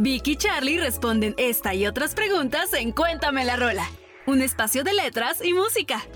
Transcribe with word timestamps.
Vicky 0.00 0.30
y 0.30 0.36
Charlie 0.36 0.78
responden 0.78 1.34
esta 1.38 1.74
y 1.74 1.84
otras 1.84 2.14
preguntas 2.14 2.72
en 2.72 2.92
Cuéntame 2.92 3.44
la 3.44 3.56
Rola, 3.56 3.84
un 4.28 4.42
espacio 4.42 4.84
de 4.84 4.94
letras 4.94 5.44
y 5.44 5.52
música. 5.52 6.06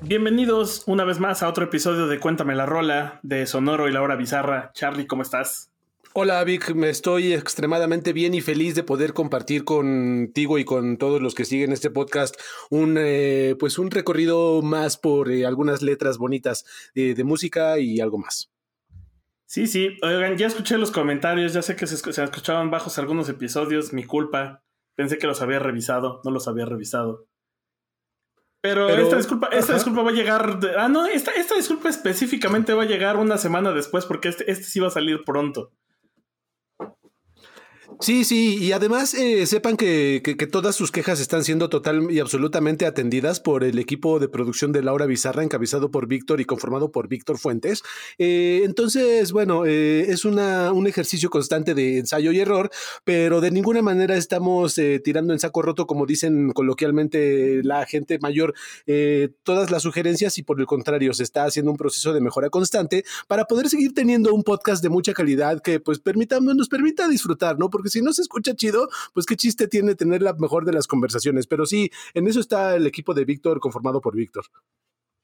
Bienvenidos 0.00 0.84
una 0.86 1.04
vez 1.04 1.20
más 1.20 1.42
a 1.42 1.50
otro 1.50 1.66
episodio 1.66 2.06
de 2.06 2.18
Cuéntame 2.18 2.54
la 2.54 2.64
Rola 2.64 3.20
de 3.22 3.46
Sonoro 3.46 3.90
y 3.90 3.92
la 3.92 4.00
Hora 4.00 4.16
Bizarra. 4.16 4.70
Charlie, 4.72 5.06
¿cómo 5.06 5.20
estás? 5.20 5.70
Hola 6.14 6.42
Vic, 6.44 6.74
me 6.74 6.88
estoy 6.88 7.34
extremadamente 7.34 8.14
bien 8.14 8.32
y 8.32 8.40
feliz 8.40 8.74
de 8.74 8.84
poder 8.84 9.12
compartir 9.12 9.64
contigo 9.64 10.56
y 10.56 10.64
con 10.64 10.96
todos 10.96 11.20
los 11.20 11.34
que 11.34 11.44
siguen 11.44 11.72
este 11.72 11.90
podcast 11.90 12.40
un 12.70 12.96
eh, 12.98 13.54
pues 13.60 13.78
un 13.78 13.90
recorrido 13.90 14.62
más 14.62 14.96
por 14.96 15.30
eh, 15.30 15.44
algunas 15.44 15.82
letras 15.82 16.16
bonitas 16.16 16.64
de 16.94 17.22
música 17.22 17.78
y 17.78 18.00
algo 18.00 18.16
más. 18.16 18.53
Sí, 19.54 19.68
sí, 19.68 19.96
oigan, 20.02 20.36
ya 20.36 20.48
escuché 20.48 20.76
los 20.78 20.90
comentarios, 20.90 21.52
ya 21.52 21.62
sé 21.62 21.76
que 21.76 21.86
se, 21.86 21.96
se 21.96 22.24
escuchaban 22.24 22.72
bajos 22.72 22.98
algunos 22.98 23.28
episodios, 23.28 23.92
mi 23.92 24.02
culpa, 24.02 24.64
pensé 24.96 25.16
que 25.16 25.28
los 25.28 25.42
había 25.42 25.60
revisado, 25.60 26.20
no 26.24 26.32
los 26.32 26.48
había 26.48 26.64
revisado. 26.64 27.28
Pero, 28.60 28.88
esta 28.88 29.16
disculpa, 29.16 29.50
esta 29.52 29.74
disculpa 29.74 30.02
va 30.02 30.10
a 30.10 30.12
llegar. 30.12 30.58
ah, 30.76 30.88
no, 30.88 31.06
esta, 31.06 31.30
esta 31.30 31.54
disculpa 31.54 31.88
específicamente 31.88 32.74
va 32.74 32.82
a 32.82 32.86
llegar 32.86 33.16
una 33.16 33.38
semana 33.38 33.70
después, 33.70 34.06
porque 34.06 34.26
este, 34.26 34.50
este 34.50 34.64
sí 34.64 34.80
va 34.80 34.88
a 34.88 34.90
salir 34.90 35.22
pronto. 35.22 35.70
Sí, 38.00 38.24
sí, 38.24 38.58
y 38.58 38.72
además 38.72 39.14
eh, 39.14 39.46
sepan 39.46 39.76
que, 39.76 40.20
que, 40.22 40.46
todas 40.46 40.74
sus 40.74 40.90
quejas 40.90 41.20
están 41.20 41.44
siendo 41.44 41.68
total 41.68 42.10
y 42.10 42.18
absolutamente 42.18 42.86
atendidas 42.86 43.40
por 43.40 43.64
el 43.64 43.78
equipo 43.78 44.18
de 44.18 44.28
producción 44.28 44.72
de 44.72 44.82
Laura 44.82 45.06
Bizarra, 45.06 45.42
encabezado 45.42 45.90
por 45.90 46.06
Víctor 46.06 46.40
y 46.40 46.44
conformado 46.44 46.90
por 46.90 47.08
Víctor 47.08 47.38
Fuentes. 47.38 47.82
Eh, 48.18 48.62
entonces, 48.64 49.32
bueno, 49.32 49.64
eh, 49.66 50.06
es 50.08 50.24
una, 50.24 50.72
un 50.72 50.86
ejercicio 50.86 51.30
constante 51.30 51.74
de 51.74 51.98
ensayo 51.98 52.32
y 52.32 52.40
error, 52.40 52.70
pero 53.04 53.40
de 53.40 53.50
ninguna 53.50 53.82
manera 53.82 54.16
estamos 54.16 54.78
tirando 55.04 55.32
en 55.32 55.38
saco 55.38 55.62
roto, 55.62 55.86
como 55.86 56.06
dicen 56.06 56.52
coloquialmente 56.52 57.62
la 57.62 57.86
gente 57.86 58.18
mayor, 58.18 58.54
todas 59.42 59.70
las 59.70 59.82
sugerencias 59.82 60.38
y 60.38 60.42
por 60.42 60.60
el 60.60 60.66
contrario, 60.66 61.14
se 61.14 61.22
está 61.22 61.44
haciendo 61.44 61.70
un 61.70 61.76
proceso 61.76 62.12
de 62.12 62.20
mejora 62.20 62.50
constante 62.50 63.04
para 63.28 63.44
poder 63.44 63.68
seguir 63.68 63.94
teniendo 63.94 64.34
un 64.34 64.42
podcast 64.42 64.82
de 64.82 64.88
mucha 64.88 65.12
calidad 65.12 65.60
que 65.62 65.80
pues 65.80 66.00
nos 66.54 66.68
permita 66.68 67.08
disfrutar, 67.08 67.58
¿no? 67.58 67.70
Porque 67.70 67.83
si 67.90 68.02
no 68.02 68.12
se 68.12 68.22
escucha 68.22 68.54
chido, 68.54 68.88
pues 69.12 69.26
qué 69.26 69.36
chiste 69.36 69.68
tiene 69.68 69.94
tener 69.94 70.22
la 70.22 70.32
mejor 70.34 70.64
de 70.64 70.72
las 70.72 70.86
conversaciones. 70.86 71.46
Pero 71.46 71.66
sí, 71.66 71.90
en 72.14 72.26
eso 72.26 72.40
está 72.40 72.76
el 72.76 72.86
equipo 72.86 73.14
de 73.14 73.24
Víctor 73.24 73.60
conformado 73.60 74.00
por 74.00 74.16
Víctor. 74.16 74.44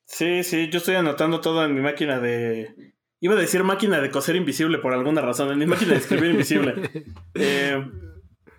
Sí, 0.06 0.42
sí, 0.42 0.68
yo 0.70 0.78
estoy 0.78 0.96
anotando 0.96 1.40
todo 1.40 1.64
en 1.64 1.74
mi 1.74 1.80
máquina 1.80 2.18
de. 2.18 2.94
Iba 3.20 3.34
a 3.34 3.38
decir 3.38 3.62
máquina 3.62 4.00
de 4.00 4.10
coser 4.10 4.34
invisible 4.34 4.78
por 4.78 4.92
alguna 4.92 5.20
razón, 5.20 5.52
en 5.52 5.58
mi 5.58 5.66
máquina 5.66 5.92
de 5.92 5.98
escribir 5.98 6.30
invisible. 6.30 6.74
Eh, 7.34 7.88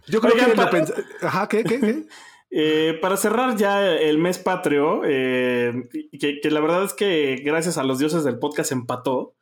yo 0.07 0.21
creo 0.21 0.33
que 0.33 0.55
para... 0.55 0.85
Ajá, 1.21 1.47
¿qué? 1.47 1.63
¿Qué? 1.63 2.05
Eh, 2.53 2.99
para 3.01 3.15
cerrar 3.15 3.55
ya 3.55 3.89
el 3.89 4.17
mes 4.17 4.37
patrio, 4.37 5.03
eh, 5.05 5.87
que, 6.19 6.41
que, 6.41 6.51
la 6.51 6.59
verdad 6.59 6.83
es 6.83 6.93
que 6.93 7.41
gracias 7.45 7.77
a 7.77 7.83
los 7.85 7.97
dioses 7.97 8.25
del 8.25 8.39
podcast 8.39 8.73
empató. 8.73 9.35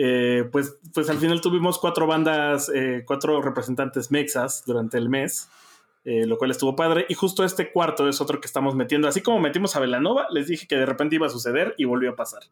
Eh, 0.00 0.44
pues, 0.52 0.78
pues 0.94 1.10
al 1.10 1.18
final 1.18 1.40
tuvimos 1.40 1.80
cuatro 1.80 2.06
bandas, 2.06 2.70
eh, 2.72 3.02
cuatro 3.04 3.42
representantes 3.42 4.12
mexas 4.12 4.62
durante 4.64 4.96
el 4.96 5.08
mes, 5.08 5.50
eh, 6.04 6.24
lo 6.24 6.38
cual 6.38 6.52
estuvo 6.52 6.76
padre. 6.76 7.04
Y 7.08 7.14
justo 7.14 7.42
este 7.42 7.72
cuarto 7.72 8.08
es 8.08 8.20
otro 8.20 8.40
que 8.40 8.46
estamos 8.46 8.76
metiendo. 8.76 9.08
Así 9.08 9.22
como 9.22 9.40
metimos 9.40 9.74
a 9.74 9.80
Velanova, 9.80 10.28
les 10.30 10.46
dije 10.46 10.68
que 10.68 10.76
de 10.76 10.86
repente 10.86 11.16
iba 11.16 11.26
a 11.26 11.30
suceder 11.30 11.74
y 11.78 11.84
volvió 11.84 12.10
a 12.10 12.16
pasar. 12.16 12.42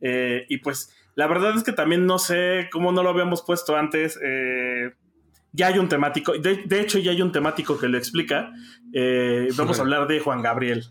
y 0.00 0.58
pues 0.58 0.94
la 1.16 1.26
verdad 1.26 1.56
es 1.56 1.64
que 1.64 1.72
también 1.72 2.06
no 2.06 2.18
sé 2.18 2.68
cómo 2.70 2.92
no 2.92 3.02
lo 3.02 3.10
habíamos 3.10 3.42
puesto 3.42 3.74
antes. 3.74 4.18
ya 5.52 5.66
hay 5.66 5.78
un 5.78 5.88
temático, 5.88 6.32
de, 6.38 6.62
de, 6.64 6.80
hecho 6.80 6.98
ya 7.00 7.10
hay 7.10 7.22
un 7.22 7.32
temático 7.32 7.76
que 7.76 7.88
lo 7.88 7.98
explica. 7.98 8.52
vamos 9.56 9.78
a 9.78 9.82
hablar 9.82 10.06
de 10.06 10.20
Juan 10.20 10.42
Gabriel. 10.42 10.84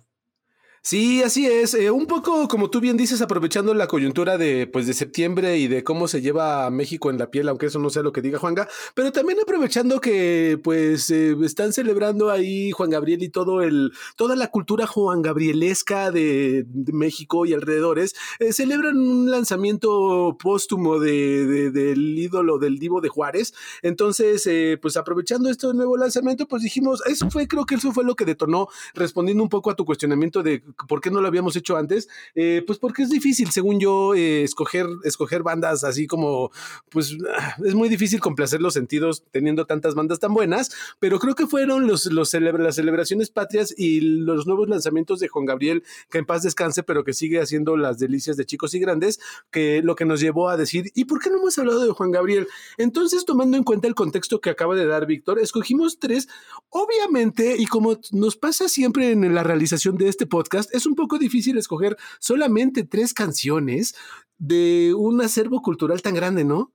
Sí, 0.85 1.23
así 1.23 1.45
es. 1.45 1.73
Eh, 1.75 1.91
un 1.91 2.07
poco, 2.07 2.49
como 2.49 2.69
tú 2.69 2.81
bien 2.81 2.97
dices, 2.97 3.21
aprovechando 3.21 3.73
la 3.73 3.88
coyuntura 3.88 4.38
de, 4.38 4.67
pues, 4.67 4.85
de 4.85 4.94
septiembre 4.94 5.57
y 5.57 5.69
de 5.69 5.81
cómo 5.81 6.09
se 6.09 6.21
lleva 6.21 6.69
México 6.71 7.09
en 7.09 7.17
la 7.17 7.31
piel, 7.31 7.47
aunque 7.47 7.67
eso 7.67 7.79
no 7.79 7.89
sea 7.89 8.03
lo 8.03 8.11
que 8.11 8.21
diga 8.21 8.38
Juanga, 8.38 8.67
pero 8.94 9.13
también 9.13 9.39
aprovechando 9.41 10.01
que, 10.01 10.59
pues, 10.61 11.09
eh, 11.09 11.38
están 11.45 11.71
celebrando 11.71 12.29
ahí 12.29 12.71
Juan 12.71 12.89
Gabriel 12.89 13.23
y 13.23 13.29
todo 13.29 13.61
el, 13.61 13.94
toda 14.17 14.35
la 14.35 14.49
cultura 14.49 14.85
Juan 14.85 15.21
Gabrielesca 15.21 16.11
de, 16.11 16.66
México 16.91 17.45
y 17.45 17.53
alrededores, 17.53 18.13
eh, 18.39 18.51
celebran 18.51 18.97
un 18.97 19.31
lanzamiento 19.31 20.35
póstumo 20.38 21.00
de, 21.00 21.71
del 21.71 22.19
ídolo 22.19 22.57
del 22.57 22.77
divo 22.77 23.00
de 23.00 23.07
Juárez. 23.07 23.53
Entonces, 23.83 24.50
pues, 24.81 24.97
aprovechando 24.97 25.50
este 25.50 25.73
nuevo 25.73 25.95
lanzamiento, 25.95 26.45
pues 26.45 26.61
dijimos, 26.61 27.01
eso 27.05 27.29
fue, 27.29 27.47
creo 27.47 27.65
que 27.65 27.75
eso 27.75 27.94
fue 27.94 28.03
lo 28.03 28.15
que 28.15 28.25
detonó, 28.25 28.67
respondiendo 28.94 29.44
un 29.44 29.50
poco 29.50 29.71
a 29.71 29.75
tu 29.77 29.85
cuestionamiento 29.85 30.44
de 30.44 30.61
¿por 30.88 31.01
qué 31.01 31.11
no 31.11 31.22
lo 31.22 31.28
habíamos 31.28 31.56
hecho 31.56 31.78
antes? 31.78 32.07
Eh, 32.35 32.63
pues 32.66 32.79
porque 32.79 33.03
es 33.03 33.09
difícil, 33.09 33.51
según 33.51 33.79
yo, 33.79 34.16
eh, 34.16 34.44
escoger, 34.44 34.88
escoger 35.03 35.44
bandas 35.44 35.84
así 35.84 36.07
como, 36.07 36.51
pues 36.89 37.17
ah, 37.38 37.56
es 37.63 37.75
muy 37.75 37.89
difícil 37.89 38.19
complacer 38.19 38.61
los 38.61 38.73
sentidos 38.73 39.23
teniendo 39.31 39.66
tantas 39.66 39.95
bandas 39.95 40.19
tan 40.19 40.33
buenas, 40.33 40.72
pero 41.00 41.19
creo 41.19 41.35
que 41.35 41.47
fueron 41.47 41.88
los, 41.88 42.06
los 42.07 42.33
las 42.33 42.75
celebraciones 42.75 43.29
patrias 43.29 43.73
y 43.78 44.01
los 44.01 44.47
nuevos 44.47 44.69
lanzamientos 44.69 45.19
de 45.19 45.28
Juan 45.28 45.45
Gabriel, 45.45 45.83
que 46.09 46.17
en 46.19 46.25
paz 46.25 46.44
descanse, 46.44 46.83
pero 46.83 47.03
que 47.03 47.13
sigue 47.13 47.39
haciendo 47.39 47.78
las 47.78 48.00
delicias 48.00 48.38
de 48.38 48.45
chicos 48.45 48.73
y 48.73 48.79
grandes, 48.79 49.19
que 49.51 49.81
lo 49.83 49.95
que 49.95 50.06
nos 50.06 50.19
llevó 50.19 50.50
a 50.50 50.57
decir, 50.57 50.91
¿y 50.95 51.06
por 51.06 51.19
qué 51.19 51.29
no 51.29 51.38
hemos 51.38 51.57
hablado 51.57 51.85
de 51.85 51.91
Juan 51.91 52.12
Gabriel? 52.12 52.47
Entonces, 52.78 53.25
tomando 53.25 53.57
en 53.57 53.63
cuenta 53.63 53.88
el 53.88 53.95
contexto 53.95 54.41
que 54.41 54.50
acaba 54.50 54.75
de 54.75 54.85
dar 54.85 55.06
Víctor, 55.06 55.39
escogimos 55.39 56.00
tres, 56.00 56.28
obviamente, 56.69 57.56
y 57.57 57.66
como 57.66 58.00
nos 58.12 58.35
pasa 58.35 58.67
siempre 58.67 59.12
en 59.12 59.33
la 59.33 59.44
realización 59.44 59.97
de 59.97 60.07
este 60.07 60.25
podcast, 60.25 60.62
es 60.72 60.85
un 60.85 60.96
poco 60.96 61.18
difícil 61.18 61.57
escoger 61.57 61.97
solamente 62.19 62.84
tres 62.84 63.13
canciones 63.13 63.96
de 64.38 64.94
un 64.96 65.22
acervo 65.22 65.62
cultural 65.62 66.01
tan 66.01 66.15
grande, 66.15 66.44
¿no? 66.44 66.74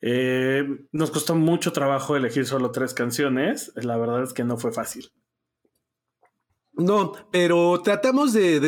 Eh, 0.00 0.64
nos 0.90 1.10
costó 1.12 1.34
mucho 1.36 1.72
trabajo 1.72 2.16
elegir 2.16 2.46
solo 2.46 2.72
tres 2.72 2.92
canciones. 2.92 3.72
La 3.76 3.96
verdad 3.96 4.24
es 4.24 4.32
que 4.32 4.44
no 4.44 4.56
fue 4.58 4.72
fácil. 4.72 5.12
No, 6.72 7.12
pero 7.30 7.80
tratamos 7.82 8.32
de 8.32 8.60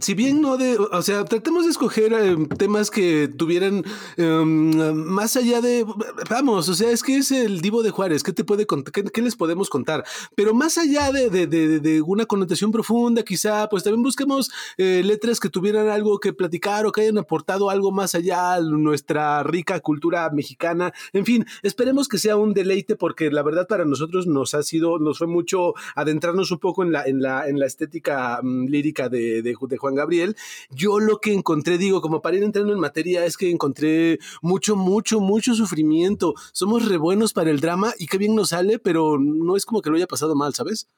si 0.00 0.14
bien 0.14 0.40
no 0.40 0.56
de, 0.56 0.76
o 0.78 1.02
sea, 1.02 1.24
tratemos 1.24 1.64
de 1.64 1.70
escoger 1.70 2.12
eh, 2.12 2.36
temas 2.56 2.90
que 2.90 3.28
tuvieran 3.28 3.84
em, 4.16 4.94
más 4.94 5.36
allá 5.36 5.60
de, 5.60 5.84
vamos, 6.30 6.68
o 6.68 6.74
sea, 6.74 6.90
es 6.90 7.02
que 7.02 7.18
es 7.18 7.30
el 7.30 7.60
Divo 7.60 7.82
de 7.82 7.90
Juárez, 7.90 8.22
¿qué 8.22 8.32
te 8.32 8.44
puede 8.44 8.66
qué, 8.66 9.22
les 9.22 9.36
podemos 9.36 9.68
contar? 9.68 10.04
Pero 10.34 10.54
más 10.54 10.78
allá 10.78 11.12
de, 11.12 11.28
de, 11.30 11.46
de, 11.46 12.02
una 12.02 12.26
connotación 12.26 12.72
profunda, 12.72 13.22
quizá, 13.22 13.68
pues 13.68 13.82
también 13.82 14.02
busquemos 14.02 14.50
eh, 14.78 15.02
letras 15.04 15.40
que 15.40 15.50
tuvieran 15.50 15.88
algo 15.88 16.18
que 16.20 16.32
platicar 16.32 16.86
o 16.86 16.92
que 16.92 17.02
hayan 17.02 17.18
aportado 17.18 17.70
algo 17.70 17.92
más 17.92 18.14
allá 18.14 18.54
a 18.54 18.60
nuestra 18.60 19.42
rica 19.42 19.80
cultura 19.80 20.30
mexicana. 20.30 20.92
En 21.12 21.24
fin, 21.24 21.46
esperemos 21.62 22.08
que 22.08 22.18
sea 22.18 22.36
un 22.36 22.54
deleite 22.54 22.96
porque 22.96 23.30
la 23.30 23.42
verdad 23.42 23.66
para 23.68 23.84
nosotros 23.84 24.26
nos 24.26 24.54
ha 24.54 24.62
sido, 24.62 24.98
nos 24.98 25.18
fue 25.18 25.26
mucho 25.26 25.74
adentrarnos 25.94 26.50
un 26.50 26.58
poco 26.58 26.82
en 26.82 26.92
la, 26.92 27.04
en 27.04 27.20
la, 27.20 27.48
en 27.48 27.58
la 27.58 27.66
estética 27.66 28.40
mm, 28.42 28.66
lírica 28.66 29.08
de, 29.08 29.42
de 29.42 29.54
de 29.68 29.78
Juan 29.78 29.94
Gabriel. 29.94 30.36
Yo 30.70 31.00
lo 31.00 31.18
que 31.18 31.32
encontré, 31.32 31.78
digo, 31.78 32.00
como 32.00 32.22
para 32.22 32.36
ir 32.36 32.42
entrando 32.42 32.72
en 32.72 32.80
materia, 32.80 33.24
es 33.24 33.36
que 33.36 33.50
encontré 33.50 34.18
mucho, 34.42 34.76
mucho, 34.76 35.20
mucho 35.20 35.54
sufrimiento. 35.54 36.34
Somos 36.52 36.88
re 36.88 36.96
buenos 36.96 37.32
para 37.32 37.50
el 37.50 37.60
drama 37.60 37.92
y 37.98 38.06
qué 38.06 38.18
bien 38.18 38.34
nos 38.34 38.50
sale, 38.50 38.78
pero 38.78 39.18
no 39.18 39.56
es 39.56 39.64
como 39.64 39.82
que 39.82 39.90
lo 39.90 39.96
haya 39.96 40.06
pasado 40.06 40.34
mal, 40.34 40.54
¿sabes? 40.54 40.88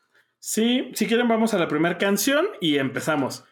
Sí, 0.41 0.91
si 0.95 1.07
quieren 1.07 1.29
vamos 1.29 1.55
a 1.55 1.59
la 1.59 1.69
primera 1.69 1.99
canción 1.99 2.47
y 2.61 2.77
empezamos. 2.77 3.45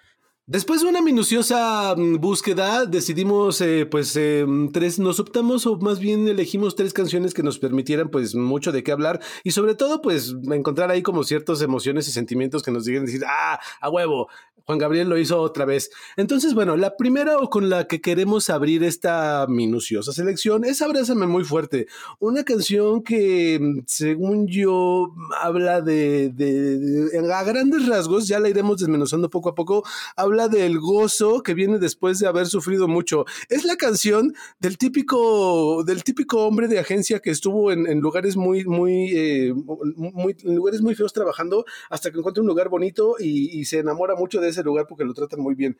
Después 0.48 0.80
de 0.80 0.86
una 0.86 1.02
minuciosa 1.02 1.96
mm, 1.96 2.20
búsqueda, 2.20 2.86
decidimos, 2.86 3.60
eh, 3.60 3.84
pues, 3.84 4.16
eh, 4.16 4.46
tres, 4.72 5.00
nos 5.00 5.18
optamos 5.18 5.66
o 5.66 5.76
más 5.78 5.98
bien 5.98 6.28
elegimos 6.28 6.76
tres 6.76 6.92
canciones 6.92 7.34
que 7.34 7.42
nos 7.42 7.58
permitieran, 7.58 8.10
pues, 8.10 8.36
mucho 8.36 8.70
de 8.70 8.84
qué 8.84 8.92
hablar 8.92 9.20
y 9.42 9.50
sobre 9.50 9.74
todo, 9.74 10.00
pues, 10.00 10.36
encontrar 10.52 10.92
ahí 10.92 11.02
como 11.02 11.24
ciertas 11.24 11.62
emociones 11.62 12.06
y 12.06 12.12
sentimientos 12.12 12.62
que 12.62 12.70
nos 12.70 12.84
digan 12.84 13.06
decir, 13.06 13.22
ah, 13.26 13.58
a 13.80 13.90
huevo, 13.90 14.28
Juan 14.64 14.78
Gabriel 14.78 15.08
lo 15.08 15.16
hizo 15.16 15.40
otra 15.40 15.64
vez. 15.64 15.90
Entonces, 16.16 16.52
bueno, 16.54 16.76
la 16.76 16.96
primera 16.96 17.38
o 17.38 17.48
con 17.50 17.70
la 17.70 17.86
que 17.86 18.00
queremos 18.00 18.50
abrir 18.50 18.82
esta 18.82 19.46
minuciosa 19.48 20.12
selección 20.12 20.64
es 20.64 20.82
Abrázame 20.82 21.26
muy 21.26 21.44
fuerte, 21.44 21.86
una 22.18 22.44
canción 22.44 23.02
que, 23.02 23.58
mm, 23.60 23.80
según 23.86 24.48
yo, 24.48 25.14
habla 25.40 25.82
de, 25.82 26.30
de, 26.30 27.32
a 27.32 27.44
grandes 27.44 27.86
rasgos, 27.86 28.26
ya 28.26 28.40
la 28.40 28.48
iremos 28.48 28.78
desmenuzando 28.78 29.30
poco 29.30 29.50
a 29.50 29.54
poco, 29.54 29.84
habla 30.16 30.48
del 30.48 30.80
gozo 30.80 31.42
que 31.42 31.54
viene 31.54 31.78
después 31.78 32.18
de 32.18 32.26
haber 32.26 32.46
sufrido 32.46 32.88
mucho. 32.88 33.24
Es 33.48 33.64
la 33.64 33.76
canción 33.76 34.34
del 34.58 34.78
típico, 34.78 35.84
del 35.84 36.02
típico 36.02 36.44
hombre 36.44 36.66
de 36.66 36.80
agencia 36.80 37.20
que 37.20 37.30
estuvo 37.30 37.70
en, 37.70 38.00
lugares 38.00 38.36
muy, 38.36 38.64
muy, 38.64 39.12
eh, 39.14 39.54
muy, 39.96 40.36
lugares 40.42 40.82
muy 40.82 40.94
feos 40.94 41.12
trabajando 41.12 41.64
hasta 41.88 42.10
que 42.10 42.18
encuentra 42.18 42.42
un 42.42 42.48
lugar 42.48 42.68
bonito 42.68 43.14
y, 43.18 43.60
y 43.60 43.64
se 43.64 43.78
enamora 43.78 44.16
mucho 44.16 44.40
de 44.40 44.45
ese 44.48 44.62
lugar 44.62 44.86
porque 44.88 45.04
lo 45.04 45.14
tratan 45.14 45.40
muy 45.40 45.54
bien. 45.54 45.78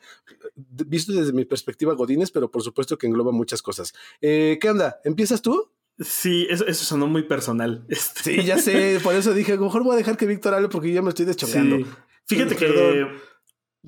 Visto 0.55 1.13
desde 1.13 1.33
mi 1.33 1.45
perspectiva 1.45 1.95
Godines, 1.95 2.31
pero 2.31 2.51
por 2.51 2.63
supuesto 2.63 2.99
que 2.99 3.07
engloba 3.07 3.33
muchas 3.33 3.63
cosas. 3.63 3.95
Eh, 4.21 4.59
¿Qué 4.61 4.71
onda? 4.71 5.01
¿Empiezas 5.05 5.43
tú? 5.43 5.71
Sí, 5.99 6.47
eso, 6.51 6.67
eso 6.67 6.85
sonó 6.85 7.07
muy 7.07 7.23
personal. 7.23 7.87
Este. 7.89 8.23
Sí, 8.23 8.45
ya 8.45 8.59
sé, 8.59 9.01
por 9.03 9.15
eso 9.15 9.33
dije, 9.33 9.57
mejor 9.57 9.83
voy 9.83 9.95
a 9.95 9.99
dejar 9.99 10.17
que 10.17 10.27
Víctor 10.27 10.55
hable 10.55 10.69
porque 10.69 10.93
ya 10.93 11.03
me 11.03 11.09
estoy 11.09 11.27
deschongando. 11.27 11.87
Fíjate 12.27 12.57
que 12.57 13.07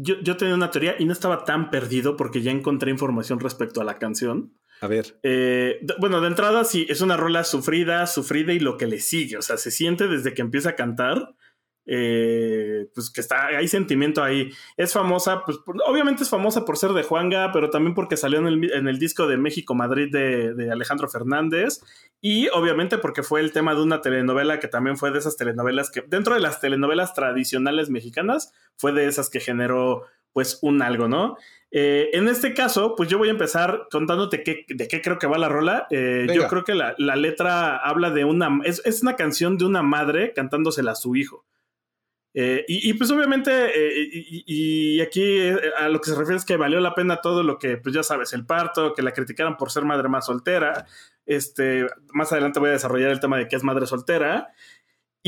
yo, 0.01 0.21
yo, 0.23 0.37
tenía 0.37 0.55
una 0.55 0.71
teoría 0.71 0.95
y 0.99 1.05
no 1.05 1.13
estaba 1.13 1.45
tan 1.45 1.71
perdido 1.71 2.17
porque 2.17 2.41
ya 2.41 2.53
encontré 2.53 2.91
información 2.91 3.41
respecto 3.41 3.81
a 3.81 3.85
la 3.85 3.99
canción. 3.99 4.55
A 4.81 4.87
ver. 4.87 5.19
Eh, 5.25 5.81
bueno, 5.99 6.21
de 6.21 6.29
entrada 6.29 6.63
sí, 6.63 6.87
es 6.89 7.01
una 7.01 7.17
rola 7.17 7.43
sufrida, 7.43 8.07
sufrida 8.07 8.53
y 8.53 8.61
lo 8.61 8.77
que 8.77 8.87
le 8.87 9.01
sigue. 9.01 9.37
O 9.37 9.43
sea, 9.43 9.57
se 9.57 9.73
siente 9.73 10.07
desde 10.07 10.35
que 10.35 10.43
empieza 10.43 10.71
a 10.71 10.77
cantar 10.77 11.35
eh, 11.91 12.87
pues 12.95 13.11
que 13.11 13.23
está, 13.23 13.47
hay 13.47 13.67
sentimiento 13.67 14.23
ahí. 14.23 14.51
Es 14.77 14.93
famosa, 14.93 15.43
pues 15.45 15.59
obviamente 15.87 16.23
es 16.23 16.29
famosa 16.29 16.67
por 16.67 16.77
ser 16.77 16.91
de 16.93 17.03
Juanga, 17.03 17.51
pero 17.51 17.71
también 17.71 17.95
porque 17.95 18.19
salió 18.19 18.39
en 18.41 18.47
el, 18.47 18.73
en 18.73 18.89
el 18.89 18.99
disco 18.99 19.27
de 19.27 19.39
México 19.39 19.75
Madrid 19.75 20.13
de, 20.13 20.53
de, 20.55 20.71
Alejandro 20.71 21.09
Fernández 21.09 21.81
y 22.21 22.49
obviamente 22.49 22.99
porque 22.99 23.23
fue 23.23 23.41
el 23.41 23.53
tema 23.53 23.75
de 23.75 23.83
una 23.83 24.03
telenovela 24.03 24.61
que 24.61 24.69
también 24.69 24.99
fue 24.99 25.11
de 25.11 25.19
esas 25.19 25.39
telenovelas 25.39 25.91
que 25.91 26.03
dentro 26.07 26.35
de 26.35 26.41
las 26.41 26.61
telenovelas 26.61 27.15
tradicionales 27.15 27.89
mexicanas 27.89 28.53
fue 28.77 28.93
de 28.93 29.07
esas 29.07 29.31
que 29.31 29.41
generó 29.41 30.05
pues 30.35 30.59
un 30.61 30.83
algo, 30.83 31.09
¿no? 31.09 31.37
Eh, 31.71 32.11
en 32.13 32.29
este 32.29 32.53
caso, 32.55 32.95
pues 32.97 33.09
yo 33.09 33.19
voy 33.19 33.29
a 33.29 33.33
empezar 33.33 33.89
contándote 33.91 34.43
qué, 34.43 34.65
de 34.69 34.89
qué 34.89 35.01
creo 35.01 35.19
que 35.19 35.27
va 35.27 35.39
la 35.39 35.49
rola. 35.49 35.87
Eh, 35.91 36.27
yo 36.35 36.49
creo 36.49 36.65
que 36.65 36.75
la, 36.75 36.95
la, 36.99 37.17
letra 37.17 37.77
habla 37.77 38.11
de 38.11 38.25
una, 38.25 38.61
es, 38.65 38.81
es, 38.85 39.03
una 39.03 39.17
canción 39.17 39.59
de 39.59 39.65
una 39.65 39.83
madre 39.83 40.33
cantándosela 40.35 40.93
a 40.93 40.97
su 40.97 41.17
hijo. 41.17 41.45
Eh, 42.35 42.65
y, 42.69 42.93
pues 42.95 43.11
obviamente, 43.11 43.51
eh, 43.51 44.09
y, 44.47 45.01
aquí 45.01 45.23
eh, 45.23 45.57
a 45.79 45.89
lo 45.89 46.01
que 46.01 46.11
se 46.11 46.17
refiere 46.17 46.37
es 46.37 46.45
que 46.45 46.57
valió 46.57 46.79
la 46.79 46.95
pena 46.95 47.21
todo 47.21 47.43
lo 47.43 47.59
que, 47.59 47.79
pues 47.79 47.95
ya 47.95 48.03
sabes, 48.03 48.33
el 48.33 48.47
parto, 48.47 48.95
que 48.95 49.03
la 49.03 49.13
criticaran 49.13 49.57
por 49.57 49.71
ser 49.71 49.85
madre 49.85 50.09
más 50.09 50.27
soltera. 50.27 50.87
Este, 51.27 51.87
más 52.13 52.31
adelante 52.33 52.61
voy 52.61 52.69
a 52.69 52.73
desarrollar 52.73 53.11
el 53.11 53.21
tema 53.21 53.39
de 53.39 53.49
que 53.49 53.57
es 53.57 53.65
madre 53.65 53.87
soltera. 53.87 54.53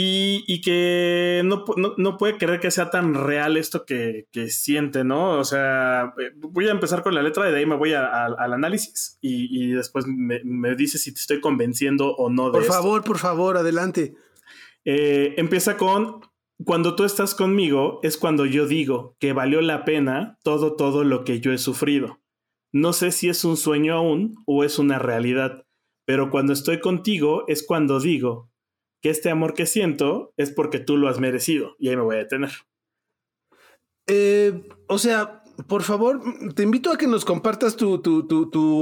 Y, 0.02 0.62
que 0.62 1.43
no, 1.44 1.64
no, 1.99 2.17
puede 2.17 2.38
creer 2.38 2.58
que 2.58 2.70
sea 2.70 2.88
tan 2.88 3.12
real 3.12 3.58
esto 3.58 3.85
que, 3.85 4.29
que, 4.32 4.49
siente, 4.49 5.05
¿no? 5.05 5.32
O 5.32 5.44
sea, 5.44 6.14
voy 6.37 6.69
a 6.69 6.70
empezar 6.70 7.03
con 7.03 7.14
la 7.14 7.23
letra 7.23 7.46
y 7.46 7.53
de 7.53 7.58
ahí 7.58 7.67
me 7.67 7.76
voy 7.76 7.93
al 7.93 8.53
análisis 8.53 9.19
y, 9.20 9.73
después 9.73 10.06
me, 10.06 10.41
me 10.43 10.75
dice 10.75 10.96
si 10.96 11.12
te 11.12 11.20
estoy 11.20 11.41
convenciendo 11.41 12.14
o 12.14 12.31
no 12.31 12.46
de 12.46 12.53
Por 12.53 12.64
favor, 12.64 13.05
por 13.05 13.19
favor, 13.19 13.58
adelante. 13.58 14.14
empieza 14.85 15.76
con 15.76 16.30
cuando 16.64 16.94
tú 16.94 17.04
estás 17.04 17.34
conmigo 17.34 18.00
es 18.02 18.18
cuando 18.18 18.44
yo 18.44 18.66
digo 18.66 19.16
que 19.18 19.32
valió 19.32 19.60
la 19.60 19.84
pena 19.84 20.38
todo, 20.42 20.76
todo 20.76 21.04
lo 21.04 21.24
que 21.24 21.40
yo 21.40 21.52
he 21.52 21.58
sufrido. 21.58 22.20
No 22.72 22.92
sé 22.92 23.12
si 23.12 23.28
es 23.28 23.44
un 23.44 23.56
sueño 23.56 23.94
aún 23.94 24.36
o 24.46 24.62
es 24.62 24.78
una 24.78 24.98
realidad, 24.98 25.66
pero 26.04 26.30
cuando 26.30 26.52
estoy 26.52 26.80
contigo 26.80 27.44
es 27.48 27.64
cuando 27.66 27.98
digo 27.98 28.50
que 29.02 29.10
este 29.10 29.30
amor 29.30 29.54
que 29.54 29.66
siento 29.66 30.34
es 30.36 30.50
porque 30.50 30.78
tú 30.78 30.96
lo 30.96 31.08
has 31.08 31.18
merecido 31.18 31.76
y 31.78 31.88
ahí 31.88 31.96
me 31.96 32.02
voy 32.02 32.16
a 32.16 32.20
detener. 32.20 32.50
Eh, 34.06 34.62
o 34.86 34.98
sea, 34.98 35.39
por 35.66 35.82
favor, 35.82 36.20
te 36.54 36.62
invito 36.62 36.92
a 36.92 36.98
que 36.98 37.06
nos 37.06 37.24
compartas 37.24 37.76
tu, 37.76 37.94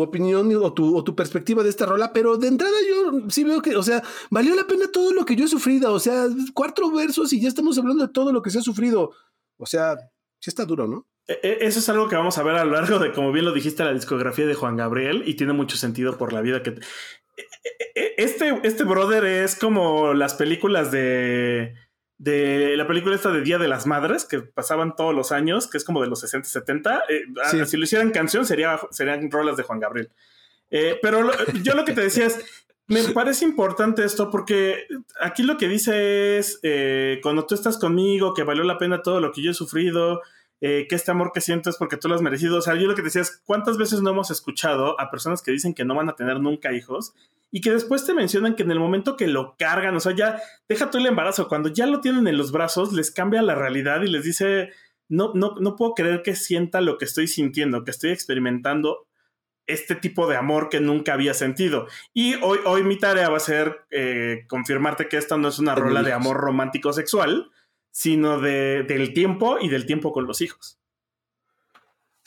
opinión 0.02 0.50
o 0.56 0.72
tu, 0.72 1.16
perspectiva 1.16 1.62
de 1.62 1.70
esta 1.70 1.86
rola, 1.86 2.12
pero 2.12 2.36
de 2.36 2.48
entrada 2.48 2.76
yo 2.88 3.28
sí 3.28 3.44
veo 3.44 3.62
que, 3.62 3.76
o 3.76 3.82
sea, 3.82 4.02
valió 4.30 4.54
la 4.54 4.66
pena 4.66 4.86
todo 4.92 5.12
lo 5.12 5.24
que 5.24 5.36
yo 5.36 5.44
he 5.44 5.48
sufrido, 5.48 5.92
o 5.92 6.00
sea, 6.00 6.26
cuatro 6.54 6.90
versos 6.90 7.32
y 7.32 7.40
ya 7.40 7.48
estamos 7.48 7.78
hablando 7.78 8.06
de 8.06 8.12
todo 8.12 8.32
lo 8.32 8.42
que 8.42 8.50
se 8.50 8.58
ha 8.58 8.62
sufrido. 8.62 9.12
O 9.56 9.66
sea, 9.66 9.96
sí 10.40 10.50
está 10.50 10.64
duro, 10.64 10.86
¿no? 10.86 11.06
E, 11.26 11.40
e, 11.42 11.58
eso 11.66 11.78
es 11.78 11.88
algo 11.88 12.08
que 12.08 12.16
vamos 12.16 12.38
a 12.38 12.42
ver 12.42 12.56
a 12.56 12.64
lo 12.64 12.72
largo 12.72 12.98
de, 12.98 13.12
como 13.12 13.32
bien 13.32 13.44
lo 13.44 13.52
dijiste, 13.52 13.84
la 13.84 13.92
discografía 13.92 14.46
de 14.46 14.54
Juan 14.54 14.76
Gabriel 14.76 15.22
y 15.26 15.34
tiene 15.34 15.52
mucho 15.52 15.76
sentido 15.76 16.16
por 16.16 16.32
la 16.32 16.40
vida 16.40 16.62
que... 16.62 16.70
E, 17.94 18.14
este, 18.18 18.60
este 18.62 18.84
brother 18.84 19.24
es 19.24 19.54
como 19.54 20.14
las 20.14 20.34
películas 20.34 20.90
de 20.90 21.74
de 22.18 22.76
la 22.76 22.86
película 22.86 23.14
esta 23.14 23.30
de 23.30 23.42
Día 23.42 23.58
de 23.58 23.68
las 23.68 23.86
Madres, 23.86 24.24
que 24.24 24.40
pasaban 24.40 24.96
todos 24.96 25.14
los 25.14 25.30
años, 25.30 25.68
que 25.68 25.78
es 25.78 25.84
como 25.84 26.02
de 26.02 26.08
los 26.08 26.20
60, 26.20 26.48
70. 26.48 27.04
Eh, 27.08 27.22
Si 27.66 27.76
lo 27.76 27.84
hicieran 27.84 28.10
canción, 28.10 28.44
sería, 28.44 28.78
serían 28.90 29.30
rolas 29.30 29.56
de 29.56 29.62
Juan 29.62 29.78
Gabriel. 29.78 30.10
Eh, 30.70 30.98
pero 31.00 31.30
yo 31.62 31.74
lo 31.74 31.84
que 31.84 31.92
te 31.92 32.02
decía 32.02 32.26
es, 32.26 32.44
me 32.88 33.02
parece 33.04 33.44
importante 33.44 34.04
esto 34.04 34.30
porque 34.30 34.86
aquí 35.20 35.42
lo 35.42 35.56
que 35.56 35.68
dice 35.68 36.38
es, 36.38 36.58
eh, 36.62 37.20
cuando 37.22 37.46
tú 37.46 37.54
estás 37.54 37.78
conmigo, 37.78 38.34
que 38.34 38.42
valió 38.42 38.64
la 38.64 38.78
pena 38.78 39.02
todo 39.02 39.20
lo 39.20 39.30
que 39.30 39.42
yo 39.42 39.52
he 39.52 39.54
sufrido, 39.54 40.22
que 40.60 40.88
este 40.90 41.10
amor 41.10 41.30
que 41.32 41.40
siento 41.40 41.70
es 41.70 41.76
porque 41.76 41.96
tú 41.96 42.08
lo 42.08 42.14
has 42.14 42.22
merecido. 42.22 42.58
O 42.58 42.62
sea, 42.62 42.74
yo 42.74 42.86
lo 42.86 42.94
que 42.94 43.02
decía 43.02 43.22
es, 43.22 43.40
¿cuántas 43.44 43.78
veces 43.78 44.02
no 44.02 44.10
hemos 44.10 44.30
escuchado 44.30 45.00
a 45.00 45.10
personas 45.10 45.42
que 45.42 45.52
dicen 45.52 45.74
que 45.74 45.84
no 45.84 45.94
van 45.94 46.08
a 46.08 46.16
tener 46.16 46.40
nunca 46.40 46.72
hijos 46.72 47.14
y 47.50 47.60
que 47.60 47.70
después 47.70 48.04
te 48.04 48.14
mencionan 48.14 48.56
que 48.56 48.62
en 48.62 48.70
el 48.70 48.80
momento 48.80 49.16
que 49.16 49.26
lo 49.26 49.56
cargan, 49.56 49.96
o 49.96 50.00
sea, 50.00 50.14
ya 50.14 50.40
deja 50.68 50.90
todo 50.90 51.00
el 51.00 51.08
embarazo, 51.08 51.48
cuando 51.48 51.70
ya 51.70 51.86
lo 51.86 52.00
tienen 52.00 52.26
en 52.26 52.36
los 52.36 52.52
brazos, 52.52 52.92
les 52.92 53.10
cambia 53.10 53.40
la 53.42 53.54
realidad 53.54 54.02
y 54.02 54.08
les 54.08 54.24
dice, 54.24 54.70
no, 55.08 55.32
no, 55.34 55.54
no 55.58 55.76
puedo 55.76 55.94
creer 55.94 56.22
que 56.22 56.36
sienta 56.36 56.80
lo 56.80 56.98
que 56.98 57.06
estoy 57.06 57.26
sintiendo, 57.26 57.84
que 57.84 57.90
estoy 57.90 58.10
experimentando 58.10 59.06
este 59.66 59.94
tipo 59.94 60.26
de 60.26 60.36
amor 60.36 60.68
que 60.70 60.80
nunca 60.80 61.14
había 61.14 61.34
sentido. 61.34 61.86
Y 62.12 62.34
hoy, 62.42 62.58
hoy 62.64 62.82
mi 62.82 62.98
tarea 62.98 63.28
va 63.28 63.36
a 63.36 63.40
ser 63.40 63.84
eh, 63.90 64.44
confirmarte 64.48 65.08
que 65.08 65.18
esta 65.18 65.36
no 65.36 65.48
es 65.48 65.58
una 65.58 65.74
rola 65.74 66.02
de 66.02 66.12
amor 66.12 66.38
romántico 66.38 66.92
sexual, 66.92 67.50
sino 67.90 68.40
de, 68.40 68.82
del 68.84 69.12
tiempo 69.12 69.58
y 69.60 69.68
del 69.68 69.86
tiempo 69.86 70.12
con 70.12 70.26
los 70.26 70.40
hijos. 70.40 70.78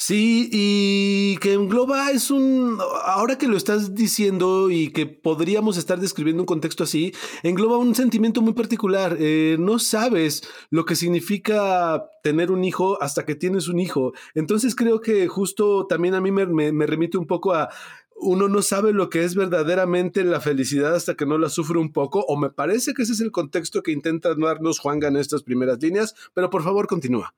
Sí, 0.03 0.49
y 0.51 1.37
que 1.37 1.53
engloba 1.53 2.09
es 2.09 2.31
un, 2.31 2.79
ahora 3.03 3.37
que 3.37 3.47
lo 3.47 3.55
estás 3.55 3.93
diciendo 3.93 4.71
y 4.71 4.89
que 4.91 5.05
podríamos 5.05 5.77
estar 5.77 5.99
describiendo 5.99 6.41
un 6.41 6.47
contexto 6.47 6.85
así, 6.85 7.13
engloba 7.43 7.77
un 7.77 7.93
sentimiento 7.93 8.41
muy 8.41 8.53
particular. 8.53 9.15
Eh, 9.19 9.57
no 9.59 9.77
sabes 9.77 10.41
lo 10.71 10.85
que 10.85 10.95
significa 10.95 12.03
tener 12.23 12.51
un 12.51 12.63
hijo 12.63 12.97
hasta 12.99 13.25
que 13.27 13.35
tienes 13.35 13.67
un 13.67 13.79
hijo. 13.79 14.13
Entonces 14.33 14.73
creo 14.73 15.01
que 15.01 15.27
justo 15.27 15.85
también 15.85 16.15
a 16.15 16.21
mí 16.21 16.31
me, 16.31 16.47
me, 16.47 16.87
remite 16.87 17.19
un 17.19 17.27
poco 17.27 17.53
a, 17.53 17.69
uno 18.21 18.47
no 18.47 18.61
sabe 18.61 18.93
lo 18.93 19.09
que 19.09 19.23
es 19.23 19.35
verdaderamente 19.35 20.23
la 20.23 20.39
felicidad 20.39 20.95
hasta 20.95 21.15
que 21.15 21.25
no 21.25 21.37
la 21.37 21.49
sufre 21.49 21.79
un 21.79 21.91
poco, 21.91 22.23
o 22.27 22.37
me 22.37 22.49
parece 22.49 22.93
que 22.93 23.03
ese 23.03 23.13
es 23.13 23.21
el 23.21 23.31
contexto 23.31 23.83
que 23.83 23.91
intenta 23.91 24.33
darnos 24.35 24.79
Juanga 24.79 25.07
en 25.07 25.17
estas 25.17 25.43
primeras 25.43 25.81
líneas, 25.81 26.15
pero 26.33 26.49
por 26.49 26.63
favor 26.63 26.87
continúa. 26.87 27.33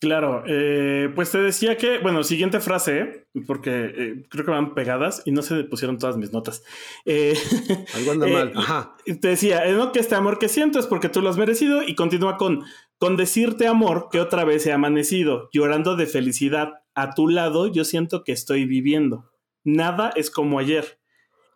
Claro, 0.00 0.44
eh, 0.46 1.12
pues 1.14 1.30
te 1.30 1.36
decía 1.36 1.76
que, 1.76 1.98
bueno, 1.98 2.24
siguiente 2.24 2.60
frase, 2.60 3.26
porque 3.46 3.70
eh, 3.70 4.22
creo 4.30 4.46
que 4.46 4.50
van 4.50 4.74
pegadas 4.74 5.20
y 5.26 5.30
no 5.30 5.42
se 5.42 5.62
pusieron 5.64 5.98
todas 5.98 6.16
mis 6.16 6.32
notas. 6.32 6.64
Eh, 7.04 7.34
Algo 7.94 8.12
anda 8.12 8.26
mal, 8.26 8.52
ajá. 8.56 8.96
Te 9.04 9.28
decía, 9.28 9.62
no 9.72 9.92
que 9.92 9.98
este 9.98 10.14
amor 10.14 10.38
que 10.38 10.48
siento 10.48 10.78
es 10.78 10.86
porque 10.86 11.10
tú 11.10 11.20
lo 11.20 11.28
has 11.28 11.36
merecido 11.36 11.82
y 11.82 11.96
continúa 11.96 12.38
con, 12.38 12.64
con 12.96 13.18
decirte 13.18 13.66
amor 13.66 14.08
que 14.10 14.20
otra 14.20 14.44
vez 14.44 14.66
he 14.66 14.72
amanecido, 14.72 15.50
llorando 15.52 15.96
de 15.96 16.06
felicidad. 16.06 16.80
A 16.94 17.14
tu 17.14 17.28
lado 17.28 17.66
yo 17.66 17.84
siento 17.84 18.24
que 18.24 18.32
estoy 18.32 18.64
viviendo. 18.64 19.29
Nada 19.64 20.12
es 20.16 20.30
como 20.30 20.58
ayer. 20.58 20.98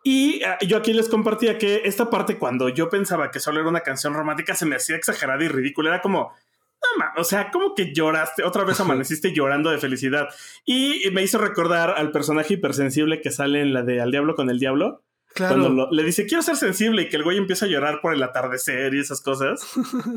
Y 0.03 0.43
ah, 0.43 0.59
yo 0.61 0.77
aquí 0.77 0.93
les 0.93 1.09
compartía 1.09 1.57
que 1.57 1.81
esta 1.85 2.09
parte, 2.11 2.37
cuando 2.37 2.69
yo 2.69 2.89
pensaba 2.89 3.31
que 3.31 3.39
solo 3.39 3.59
era 3.59 3.69
una 3.69 3.81
canción 3.81 4.13
romántica, 4.13 4.53
se 4.53 4.67
me 4.67 4.75
hacía 4.75 4.95
exagerada 4.95 5.43
y 5.43 5.47
ridícula. 5.47 5.89
Era 5.89 6.01
como, 6.01 6.31
o 7.17 7.23
sea, 7.23 7.49
como 7.51 7.73
que 7.73 7.93
lloraste, 7.93 8.43
otra 8.43 8.63
vez 8.63 8.79
amaneciste 8.79 9.33
llorando 9.33 9.71
de 9.71 9.79
felicidad. 9.79 10.29
Y 10.63 11.09
me 11.11 11.23
hizo 11.23 11.37
recordar 11.37 11.95
al 11.97 12.11
personaje 12.11 12.53
hipersensible 12.53 13.21
que 13.21 13.31
sale 13.31 13.61
en 13.61 13.73
la 13.73 13.81
de 13.81 14.01
Al 14.01 14.11
Diablo 14.11 14.35
con 14.35 14.49
el 14.49 14.59
Diablo. 14.59 15.03
Claro. 15.33 15.59
Cuando 15.59 15.89
le 15.91 16.03
dice, 16.03 16.25
quiero 16.25 16.41
ser 16.41 16.55
sensible 16.55 17.01
y 17.01 17.09
que 17.09 17.17
el 17.17 17.23
güey 17.23 17.37
empieza 17.37 17.65
a 17.65 17.67
llorar 17.67 17.99
por 17.99 18.13
el 18.13 18.23
atardecer 18.23 18.93
y 18.93 18.99
esas 18.99 19.21
cosas. 19.21 19.59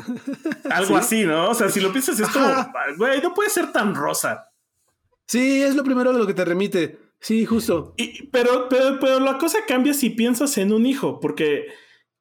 Algo 0.70 0.96
así, 0.96 1.24
¿no? 1.24 1.48
O 1.50 1.54
sea, 1.54 1.70
si 1.70 1.80
lo 1.80 1.90
piensas 1.90 2.20
es 2.20 2.28
como, 2.28 2.46
güey, 2.98 3.20
no 3.20 3.34
puede 3.34 3.50
ser 3.50 3.72
tan 3.72 3.96
rosa. 3.96 4.50
Sí, 5.26 5.62
es 5.62 5.74
lo 5.74 5.82
primero 5.82 6.12
de 6.12 6.18
lo 6.18 6.26
que 6.26 6.34
te 6.34 6.44
remite. 6.44 7.07
Sí, 7.20 7.44
justo. 7.44 7.94
Y, 7.96 8.26
pero, 8.28 8.68
pero, 8.68 8.98
pero 9.00 9.20
la 9.20 9.38
cosa 9.38 9.58
cambia 9.66 9.94
si 9.94 10.10
piensas 10.10 10.56
en 10.58 10.72
un 10.72 10.86
hijo, 10.86 11.20
porque 11.20 11.66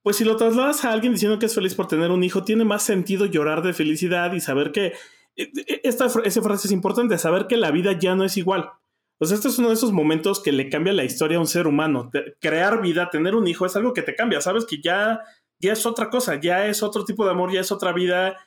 pues 0.01 0.15
si 0.17 0.23
lo 0.23 0.37
trasladas 0.37 0.85
a 0.85 0.91
alguien 0.91 1.13
diciendo 1.13 1.37
que 1.37 1.47
es 1.47 1.55
feliz 1.55 1.75
por 1.75 1.87
tener 1.87 2.11
un 2.11 2.23
hijo, 2.23 2.43
tiene 2.43 2.63
más 2.63 2.83
sentido 2.83 3.25
llorar 3.25 3.61
de 3.61 3.73
felicidad 3.73 4.33
y 4.33 4.39
saber 4.39 4.71
que 4.71 4.93
e, 5.35 5.43
e, 5.43 5.81
esta 5.83 6.07
esa 6.23 6.41
frase 6.41 6.67
es 6.67 6.71
importante, 6.71 7.17
saber 7.17 7.47
que 7.47 7.57
la 7.57 7.71
vida 7.71 7.91
ya 7.91 8.15
no 8.15 8.23
es 8.23 8.37
igual. 8.37 8.71
Sea, 9.19 9.35
este 9.35 9.47
es 9.47 9.57
uno 9.57 9.69
de 9.69 9.73
esos 9.73 9.91
momentos 9.91 10.41
que 10.41 10.51
le 10.51 10.69
cambia 10.69 10.93
la 10.93 11.03
historia 11.03 11.37
a 11.37 11.41
un 11.41 11.47
ser 11.47 11.67
humano. 11.67 12.11
crear 12.39 12.81
vida, 12.81 13.09
tener 13.09 13.35
un 13.35 13.47
hijo 13.47 13.65
es 13.65 13.75
algo 13.75 13.93
que 13.93 14.03
te 14.03 14.15
cambia. 14.15 14.41
Sabes 14.41 14.65
que 14.65 14.79
ya, 14.81 15.21
ya 15.59 15.73
es 15.73 15.85
otra 15.85 16.09
cosa, 16.09 16.39
ya 16.39 16.67
es 16.67 16.83
otro 16.83 17.03
tipo 17.03 17.25
de 17.25 17.31
amor, 17.31 17.51
ya 17.51 17.61
es 17.61 17.71
otra 17.71 17.93
vida. 17.93 18.37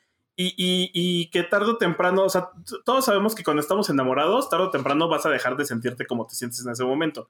Y, 0.42 0.90
y, 0.94 1.26
que 1.30 1.42
tarde 1.42 1.72
o 1.72 1.76
temprano, 1.76 2.24
o 2.24 2.30
sea, 2.30 2.48
todos 2.86 3.04
sabemos 3.04 3.34
que 3.34 3.44
cuando 3.44 3.60
estamos 3.60 3.90
enamorados, 3.90 4.48
tarde 4.48 4.64
o 4.64 4.70
temprano 4.70 5.06
vas 5.06 5.26
a 5.26 5.30
dejar 5.30 5.54
de 5.56 5.66
sentirte 5.66 6.06
como 6.06 6.26
te 6.26 6.34
sientes 6.34 6.64
en 6.64 6.72
ese 6.72 6.82
momento. 6.82 7.28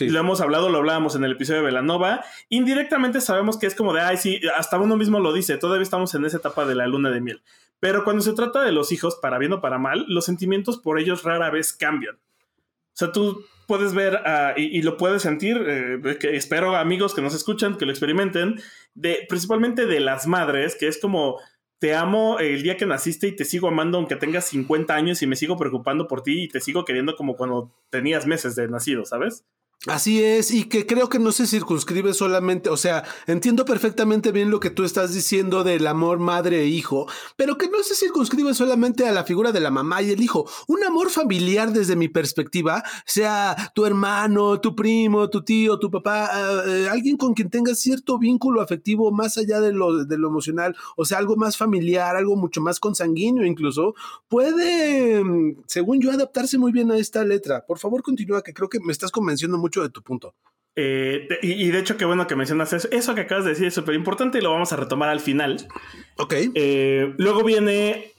Lo 0.00 0.18
hemos 0.18 0.40
hablado, 0.40 0.68
lo 0.68 0.78
hablábamos 0.78 1.14
en 1.14 1.24
el 1.24 1.32
episodio 1.32 1.60
de 1.60 1.66
Velanova. 1.66 2.24
Indirectamente 2.48 3.20
sabemos 3.20 3.56
que 3.56 3.66
es 3.66 3.74
como 3.74 3.92
de, 3.92 4.00
ay, 4.00 4.16
sí, 4.16 4.40
hasta 4.56 4.78
uno 4.78 4.96
mismo 4.96 5.20
lo 5.20 5.32
dice, 5.32 5.58
todavía 5.58 5.82
estamos 5.82 6.14
en 6.14 6.24
esa 6.24 6.38
etapa 6.38 6.64
de 6.64 6.74
la 6.74 6.86
luna 6.86 7.10
de 7.10 7.20
miel. 7.20 7.42
Pero 7.78 8.04
cuando 8.04 8.22
se 8.22 8.32
trata 8.32 8.62
de 8.62 8.72
los 8.72 8.92
hijos, 8.92 9.16
para 9.16 9.38
bien 9.38 9.52
o 9.52 9.60
para 9.60 9.78
mal, 9.78 10.04
los 10.08 10.24
sentimientos 10.24 10.78
por 10.78 10.98
ellos 10.98 11.22
rara 11.22 11.50
vez 11.50 11.72
cambian. 11.72 12.16
O 12.16 12.96
sea, 13.00 13.12
tú 13.12 13.44
puedes 13.66 13.94
ver 13.94 14.20
ah, 14.26 14.54
y, 14.56 14.82
lo 14.82 14.96
puedes 14.96 15.22
sentir, 15.22 15.56
eh, 15.66 16.18
que 16.18 16.36
espero 16.36 16.76
amigos 16.76 17.14
que 17.14 17.22
nos 17.22 17.34
escuchan, 17.34 17.78
que 17.78 17.86
lo 17.86 17.92
experimenten, 17.92 18.60
de, 18.94 19.24
principalmente 19.28 19.86
de 19.86 20.00
las 20.00 20.26
madres, 20.26 20.76
que 20.76 20.88
es 20.88 20.98
como, 20.98 21.38
te 21.80 21.94
amo 21.94 22.38
el 22.38 22.62
día 22.62 22.76
que 22.76 22.84
naciste 22.84 23.26
y 23.26 23.32
te 23.34 23.46
sigo 23.46 23.66
amando 23.66 23.96
aunque 23.96 24.14
tengas 24.14 24.44
50 24.44 24.94
años 24.94 25.22
y 25.22 25.26
me 25.26 25.34
sigo 25.34 25.56
preocupando 25.56 26.06
por 26.06 26.22
ti 26.22 26.44
y 26.44 26.48
te 26.48 26.60
sigo 26.60 26.84
queriendo 26.84 27.16
como 27.16 27.36
cuando 27.36 27.72
tenías 27.88 28.26
meses 28.26 28.54
de 28.54 28.68
nacido, 28.68 29.06
¿sabes? 29.06 29.46
Así 29.86 30.22
es, 30.22 30.50
y 30.50 30.64
que 30.64 30.84
creo 30.84 31.08
que 31.08 31.18
no 31.18 31.32
se 31.32 31.46
circunscribe 31.46 32.12
solamente, 32.12 32.68
o 32.68 32.76
sea, 32.76 33.02
entiendo 33.26 33.64
perfectamente 33.64 34.30
bien 34.30 34.50
lo 34.50 34.60
que 34.60 34.68
tú 34.68 34.84
estás 34.84 35.14
diciendo 35.14 35.64
del 35.64 35.86
amor 35.86 36.18
madre 36.18 36.60
e 36.60 36.66
hijo, 36.66 37.06
pero 37.36 37.56
que 37.56 37.70
no 37.70 37.82
se 37.82 37.94
circunscribe 37.94 38.52
solamente 38.52 39.06
a 39.06 39.12
la 39.12 39.24
figura 39.24 39.52
de 39.52 39.60
la 39.60 39.70
mamá 39.70 40.02
y 40.02 40.10
el 40.10 40.20
hijo. 40.20 40.46
Un 40.68 40.84
amor 40.84 41.08
familiar 41.08 41.72
desde 41.72 41.96
mi 41.96 42.08
perspectiva, 42.08 42.84
sea 43.06 43.56
tu 43.74 43.86
hermano, 43.86 44.60
tu 44.60 44.76
primo, 44.76 45.30
tu 45.30 45.44
tío, 45.44 45.78
tu 45.78 45.90
papá, 45.90 46.28
eh, 46.66 46.88
alguien 46.90 47.16
con 47.16 47.32
quien 47.32 47.48
tengas 47.48 47.78
cierto 47.78 48.18
vínculo 48.18 48.60
afectivo 48.60 49.10
más 49.10 49.38
allá 49.38 49.60
de 49.60 49.72
lo, 49.72 50.04
de 50.04 50.18
lo 50.18 50.28
emocional, 50.28 50.76
o 50.94 51.06
sea, 51.06 51.16
algo 51.16 51.36
más 51.36 51.56
familiar, 51.56 52.16
algo 52.16 52.36
mucho 52.36 52.60
más 52.60 52.80
consanguíneo 52.80 53.46
incluso, 53.46 53.94
puede, 54.28 55.24
mm, 55.24 55.62
según 55.64 56.02
yo, 56.02 56.10
adaptarse 56.10 56.58
muy 56.58 56.70
bien 56.70 56.90
a 56.90 56.98
esta 56.98 57.24
letra. 57.24 57.64
Por 57.64 57.78
favor, 57.78 58.02
continúa, 58.02 58.42
que 58.42 58.52
creo 58.52 58.68
que 58.68 58.78
me 58.78 58.92
estás 58.92 59.10
convenciendo 59.10 59.56
mucho 59.56 59.69
de 59.70 59.90
tu 59.90 60.02
punto. 60.02 60.34
Eh, 60.76 61.28
y, 61.42 61.68
de 61.68 61.78
hecho, 61.78 61.96
qué 61.96 62.04
bueno 62.04 62.26
que 62.26 62.36
mencionas 62.36 62.72
eso. 62.72 62.88
Eso 62.90 63.14
que 63.14 63.22
acabas 63.22 63.44
de 63.44 63.50
decir 63.50 63.66
es 63.66 63.74
súper 63.74 63.94
importante 63.94 64.38
y 64.38 64.40
lo 64.40 64.52
vamos 64.52 64.72
a 64.72 64.76
retomar 64.76 65.08
al 65.08 65.20
final. 65.20 65.68
Ok. 66.16 66.34
Eh, 66.54 67.14
luego 67.18 67.44
viene, 67.44 68.12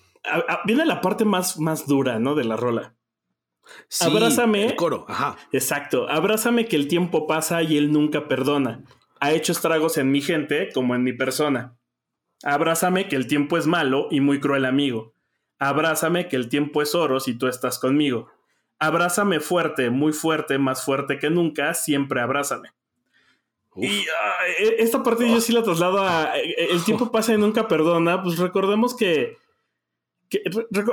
viene 0.66 0.86
la 0.86 1.02
parte 1.02 1.26
más, 1.26 1.60
más 1.60 1.88
dura, 1.88 2.20
¿no? 2.20 2.36
De 2.36 2.44
la 2.44 2.58
rola. 2.58 2.96
abrázame. 4.02 4.66
El 4.66 4.76
coro, 4.76 5.06
ajá. 5.08 5.38
Exacto. 5.52 6.08
Abrázame 6.10 6.66
que 6.68 6.76
el 6.76 6.88
tiempo 6.88 7.26
pasa 7.26 7.64
y 7.64 7.78
él 7.78 7.92
nunca 7.92 8.28
perdona. 8.28 8.84
Ha 9.20 9.32
hecho 9.32 9.52
estragos 9.52 9.98
en 9.98 10.12
mi 10.12 10.22
gente 10.22 10.70
como 10.74 10.96
en 10.96 11.04
mi 11.04 11.14
persona. 11.14 11.78
Abrázame 12.44 13.08
que 13.08 13.16
el 13.16 13.28
tiempo 13.28 13.58
es 13.58 13.68
malo 13.68 14.08
y 14.12 14.20
muy 14.20 14.40
cruel 14.40 14.66
amigo. 14.66 15.14
Abrázame 15.60 16.28
que 16.28 16.36
el 16.36 16.50
tiempo 16.50 16.82
es 16.82 16.96
oro 16.96 17.20
si 17.20 17.36
tú 17.36 17.48
estás 17.48 17.78
conmigo. 17.78 18.30
Abrázame 18.82 19.40
fuerte, 19.40 19.92
muy 19.92 20.12
fuerte, 20.12 20.58
más 20.58 20.84
fuerte 20.84 21.20
que 21.20 21.30
nunca, 21.30 21.76
siempre 21.76 22.20
abrázame. 22.20 22.70
Y 23.76 23.88
ah, 23.88 24.48
e, 24.60 24.78
esta 24.80 25.04
parte 25.04 25.30
yo 25.30 25.40
sí 25.40 25.54
la 25.54 25.62
traslado 25.62 26.02
a 26.02 26.36
e, 26.36 26.50
e, 26.50 26.72
el 26.72 26.84
tiempo 26.84 27.12
pasa 27.12 27.32
y 27.32 27.38
nunca 27.38 27.68
perdona, 27.68 28.24
pues 28.24 28.40
recordemos 28.40 28.96
que, 28.96 29.38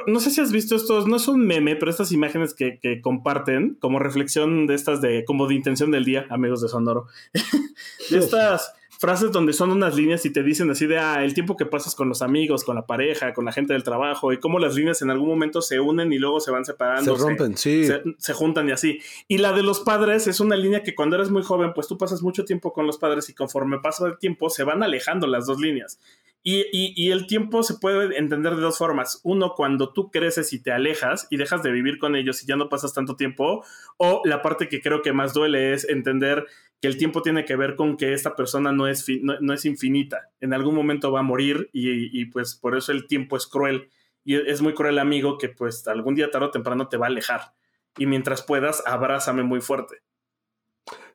no 0.07 0.21
sé 0.21 0.31
si 0.31 0.43
has 0.43 0.53
visto 0.53 0.77
estos, 0.77 1.07
no 1.07 1.17
es 1.17 1.29
un 1.29 1.47
meme, 1.47 1.77
pero 1.77 1.91
estas 1.91 2.13
imágenes 2.13 2.53
que, 2.53 2.79
que, 2.79 3.01
comparten 3.01 3.79
como 3.81 3.99
reflexión 3.99 4.67
de 4.67 4.75
estas 4.75 5.01
de 5.01 5.25
como 5.25 5.47
de 5.47 5.55
intención 5.55 5.91
del 5.91 6.05
día, 6.05 6.27
amigos 6.29 6.61
de 6.61 6.69
Sonoro, 6.69 7.07
de 8.11 8.19
estas 8.19 8.75
frases 8.99 9.31
donde 9.31 9.53
son 9.53 9.71
unas 9.71 9.95
líneas 9.95 10.25
y 10.27 10.31
te 10.31 10.43
dicen 10.43 10.69
así 10.71 10.87
de, 10.87 10.99
ah, 10.99 11.25
el 11.25 11.33
tiempo 11.33 11.57
que 11.57 11.65
pasas 11.65 11.95
con 11.95 12.09
los 12.09 12.21
amigos, 12.21 12.65
con 12.65 12.75
la 12.75 12.85
pareja, 12.85 13.33
con 13.33 13.45
la 13.45 13.53
gente 13.53 13.73
del 13.73 13.85
trabajo, 13.85 14.33
y 14.33 14.39
cómo 14.39 14.59
las 14.59 14.75
líneas 14.75 15.01
en 15.03 15.11
algún 15.11 15.29
momento 15.29 15.63
se 15.63 15.79
unen 15.79 16.13
y 16.13 16.19
luego 16.19 16.41
se 16.41 16.51
van 16.51 16.65
separando. 16.65 17.17
Se 17.17 17.23
rompen, 17.23 17.57
sí. 17.57 17.89
Se, 18.19 18.33
juntan 18.33 18.69
y 18.69 18.73
así. 18.73 19.01
Y 19.29 19.39
la 19.39 19.53
de 19.53 19.63
los 19.63 19.81
padres 19.81 20.27
es 20.27 20.41
una 20.41 20.57
línea 20.57 20.83
que 20.83 20.97
cuando 20.97 21.15
eres 21.15 21.31
muy 21.31 21.43
joven, 21.43 21.73
pues 21.75 21.87
tú 21.87 21.97
pasas 21.97 22.23
mucho 22.23 22.45
tiempo 22.45 22.73
con 22.73 22.87
los 22.87 22.99
padres 22.99 23.29
y 23.29 23.35
conforme 23.35 23.79
pasa 23.79 24.07
el 24.09 24.19
tiempo 24.19 24.51
se 24.51 24.65
van 24.65 24.83
alejando 24.83 25.29
las 25.29 25.47
dos 25.47 25.61
líneas. 25.61 26.01
Y, 26.43 26.65
y, 26.73 27.11
el 27.11 27.27
tiempo 27.27 27.63
se 27.63 27.75
puede 27.75 28.17
entender 28.17 28.55
de 28.55 28.63
dos 28.63 28.79
formas. 28.79 29.21
Uno, 29.25 29.55
cuando 29.55 29.93
tú 29.93 30.11
creces 30.11 30.53
y 30.53 30.63
te 30.63 30.71
alejas 30.71 31.27
y 31.31 31.37
dejas 31.37 31.63
de 31.63 31.73
vivir 31.73 31.99
con 31.99 32.17
ellos 32.17 32.43
y 32.43 32.47
ya 32.47 32.57
no 32.57 32.69
pasas 32.69 32.95
tanto 32.95 33.17
tiempo. 33.17 33.65
O 33.99 34.23
la 34.25 34.41
parte 34.41 34.69
que 34.69 34.81
creo 34.81 35.03
que 35.03 35.13
más 35.13 35.35
duele 35.35 35.75
es 35.75 35.87
entender 35.89 36.47
que 36.81 36.89
el 36.89 36.97
tiempo 36.97 37.23
tiene 37.23 37.45
que 37.45 37.57
ver 37.57 37.75
con 37.75 37.97
que 37.97 38.13
esta 38.13 38.37
persona 38.37 38.73
no 38.73 38.87
es, 38.87 39.05
no, 39.21 39.53
es 39.53 39.65
infinita. 39.65 40.31
En 40.41 40.55
algún 40.55 40.75
momento 40.75 41.11
va 41.11 41.21
a 41.21 41.25
morir 41.25 41.71
y, 41.73 42.25
pues 42.27 42.55
por 42.55 42.77
eso 42.77 42.93
el 42.93 43.07
tiempo 43.07 43.37
es 43.37 43.47
cruel. 43.47 43.91
Y 44.25 44.37
es 44.37 44.63
muy 44.63 44.75
cruel, 44.75 44.99
amigo, 44.99 45.39
que 45.39 45.49
pues 45.49 45.87
algún 45.89 46.15
día 46.15 46.31
tarde 46.31 46.47
o 46.47 46.51
temprano 46.51 46.89
te 46.89 46.97
va 46.97 47.07
a 47.07 47.09
alejar. 47.09 47.53
Y 47.97 48.07
mientras 48.07 48.43
puedas, 48.43 48.83
abrázame 48.87 49.43
muy 49.43 49.61
fuerte. 49.61 49.97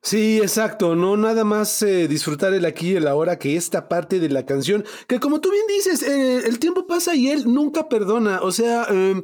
Sí, 0.05 0.39
exacto, 0.39 0.95
no 0.95 1.15
nada 1.15 1.45
más 1.45 1.81
eh, 1.81 2.10
disfrutar 2.10 2.53
el 2.53 2.65
aquí 2.65 2.91
y 2.91 2.95
el 2.98 3.07
ahora 3.07 3.39
que 3.39 3.55
esta 3.55 3.88
parte 3.88 4.19
de 4.19 4.27
la 4.27 4.45
canción, 4.45 4.83
que 5.07 5.17
como 5.22 5.39
tú 5.39 5.50
bien 5.50 5.63
dices, 5.65 6.03
eh, 6.03 6.39
el 6.45 6.60
tiempo 6.60 6.86
pasa 6.86 7.15
y 7.15 7.29
él 7.29 7.45
nunca 7.45 7.88
perdona, 7.88 8.41
o 8.41 8.51
sea, 8.51 8.83
em, 8.89 9.24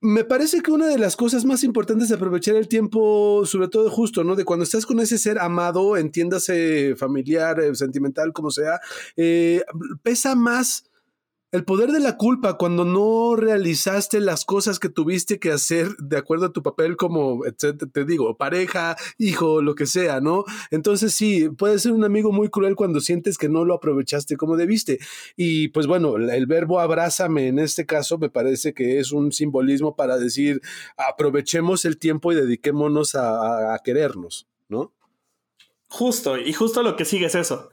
me 0.00 0.24
parece 0.24 0.62
que 0.62 0.72
una 0.72 0.86
de 0.86 0.98
las 0.98 1.14
cosas 1.14 1.44
más 1.44 1.62
importantes 1.62 2.06
es 2.10 2.16
aprovechar 2.16 2.56
el 2.56 2.68
tiempo, 2.68 3.44
sobre 3.44 3.68
todo 3.68 3.90
justo, 3.90 4.24
¿no? 4.24 4.34
De 4.34 4.46
cuando 4.46 4.64
estás 4.64 4.86
con 4.86 4.98
ese 4.98 5.18
ser 5.18 5.38
amado, 5.38 5.98
entiéndase 5.98 6.96
familiar, 6.96 7.60
eh, 7.60 7.74
sentimental, 7.74 8.32
como 8.32 8.50
sea, 8.50 8.80
pesa 10.02 10.34
más 10.34 10.84
el 11.52 11.64
poder 11.64 11.92
de 11.92 12.00
la 12.00 12.16
culpa 12.16 12.56
cuando 12.56 12.86
no 12.86 13.36
realizaste 13.36 14.20
las 14.20 14.46
cosas 14.46 14.78
que 14.78 14.88
tuviste 14.88 15.38
que 15.38 15.52
hacer 15.52 15.88
de 15.98 16.16
acuerdo 16.16 16.46
a 16.46 16.52
tu 16.52 16.62
papel 16.62 16.96
como, 16.96 17.42
te 17.92 18.04
digo, 18.06 18.38
pareja, 18.38 18.96
hijo, 19.18 19.60
lo 19.60 19.74
que 19.74 19.84
sea, 19.84 20.22
¿no? 20.22 20.44
Entonces 20.70 21.12
sí, 21.12 21.50
puede 21.50 21.78
ser 21.78 21.92
un 21.92 22.04
amigo 22.04 22.32
muy 22.32 22.48
cruel 22.48 22.74
cuando 22.74 23.00
sientes 23.00 23.36
que 23.36 23.50
no 23.50 23.66
lo 23.66 23.74
aprovechaste 23.74 24.38
como 24.38 24.56
debiste. 24.56 24.98
Y 25.36 25.68
pues 25.68 25.86
bueno, 25.86 26.16
el 26.16 26.46
verbo 26.46 26.80
abrázame 26.80 27.48
en 27.48 27.58
este 27.58 27.84
caso 27.84 28.16
me 28.16 28.30
parece 28.30 28.72
que 28.72 28.98
es 28.98 29.12
un 29.12 29.30
simbolismo 29.30 29.94
para 29.94 30.16
decir, 30.16 30.62
aprovechemos 30.96 31.84
el 31.84 31.98
tiempo 31.98 32.32
y 32.32 32.36
dediquémonos 32.36 33.14
a, 33.14 33.74
a 33.74 33.78
querernos, 33.80 34.48
¿no? 34.70 34.94
Justo, 35.88 36.38
y 36.38 36.54
justo 36.54 36.82
lo 36.82 36.96
que 36.96 37.04
sigue 37.04 37.26
es 37.26 37.34
eso 37.34 37.68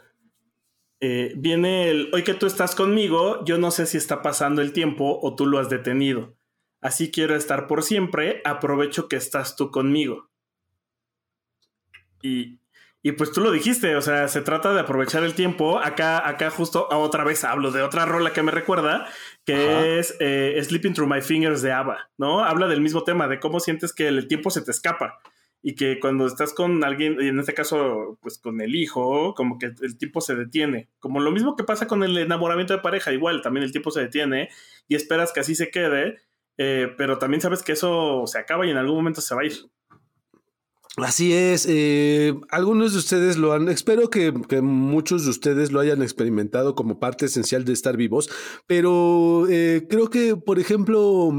eh, 1.02 1.34
viene 1.38 1.90
el, 1.90 2.10
hoy 2.14 2.24
que 2.24 2.34
tú 2.34 2.46
estás 2.46 2.76
conmigo, 2.76 3.44
yo 3.46 3.58
no 3.58 3.72
sé 3.72 3.86
si 3.86 3.98
está 3.98 4.22
pasando 4.22 4.62
el 4.62 4.74
tiempo 4.74 5.20
o 5.22 5.36
tú 5.36 5.46
lo 5.46 5.60
has 5.60 5.70
detenido. 5.70 6.36
Así 6.82 7.12
quiero 7.12 7.36
estar 7.36 7.68
por 7.68 7.84
siempre, 7.84 8.42
aprovecho 8.46 9.08
que 9.08 9.16
estás 9.16 9.56
tú 9.56 9.72
conmigo. 9.72 10.30
Y, 12.22 12.60
y 13.02 13.14
pues 13.14 13.32
tú 13.32 13.40
lo 13.42 13.52
dijiste, 13.52 13.96
o 13.96 14.02
sea, 14.02 14.28
se 14.28 14.42
trata 14.42 14.74
de 14.74 14.82
aprovechar 14.82 15.24
el 15.24 15.36
tiempo. 15.36 15.80
Acá, 15.80 16.28
acá 16.28 16.50
justo 16.50 16.88
otra 16.92 17.24
vez 17.24 17.46
hablo 17.46 17.72
de 17.72 17.82
otra 17.82 18.06
rola 18.06 18.34
que 18.34 18.44
me 18.44 18.52
recuerda, 18.52 19.08
que 19.46 20.00
es 20.00 20.18
eh, 20.20 20.60
Sleeping 20.62 20.94
Through 20.94 21.14
My 21.14 21.22
Fingers 21.22 21.62
de 21.62 21.72
ABBA, 21.72 22.12
¿no? 22.18 22.44
Habla 22.44 22.68
del 22.68 22.82
mismo 22.82 23.04
tema, 23.04 23.28
de 23.30 23.40
cómo 23.40 23.62
sientes 23.62 23.94
que 23.94 24.08
el 24.08 24.28
tiempo 24.28 24.50
se 24.50 24.62
te 24.62 24.72
escapa 24.72 25.22
y 25.62 25.76
que 25.76 26.00
cuando 26.00 26.26
estás 26.26 26.54
con 26.54 26.84
alguien, 26.84 27.18
y 27.20 27.28
en 27.28 27.40
este 27.40 27.54
caso, 27.54 28.18
pues 28.22 28.38
con 28.38 28.62
el 28.62 28.76
hijo, 28.76 29.34
como 29.36 29.58
que 29.58 29.72
el 29.82 29.98
tiempo 29.98 30.22
se 30.22 30.36
detiene. 30.36 30.90
Como 31.00 31.20
lo 31.20 31.32
mismo 31.32 31.56
que 31.56 31.64
pasa 31.64 31.88
con 31.88 32.04
el 32.04 32.18
enamoramiento 32.18 32.74
de 32.74 32.80
pareja, 32.80 33.12
igual, 33.12 33.42
también 33.42 33.64
el 33.64 33.72
tiempo 33.72 33.92
se 33.92 34.02
detiene 34.02 34.50
y 34.88 34.96
esperas 34.96 35.34
que 35.34 35.42
así 35.42 35.56
se 35.56 35.70
quede, 35.70 36.18
eh, 36.58 36.94
pero 36.98 37.18
también 37.18 37.42
sabes 37.42 37.64
que 37.64 37.74
eso 37.74 38.24
se 38.26 38.40
acaba 38.40 38.66
y 38.66 38.72
en 38.72 38.78
algún 38.78 38.96
momento 38.96 39.22
se 39.22 39.36
va 39.36 39.42
a 39.42 39.46
ir. 39.46 39.70
Así 40.98 41.34
es, 41.34 41.66
eh, 41.70 42.34
algunos 42.50 42.94
de 42.94 43.00
ustedes 43.00 43.38
lo 43.38 43.54
han, 43.54 43.70
espero 43.70 44.10
que, 44.10 44.34
que, 44.50 44.62
muchos 44.62 45.24
de 45.24 45.30
ustedes 45.30 45.72
lo 45.72 45.80
hayan 45.80 46.02
experimentado 46.02 46.76
como 46.76 47.00
parte 47.00 47.28
esencial 47.28 47.64
de 47.64 47.74
estar 47.74 47.96
vivos, 47.96 48.30
pero 48.68 49.48
eh, 49.50 49.86
creo 49.90 50.10
que, 50.10 50.36
por 50.36 50.60
ejemplo, 50.60 51.32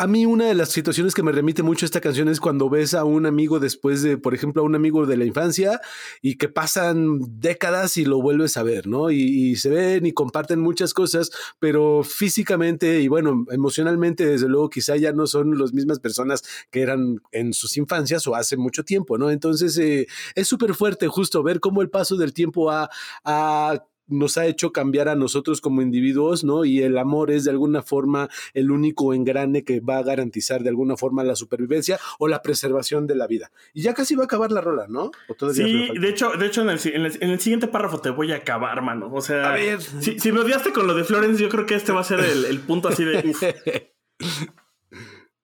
a 0.00 0.06
mí 0.06 0.24
una 0.24 0.46
de 0.46 0.54
las 0.54 0.70
situaciones 0.70 1.12
que 1.12 1.22
me 1.22 1.30
remite 1.30 1.62
mucho 1.62 1.84
esta 1.84 2.00
canción 2.00 2.30
es 2.30 2.40
cuando 2.40 2.70
ves 2.70 2.94
a 2.94 3.04
un 3.04 3.26
amigo 3.26 3.60
después 3.60 4.00
de, 4.02 4.16
por 4.16 4.32
ejemplo, 4.32 4.62
a 4.62 4.64
un 4.64 4.74
amigo 4.74 5.04
de 5.04 5.18
la 5.18 5.26
infancia 5.26 5.78
y 6.22 6.36
que 6.36 6.48
pasan 6.48 7.18
décadas 7.38 7.98
y 7.98 8.06
lo 8.06 8.22
vuelves 8.22 8.56
a 8.56 8.62
ver, 8.62 8.86
¿no? 8.86 9.10
Y, 9.10 9.56
se 9.56 9.68
ven 9.68 10.06
y 10.06 10.12
comparten 10.12 10.58
muchas 10.58 10.94
cosas, 10.94 11.30
pero 11.58 12.02
físicamente 12.02 13.02
y 13.02 13.08
bueno, 13.08 13.44
emocionalmente, 13.50 14.24
desde 14.24 14.48
luego, 14.48 14.70
quizá 14.70 14.96
ya 14.96 15.12
no 15.12 15.26
son 15.26 15.58
las 15.58 15.74
mismas 15.74 15.98
personas 15.98 16.44
que 16.70 16.80
eran 16.80 17.20
en 17.30 17.52
sus 17.52 17.76
infancias 17.76 18.26
o 18.26 18.34
hace 18.34 18.56
mucho 18.56 18.84
tiempo, 18.84 19.18
¿no? 19.18 19.30
Entonces 19.30 19.76
eh, 19.76 20.06
es 20.34 20.48
súper 20.48 20.72
fuerte 20.72 21.08
justo 21.08 21.42
ver 21.42 21.60
cómo 21.60 21.82
el 21.82 21.90
paso 21.90 22.16
del 22.16 22.32
tiempo 22.32 22.70
ha, 22.70 22.88
ha 23.22 23.84
nos 24.10 24.36
ha 24.36 24.46
hecho 24.46 24.72
cambiar 24.72 25.08
a 25.08 25.14
nosotros 25.14 25.60
como 25.60 25.82
individuos, 25.82 26.44
¿no? 26.44 26.64
Y 26.64 26.82
el 26.82 26.98
amor 26.98 27.30
es 27.30 27.44
de 27.44 27.50
alguna 27.50 27.82
forma 27.82 28.28
el 28.54 28.70
único 28.70 29.14
engrane 29.14 29.64
que 29.64 29.80
va 29.80 29.98
a 29.98 30.02
garantizar 30.02 30.62
de 30.62 30.68
alguna 30.68 30.96
forma 30.96 31.24
la 31.24 31.36
supervivencia 31.36 31.98
o 32.18 32.28
la 32.28 32.42
preservación 32.42 33.06
de 33.06 33.14
la 33.14 33.26
vida. 33.26 33.50
Y 33.72 33.82
ya 33.82 33.94
casi 33.94 34.14
va 34.14 34.22
a 34.22 34.26
acabar 34.26 34.52
la 34.52 34.60
rola, 34.60 34.86
¿no? 34.88 35.10
Sí, 35.52 35.88
de 35.98 36.08
hecho, 36.08 36.32
de 36.32 36.46
hecho 36.46 36.62
en 36.62 36.70
el, 36.70 37.40
siguiente 37.40 37.68
párrafo 37.68 38.00
te 38.00 38.10
voy 38.10 38.32
a 38.32 38.36
acabar, 38.36 38.82
mano. 38.82 39.10
O 39.12 39.20
sea, 39.20 39.56
Si, 40.00 40.32
me 40.32 40.40
odiaste 40.40 40.72
con 40.72 40.86
lo 40.86 40.94
de 40.94 41.04
Florence, 41.04 41.40
yo 41.40 41.48
creo 41.48 41.66
que 41.66 41.74
este 41.74 41.92
va 41.92 42.00
a 42.00 42.04
ser 42.04 42.20
el, 42.20 42.60
punto 42.60 42.88
así 42.88 43.04
de... 43.04 43.90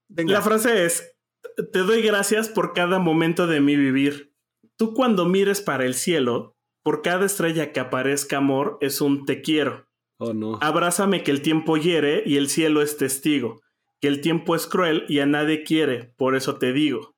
La 0.09 0.41
frase 0.41 0.87
es, 0.87 1.15
te 1.73 1.81
doy 1.81 2.03
gracias 2.03 2.49
por 2.49 2.73
cada 2.73 2.99
momento 2.99 3.47
de 3.47 3.61
mi 3.61 3.77
vivir. 3.77 4.33
Tú 4.77 4.95
cuando 4.95 5.27
mires 5.27 5.61
para 5.61 5.85
el 5.85 5.95
cielo, 5.95 6.56
por 6.87 7.03
cada 7.03 7.27
estrella 7.27 7.73
que 7.73 7.81
aparezca 7.81 8.37
amor 8.37 8.79
es 8.81 9.01
un 9.01 9.27
te 9.27 9.43
quiero. 9.43 9.89
Oh, 10.19 10.35
no. 10.35 10.57
Abrázame 10.63 11.25
que 11.25 11.33
el 11.33 11.43
tiempo 11.43 11.77
hiere 11.77 12.23
y 12.25 12.37
el 12.37 12.49
cielo 12.49 12.81
es 12.81 12.97
testigo. 12.97 13.61
Que 14.01 14.07
el 14.07 14.21
tiempo 14.21 14.55
es 14.55 14.69
cruel 14.69 15.05
y 15.09 15.19
a 15.19 15.27
nadie 15.27 15.65
quiere, 15.65 16.15
por 16.17 16.37
eso 16.37 16.59
te 16.59 16.73
digo. 16.73 17.17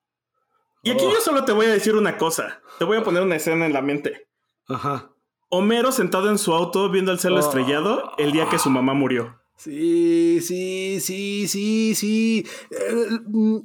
Y 0.82 0.88
aquí 0.88 1.04
oh. 1.04 1.12
yo 1.12 1.20
solo 1.20 1.44
te 1.44 1.52
voy 1.52 1.66
a 1.66 1.72
decir 1.72 1.96
una 1.96 2.16
cosa. 2.16 2.62
Te 2.78 2.86
voy 2.86 2.96
a 2.96 3.02
poner 3.02 3.22
una 3.22 3.36
escena 3.36 3.66
en 3.66 3.74
la 3.74 3.82
mente. 3.82 4.26
Ajá. 4.68 5.10
Homero 5.50 5.92
sentado 5.92 6.30
en 6.30 6.38
su 6.38 6.54
auto 6.54 6.88
viendo 6.88 7.12
el 7.12 7.18
cielo 7.18 7.36
oh. 7.36 7.40
estrellado 7.40 8.12
el 8.16 8.32
día 8.32 8.48
que 8.48 8.58
su 8.58 8.70
mamá 8.70 8.94
murió. 8.94 9.38
Sí, 9.58 10.40
sí, 10.40 10.98
sí, 11.02 11.46
sí, 11.46 11.94
sí. 11.94 12.46
Eh, 12.70 13.20
mm, 13.26 13.58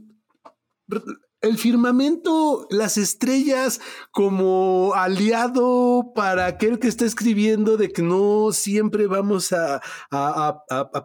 el 1.44 1.58
firmamento, 1.58 2.68
las 2.72 2.98
estrellas 2.98 3.82
como 4.12 4.94
aliado 4.96 6.14
para 6.16 6.46
aquel 6.46 6.80
que 6.80 6.88
está 6.88 7.04
escribiendo 7.04 7.76
de 7.76 7.92
que 7.92 8.02
no 8.02 8.54
siempre 8.54 9.08
vamos 9.08 9.52
a, 9.52 9.82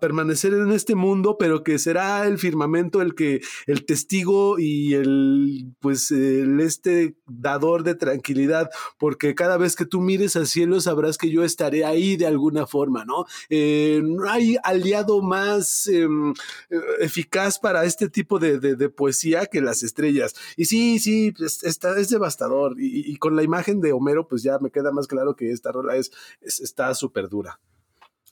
permanecer 0.00 0.54
en 0.54 0.70
este 0.70 0.94
mundo, 0.94 1.36
pero 1.38 1.64
que 1.64 1.78
será 1.80 2.24
el 2.26 2.38
firmamento 2.38 3.02
el 3.02 3.16
que 3.16 3.40
el 3.66 3.84
testigo 3.84 4.60
y 4.60 4.94
el 4.94 5.72
pues 5.80 6.12
el 6.12 6.60
este 6.60 7.16
dador 7.26 7.82
de 7.82 7.96
tranquilidad, 7.96 8.70
porque 8.96 9.34
cada 9.34 9.56
vez 9.56 9.74
que 9.74 9.86
tú 9.86 10.00
mires 10.00 10.36
al 10.36 10.46
cielo 10.46 10.80
sabrás 10.80 11.18
que 11.18 11.30
yo 11.30 11.42
estaré 11.42 11.84
ahí 11.84 12.16
de 12.16 12.26
alguna 12.26 12.66
forma, 12.66 13.04
¿no? 13.04 13.24
Eh, 13.50 14.02
no 14.04 14.30
hay 14.30 14.56
aliado 14.62 15.20
más 15.20 15.88
em, 15.88 16.32
eficaz 17.00 17.58
para 17.58 17.84
este 17.84 18.08
tipo 18.08 18.38
de 18.38 18.88
poesía 18.90 19.46
que 19.46 19.60
las 19.60 19.82
estrellas. 19.82 20.27
Y 20.56 20.64
sí, 20.66 20.98
sí, 20.98 21.32
pues, 21.32 21.62
está, 21.64 21.98
es 21.98 22.10
devastador. 22.10 22.76
Y, 22.78 23.16
con 23.16 23.36
la 23.36 23.42
imagen 23.42 23.80
de 23.80 23.92
Homero, 23.92 24.28
pues 24.28 24.42
ya 24.42 24.58
me 24.58 24.70
queda 24.70 24.92
más 24.92 25.06
claro 25.06 25.36
que 25.36 25.50
esta 25.50 25.72
rola 25.72 25.96
es, 25.96 26.10
está 26.40 26.94
súper 26.94 27.28
dura. 27.28 27.60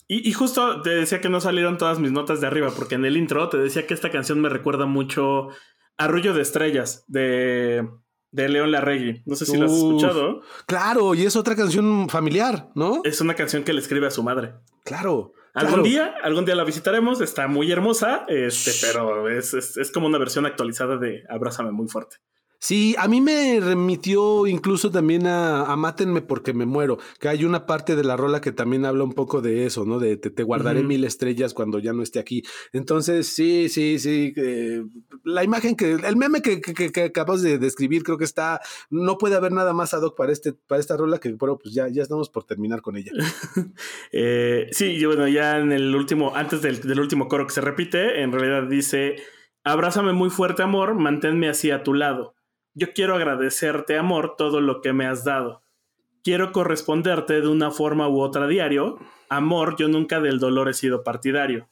Y, 0.09 0.33
justo 0.33 0.83
te 0.83 0.91
decía 0.91 1.21
que 1.21 1.29
no 1.29 1.41
salieron 1.41 1.79
todas 1.79 1.99
mis 1.99 2.13
notas 2.13 2.41
de 2.41 2.47
arriba, 2.47 2.71
porque 2.75 2.95
en 2.95 3.05
el 3.05 3.17
intro 3.17 3.49
te 3.49 3.59
decía 3.59 3.87
que 3.87 3.95
esta 3.95 4.11
canción 4.11 4.41
me 4.41 4.49
recuerda 4.49 4.87
mucho 4.87 5.49
Arrullo 5.97 6.33
de 6.33 6.43
Estrellas, 6.43 7.05
de, 7.09 7.89
de 8.31 8.49
León 8.49 8.71
Larregui. 8.71 9.23
No 9.27 9.35
sé 9.35 9.47
si 9.47 9.57
lo 9.57 9.67
has 9.67 9.73
escuchado. 9.73 10.43
Claro, 10.67 11.15
y 11.15 11.25
es 11.25 11.35
otra 11.35 11.57
canción 11.57 12.09
familiar, 12.09 12.71
¿no? 12.77 13.01
Es 13.03 13.21
una 13.21 13.35
canción 13.35 13.65
que 13.65 13.73
le 13.73 13.81
escribe 13.81 14.07
a 14.07 14.13
su 14.13 14.23
madre. 14.23 14.55
Claro. 14.85 15.33
Algún 15.57 15.83
día, 15.83 16.15
algún 16.23 16.45
día 16.45 16.55
la 16.55 16.65
visitaremos, 16.65 17.23
está 17.23 17.49
muy 17.49 17.73
hermosa, 17.73 18.25
este, 18.29 18.73
pero 18.83 19.31
es, 19.31 19.55
es, 19.55 19.91
como 19.91 20.07
una 20.07 20.19
versión 20.19 20.45
actualizada 20.45 20.99
de 20.99 21.25
Abrázame 21.31 21.73
muy 21.73 21.89
fuerte. 21.89 22.17
Sí, 22.59 22.95
a 22.99 23.07
mí 23.07 23.21
me 23.21 23.61
remitió 23.61 24.47
incluso 24.47 24.91
también 24.91 25.27
a, 25.27 25.75
Mátenme 25.77 26.23
porque 26.23 26.55
me 26.55 26.65
muero, 26.65 26.99
que 27.21 27.29
hay 27.29 27.45
una 27.45 27.67
parte 27.67 27.97
de 27.97 28.05
la 28.05 28.17
rola 28.17 28.41
que 28.41 28.51
también 28.51 28.87
habla 28.87 29.05
un 29.05 29.13
poco 29.13 29.43
de 29.43 29.67
eso, 29.67 29.85
¿no? 29.85 29.99
De 29.99 30.17
te, 30.17 30.43
guardaré 30.43 30.83
mil 30.83 31.05
estrellas 31.05 31.53
cuando 31.53 31.79
ya 31.79 31.93
no 31.93 32.03
esté 32.03 32.19
aquí. 32.19 32.43
Entonces, 32.73 33.29
sí, 33.29 33.69
sí, 33.69 33.99
sí. 33.99 34.33
la 35.25 35.45
imagen 35.45 35.77
que, 35.77 35.93
el 35.93 36.17
meme 36.17 36.41
que, 36.41 36.61
que, 36.61 37.03
acabas 37.03 37.43
de 37.43 37.59
describir, 37.59 38.03
creo 38.03 38.17
que 38.17 38.25
está, 38.25 38.61
no 38.91 39.19
puede 39.19 39.37
haber 39.37 39.53
nada 39.53 39.75
más 39.75 39.93
ad 39.93 40.03
hoc 40.03 40.17
para, 40.17 40.33
este, 40.33 40.55
para 40.55 40.81
esta 40.81 40.97
rola 40.97 41.19
que, 41.19 41.33
bueno, 41.33 41.59
pues 41.63 41.75
ya, 41.75 41.89
ya 41.89 42.03
estamos 42.03 42.31
por 42.31 42.45
terminar 42.45 42.81
con 42.81 42.97
ella. 42.97 43.13
eh, 44.13 44.69
sí, 44.73 45.05
bueno, 45.05 45.29
ya 45.29 45.59
en 45.59 45.73
el 45.73 45.95
último, 45.95 46.35
antes 46.35 46.63
del, 46.63 46.81
del 46.81 47.01
último 47.01 47.29
coro 47.29 47.47
que 47.47 47.53
se 47.53 47.61
repite, 47.61 48.23
en 48.23 48.33
realidad 48.33 48.69
dice, 48.69 49.17
abrázame 49.63 50.15
muy 50.15 50.31
fuerte 50.31 50.63
amor, 50.63 50.95
manténme 50.95 51.49
así 51.49 51.71
a 51.71 51.83
tu 51.83 51.93
lado 51.93 52.36
yo 52.77 52.93
quiero 52.93 53.17
agradecerte, 53.17 53.97
amor, 53.97 54.35
todo 54.37 54.61
lo 54.61 54.83
que 54.83 54.93
me 54.93 55.07
has 55.07 55.25
dado. 55.25 55.63
Quiero 56.23 56.53
corresponderte 56.53 57.41
de 57.41 57.49
una 57.49 57.71
forma 57.71 58.07
u 58.09 58.21
otra 58.21 58.47
diario. 58.47 58.99
Amor, 59.31 59.77
yo 59.79 59.89
nunca 59.89 60.21
del 60.21 60.39
dolor 60.39 60.69
he 60.69 60.75
sido 60.75 61.03
partidario. 61.03 61.69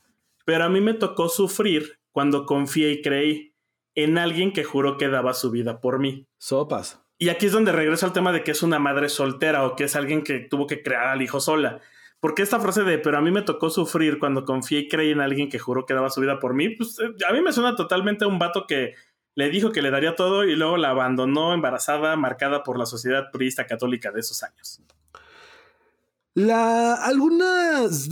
Pero 0.47 0.65
a 0.65 0.69
mí 0.71 0.81
me 0.81 0.95
tocó 0.95 1.29
sufrir 1.29 2.01
cuando 2.11 2.47
confié 2.47 2.91
y 2.93 3.03
creí 3.03 3.55
en 3.95 4.17
alguien 4.17 4.53
que 4.53 4.65
juró 4.65 4.97
que 4.97 5.09
daba 5.09 5.35
su 5.35 5.51
vida 5.51 5.81
por 5.81 5.99
mí. 5.99 6.27
Sopas. 6.39 7.05
Y 7.19 7.29
aquí 7.29 7.47
es 7.47 7.53
donde 7.53 7.73
regreso 7.73 8.07
al 8.07 8.13
tema 8.15 8.33
de 8.33 8.43
que 8.43 8.53
es 8.53 8.63
una 8.63 8.79
madre 8.79 9.11
soltera 9.11 9.67
o 9.67 9.77
que 9.77 9.85
es 9.85 9.97
alguien 9.97 10.23
que 10.23 10.39
tuvo 10.41 10.67
que 10.67 10.83
crear 10.83 11.09
al 11.09 11.21
hijo 11.21 11.39
sola. 11.39 11.81
Porque 12.19 12.41
esta 12.41 12.61
frase 12.61 12.83
de, 12.83 12.99
pero 12.99 13.19
a 13.19 13.21
mí 13.21 13.31
me 13.31 13.43
tocó 13.43 13.69
sufrir 13.69 14.19
cuando 14.19 14.47
confié 14.47 14.81
y 14.81 14.89
creí 14.89 15.11
en 15.11 15.21
alguien 15.21 15.51
que 15.51 15.59
juró 15.59 15.85
que 15.85 15.93
daba 15.93 16.09
su 16.09 16.23
vida 16.23 16.39
por 16.39 16.55
mí, 16.55 16.71
pues 16.71 16.99
eh, 16.99 17.13
a 17.29 17.33
mí 17.35 17.43
me 17.43 17.53
suena 17.53 17.77
totalmente 17.77 18.25
a 18.25 18.29
un 18.29 18.39
vato 18.39 18.67
que 18.67 18.95
le 19.35 19.51
dijo 19.51 19.73
que 19.73 19.83
le 19.83 19.91
daría 19.91 20.15
todo 20.15 20.45
y 20.45 20.55
luego 20.55 20.77
la 20.77 20.91
abandonó 20.91 21.53
embarazada, 21.53 22.17
marcada 22.17 22.63
por 22.63 22.79
la 22.79 22.87
sociedad 22.87 23.31
purista 23.33 23.67
católica 23.67 24.13
de 24.13 24.21
esos 24.21 24.43
años. 24.43 24.81
La, 26.37 26.95
algunas, 26.95 28.09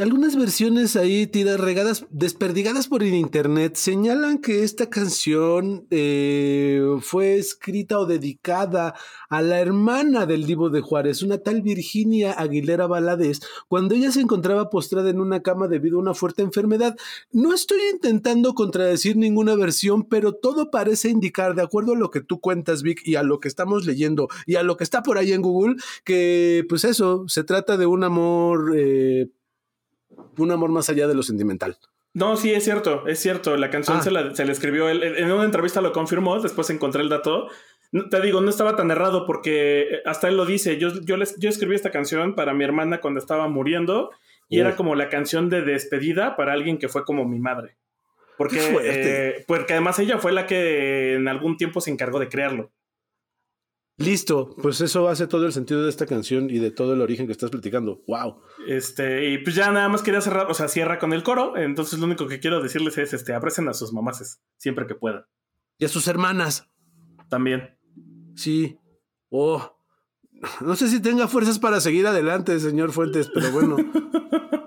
algunas 0.00 0.36
versiones 0.36 0.96
ahí 0.96 1.26
tiras 1.26 1.60
regadas, 1.60 2.06
desperdigadas 2.08 2.88
por 2.88 3.02
el 3.02 3.12
internet, 3.12 3.76
señalan 3.76 4.38
que 4.38 4.62
esta 4.62 4.88
canción 4.88 5.86
eh, 5.90 6.80
fue 7.02 7.36
escrita 7.36 7.98
o 7.98 8.06
dedicada 8.06 8.94
a 9.28 9.42
la 9.42 9.60
hermana 9.60 10.24
del 10.24 10.46
Divo 10.46 10.70
de 10.70 10.80
Juárez, 10.80 11.22
una 11.22 11.36
tal 11.36 11.60
Virginia 11.60 12.32
Aguilera 12.32 12.86
Valadez, 12.86 13.40
cuando 13.68 13.94
ella 13.94 14.12
se 14.12 14.22
encontraba 14.22 14.70
postrada 14.70 15.10
en 15.10 15.20
una 15.20 15.42
cama 15.42 15.68
debido 15.68 15.98
a 15.98 16.00
una 16.00 16.14
fuerte 16.14 16.40
enfermedad. 16.40 16.96
No 17.32 17.52
estoy 17.52 17.80
intentando 17.92 18.54
contradecir 18.54 19.18
ninguna 19.18 19.54
versión, 19.56 20.04
pero 20.04 20.32
todo 20.32 20.70
parece 20.70 21.10
indicar, 21.10 21.54
de 21.54 21.64
acuerdo 21.64 21.92
a 21.92 21.98
lo 21.98 22.10
que 22.10 22.22
tú 22.22 22.40
cuentas, 22.40 22.80
Vic, 22.80 23.02
y 23.04 23.16
a 23.16 23.22
lo 23.22 23.40
que 23.40 23.48
estamos 23.48 23.84
leyendo, 23.84 24.28
y 24.46 24.54
a 24.54 24.62
lo 24.62 24.78
que 24.78 24.84
está 24.84 25.02
por 25.02 25.18
ahí 25.18 25.34
en 25.34 25.42
Google, 25.42 25.76
que 26.02 26.64
pues 26.66 26.84
eso, 26.84 27.24
se 27.28 27.44
trata 27.44 27.57
trata 27.58 27.76
de 27.76 27.86
un 27.86 28.04
amor, 28.04 28.72
eh, 28.76 29.28
un 30.36 30.50
amor 30.50 30.70
más 30.70 30.88
allá 30.88 31.06
de 31.06 31.14
lo 31.14 31.22
sentimental. 31.22 31.76
No, 32.14 32.36
sí, 32.36 32.52
es 32.52 32.64
cierto, 32.64 33.06
es 33.06 33.18
cierto. 33.18 33.56
La 33.56 33.70
canción 33.70 33.98
ah. 33.98 34.02
se, 34.02 34.10
la, 34.10 34.34
se, 34.34 34.44
le 34.44 34.52
escribió, 34.52 34.88
él, 34.88 35.02
en 35.02 35.30
una 35.30 35.44
entrevista 35.44 35.80
lo 35.80 35.92
confirmó, 35.92 36.40
después 36.40 36.70
encontré 36.70 37.02
el 37.02 37.08
dato. 37.08 37.48
Te 38.10 38.20
digo, 38.20 38.40
no 38.40 38.50
estaba 38.50 38.76
tan 38.76 38.90
errado 38.90 39.24
porque 39.26 40.00
hasta 40.04 40.28
él 40.28 40.36
lo 40.36 40.44
dice. 40.44 40.78
Yo, 40.78 40.90
yo, 41.02 41.16
les, 41.16 41.38
yo 41.38 41.48
escribí 41.48 41.74
esta 41.74 41.90
canción 41.90 42.34
para 42.34 42.54
mi 42.54 42.64
hermana 42.64 43.00
cuando 43.00 43.20
estaba 43.20 43.48
muriendo 43.48 44.10
y 44.48 44.60
era 44.60 44.76
como 44.76 44.94
la 44.94 45.08
canción 45.08 45.48
de 45.48 45.62
despedida 45.62 46.36
para 46.36 46.52
alguien 46.52 46.78
que 46.78 46.88
fue 46.88 47.04
como 47.04 47.24
mi 47.24 47.38
madre. 47.38 47.76
Porque, 48.36 48.78
eh, 48.82 49.44
porque 49.46 49.72
además 49.72 49.98
ella 49.98 50.18
fue 50.18 50.32
la 50.32 50.46
que 50.46 51.14
en 51.14 51.28
algún 51.28 51.56
tiempo 51.56 51.80
se 51.80 51.90
encargó 51.90 52.18
de 52.18 52.28
crearlo. 52.28 52.70
Listo, 53.98 54.54
pues 54.62 54.80
eso 54.80 55.08
hace 55.08 55.26
todo 55.26 55.44
el 55.44 55.52
sentido 55.52 55.82
de 55.82 55.90
esta 55.90 56.06
canción 56.06 56.50
y 56.50 56.60
de 56.60 56.70
todo 56.70 56.94
el 56.94 57.00
origen 57.00 57.26
que 57.26 57.32
estás 57.32 57.50
platicando. 57.50 58.00
Wow. 58.06 58.40
Este, 58.68 59.28
y 59.28 59.38
pues 59.38 59.56
ya 59.56 59.72
nada 59.72 59.88
más 59.88 60.02
quería 60.02 60.20
cerrar, 60.20 60.48
o 60.48 60.54
sea, 60.54 60.68
cierra 60.68 61.00
con 61.00 61.12
el 61.12 61.24
coro. 61.24 61.56
Entonces 61.56 61.98
lo 61.98 62.06
único 62.06 62.28
que 62.28 62.38
quiero 62.38 62.62
decirles 62.62 62.96
es 62.96 63.12
este, 63.12 63.34
aprecien 63.34 63.68
a 63.68 63.74
sus 63.74 63.92
mamases 63.92 64.40
siempre 64.56 64.86
que 64.86 64.94
puedan. 64.94 65.26
Y 65.78 65.84
a 65.84 65.88
sus 65.88 66.06
hermanas. 66.06 66.68
También. 67.28 67.76
Sí. 68.36 68.78
Oh. 69.30 69.76
No 70.60 70.76
sé 70.76 70.88
si 70.88 71.02
tenga 71.02 71.26
fuerzas 71.26 71.58
para 71.58 71.80
seguir 71.80 72.06
adelante, 72.06 72.60
señor 72.60 72.92
Fuentes, 72.92 73.28
pero 73.34 73.50
bueno. 73.50 73.76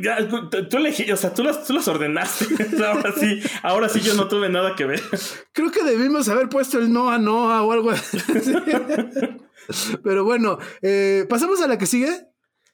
Ya, 0.00 0.16
tú 0.28 0.76
elegí, 0.76 1.10
o 1.10 1.16
sea, 1.16 1.34
tú 1.34 1.42
las, 1.42 1.66
tú 1.66 1.72
las 1.72 1.88
ordenaste. 1.88 2.46
ahora 2.84 3.12
sí, 3.12 3.40
ahora 3.62 3.88
sí 3.88 4.00
yo 4.00 4.14
no 4.14 4.28
tuve 4.28 4.48
nada 4.48 4.74
que 4.74 4.84
ver. 4.84 5.02
Creo 5.70 5.84
que 5.84 5.90
debimos 5.90 6.28
haber 6.28 6.48
puesto 6.48 6.78
el 6.78 6.92
Noah 6.92 7.18
Noah 7.18 7.62
o 7.62 7.72
algo 7.72 7.90
así. 7.90 8.18
Pero 10.02 10.24
bueno, 10.24 10.58
eh, 10.82 11.26
pasamos 11.28 11.60
a 11.60 11.66
la 11.66 11.78
que 11.78 11.86
sigue. 11.86 12.10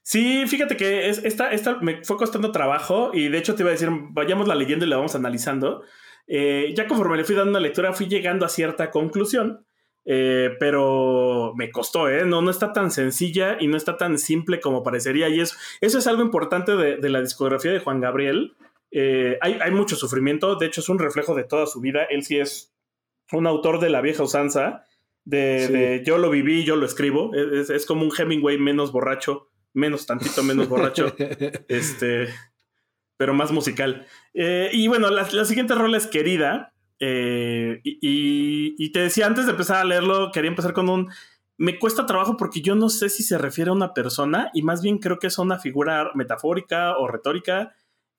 Sí, 0.03 0.47
fíjate 0.47 0.77
que 0.77 1.09
es, 1.09 1.25
esta, 1.25 1.51
esta 1.51 1.81
me 1.81 2.05
fue 2.05 2.17
costando 2.17 2.53
trabajo 2.53 3.11
y 3.13 3.29
de 3.29 3.39
hecho 3.39 3.55
te 3.55 3.63
iba 3.63 3.71
a 3.71 3.73
decir, 3.73 3.89
vayamos 4.11 4.47
la 4.47 4.55
leyendo 4.55 4.85
y 4.85 4.89
la 4.89 4.97
vamos 4.97 5.15
analizando. 5.15 5.83
Eh, 6.27 6.73
ya 6.77 6.87
conforme 6.87 7.17
le 7.17 7.25
fui 7.25 7.35
dando 7.35 7.51
una 7.51 7.61
lectura, 7.61 7.93
fui 7.93 8.07
llegando 8.07 8.47
a 8.47 8.49
cierta 8.49 8.91
conclusión, 8.91 9.67
eh, 10.05 10.51
pero 10.61 11.53
me 11.57 11.71
costó, 11.71 12.09
¿eh? 12.09 12.25
No, 12.25 12.43
no 12.43 12.51
está 12.51 12.73
tan 12.73 12.91
sencilla 12.91 13.57
y 13.59 13.67
no 13.67 13.77
está 13.77 13.97
tan 13.97 14.19
simple 14.19 14.61
como 14.61 14.83
parecería. 14.83 15.29
Y 15.31 15.41
eso, 15.41 15.57
eso 15.81 15.99
es 15.99 16.07
algo 16.07 16.23
importante 16.23 16.77
de, 16.77 16.99
de 16.99 17.09
la 17.09 17.21
discografía 17.21 17.73
de 17.73 17.81
Juan 17.81 18.01
Gabriel. 18.01 18.55
Eh, 18.97 19.39
hay, 19.41 19.55
hay, 19.61 19.71
mucho 19.73 19.97
sufrimiento, 19.97 20.55
de 20.55 20.67
hecho 20.67 20.81
es 20.81 20.89
un 20.89 21.01
reflejo 21.01 21.35
de 21.35 21.45
toda 21.45 21.67
su 21.67 21.81
vida. 21.81 22.05
Él 22.05 22.23
sí 22.23 22.39
es 22.39 22.74
un 23.33 23.47
autor 23.47 23.81
de 23.81 23.91
la 23.91 24.01
vieja 24.01 24.23
usanza, 24.23 24.85
de, 25.25 25.67
sí. 25.67 25.73
de 25.73 26.03
yo 26.05 26.19
lo 26.19 26.31
viví, 26.31 26.65
yo 26.65 26.77
lo 26.77 26.87
escribo. 26.87 27.35
Es, 27.35 27.71
es 27.71 27.87
como 27.87 28.03
un 28.03 28.13
Hemingway 28.17 28.59
menos 28.59 28.93
borracho 28.93 29.51
menos, 29.75 30.07
tantito 30.07 30.43
menos 30.43 30.69
borracho, 30.69 31.15
este, 31.69 32.29
pero 33.19 33.35
más 33.35 33.53
musical. 33.53 34.07
Eh, 34.33 34.71
y 34.73 34.89
bueno, 34.89 35.11
la, 35.11 35.29
la, 35.31 35.45
siguiente 35.45 35.75
rola 35.75 35.99
es 35.99 36.07
Querida, 36.07 36.73
eh, 37.01 37.81
y, 37.83 38.75
y, 38.79 38.93
te 38.93 39.01
decía, 39.01 39.27
antes 39.27 39.45
de 39.45 39.51
empezar 39.51 39.79
a 39.79 39.85
leerlo, 39.85 40.31
quería 40.33 40.49
empezar 40.49 40.73
con 40.73 40.89
un... 40.89 41.11
Me 41.57 41.79
cuesta 41.79 42.07
trabajo 42.07 42.37
porque 42.37 42.63
yo 42.63 42.75
no 42.75 42.89
sé 42.89 43.09
si 43.09 43.23
se 43.23 43.39
refiere 43.39 43.71
a 43.71 43.75
una 43.75 43.95
persona 43.95 44.51
y 44.55 44.63
más 44.63 44.83
bien 44.83 44.99
creo 44.99 45.21
que 45.21 45.29
es 45.29 45.39
una 45.39 45.59
figura 45.59 46.11
metafórica 46.15 46.97
o 46.97 47.07
retórica 47.07 47.75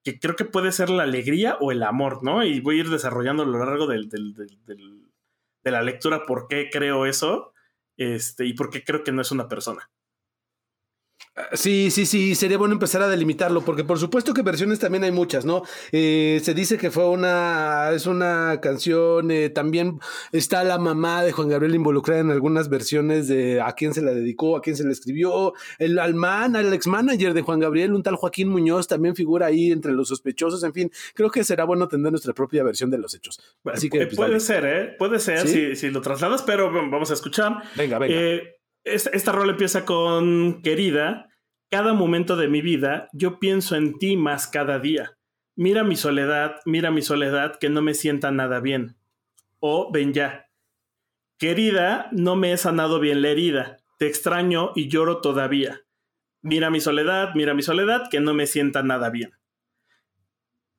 que 0.06 0.20
creo 0.20 0.36
que 0.36 0.46
puede 0.46 0.72
ser 0.72 0.92
la 0.92 1.04
alegría 1.04 1.58
o 1.60 1.72
el 1.72 1.82
amor, 1.82 2.24
¿no? 2.24 2.46
Y 2.46 2.60
voy 2.62 2.78
a 2.78 2.82
ir 2.82 2.90
desarrollando 2.90 3.42
a 3.42 3.48
lo 3.48 3.58
largo 3.58 3.88
del, 3.88 4.08
del, 4.08 4.36
del, 4.36 5.12
de 5.64 5.72
la 5.72 5.82
lectura 5.82 6.26
por 6.28 6.48
qué 6.48 6.70
creo 6.72 7.08
eso 7.08 7.54
este, 7.98 8.46
y 8.46 8.54
por 8.54 8.70
qué 8.70 8.84
creo 8.84 9.04
que 9.04 9.12
no 9.12 9.24
es 9.24 9.32
una 9.32 9.50
persona. 9.50 9.90
Sí, 11.52 11.92
sí, 11.92 12.06
sí, 12.06 12.34
sería 12.34 12.58
bueno 12.58 12.74
empezar 12.76 13.02
a 13.02 13.10
delimitarlo, 13.10 13.60
porque 13.62 13.84
por 13.84 14.00
supuesto 14.00 14.34
que 14.34 14.42
versiones 14.42 14.80
también 14.80 15.04
hay 15.04 15.12
muchas, 15.12 15.44
¿no? 15.44 15.64
Eh, 15.92 16.40
se 16.42 16.54
dice 16.54 16.78
que 16.78 16.92
fue 16.92 17.10
una, 17.10 17.92
es 17.92 18.06
una 18.06 18.62
canción, 18.62 19.30
eh, 19.32 19.50
también 19.50 20.00
está 20.32 20.64
la 20.64 20.78
mamá 20.78 21.24
de 21.24 21.34
Juan 21.34 21.50
Gabriel 21.50 21.76
involucrada 21.76 22.22
en 22.22 22.32
algunas 22.32 22.70
versiones 22.70 23.28
de 23.28 23.60
a 23.60 23.74
quién 23.74 23.94
se 23.94 24.02
la 24.02 24.14
dedicó, 24.14 24.56
a 24.56 24.62
quién 24.62 24.78
se 24.78 24.86
la 24.86 24.94
escribió, 24.94 25.54
el 25.78 26.00
alman, 26.00 26.56
el 26.56 26.72
ex 26.72 26.88
manager 26.88 27.34
de 27.34 27.42
Juan 27.42 27.60
Gabriel, 27.60 27.94
un 27.94 28.04
tal 28.04 28.16
Joaquín 28.16 28.48
Muñoz, 28.48 28.88
también 28.88 29.14
figura 29.14 29.48
ahí 29.48 29.74
entre 29.74 29.92
los 29.92 30.08
sospechosos, 30.08 30.64
en 30.64 30.72
fin, 30.72 30.92
creo 31.14 31.30
que 31.30 31.44
será 31.44 31.66
bueno 31.66 31.90
tener 31.90 32.12
nuestra 32.12 32.34
propia 32.34 32.64
versión 32.64 32.90
de 32.90 32.98
los 32.98 33.14
hechos. 33.14 33.42
Así 33.66 33.90
que, 33.90 34.06
pues, 34.06 34.16
puede 34.16 34.30
dale. 34.30 34.40
ser, 34.40 34.66
¿eh? 34.66 34.96
Puede 34.98 35.20
ser 35.20 35.40
¿Sí? 35.40 35.50
si, 35.50 35.76
si, 35.76 35.90
lo 35.90 36.00
trasladas, 36.02 36.44
pero 36.44 36.72
vamos 36.72 37.12
a 37.12 37.14
escuchar. 37.14 37.62
Venga, 37.76 38.00
venga. 38.00 38.16
Eh, 38.16 38.56
esta, 38.86 39.32
rola 39.32 39.52
empieza 39.52 39.84
con 39.86 40.62
Querida. 40.62 41.30
Cada 41.70 41.94
momento 41.94 42.38
de 42.38 42.48
mi 42.48 42.62
vida 42.62 43.10
yo 43.12 43.40
pienso 43.40 43.76
en 43.76 43.98
ti 43.98 44.16
más 44.16 44.48
cada 44.48 44.80
día. 44.80 45.18
Mira 45.56 45.84
mi 45.84 45.96
soledad, 45.96 46.58
mira 46.66 46.92
mi 46.92 47.02
soledad 47.02 47.58
que 47.60 47.70
no 47.70 47.82
me 47.82 47.94
sienta 47.94 48.32
nada 48.32 48.60
bien. 48.60 48.98
O 49.60 49.92
ven 49.92 50.14
ya. 50.14 50.50
Querida, 51.38 52.08
no 52.12 52.36
me 52.36 52.54
he 52.54 52.58
sanado 52.58 53.00
bien 53.00 53.22
la 53.22 53.30
herida. 53.30 53.78
Te 53.98 54.08
extraño 54.08 54.72
y 54.76 54.88
lloro 54.88 55.22
todavía. 55.22 55.82
Mira 56.42 56.70
mi 56.70 56.80
soledad, 56.80 57.32
mira 57.34 57.54
mi 57.54 57.64
soledad 57.64 58.10
que 58.10 58.20
no 58.20 58.34
me 58.34 58.46
sienta 58.46 58.84
nada 58.84 59.10
bien. 59.10 59.32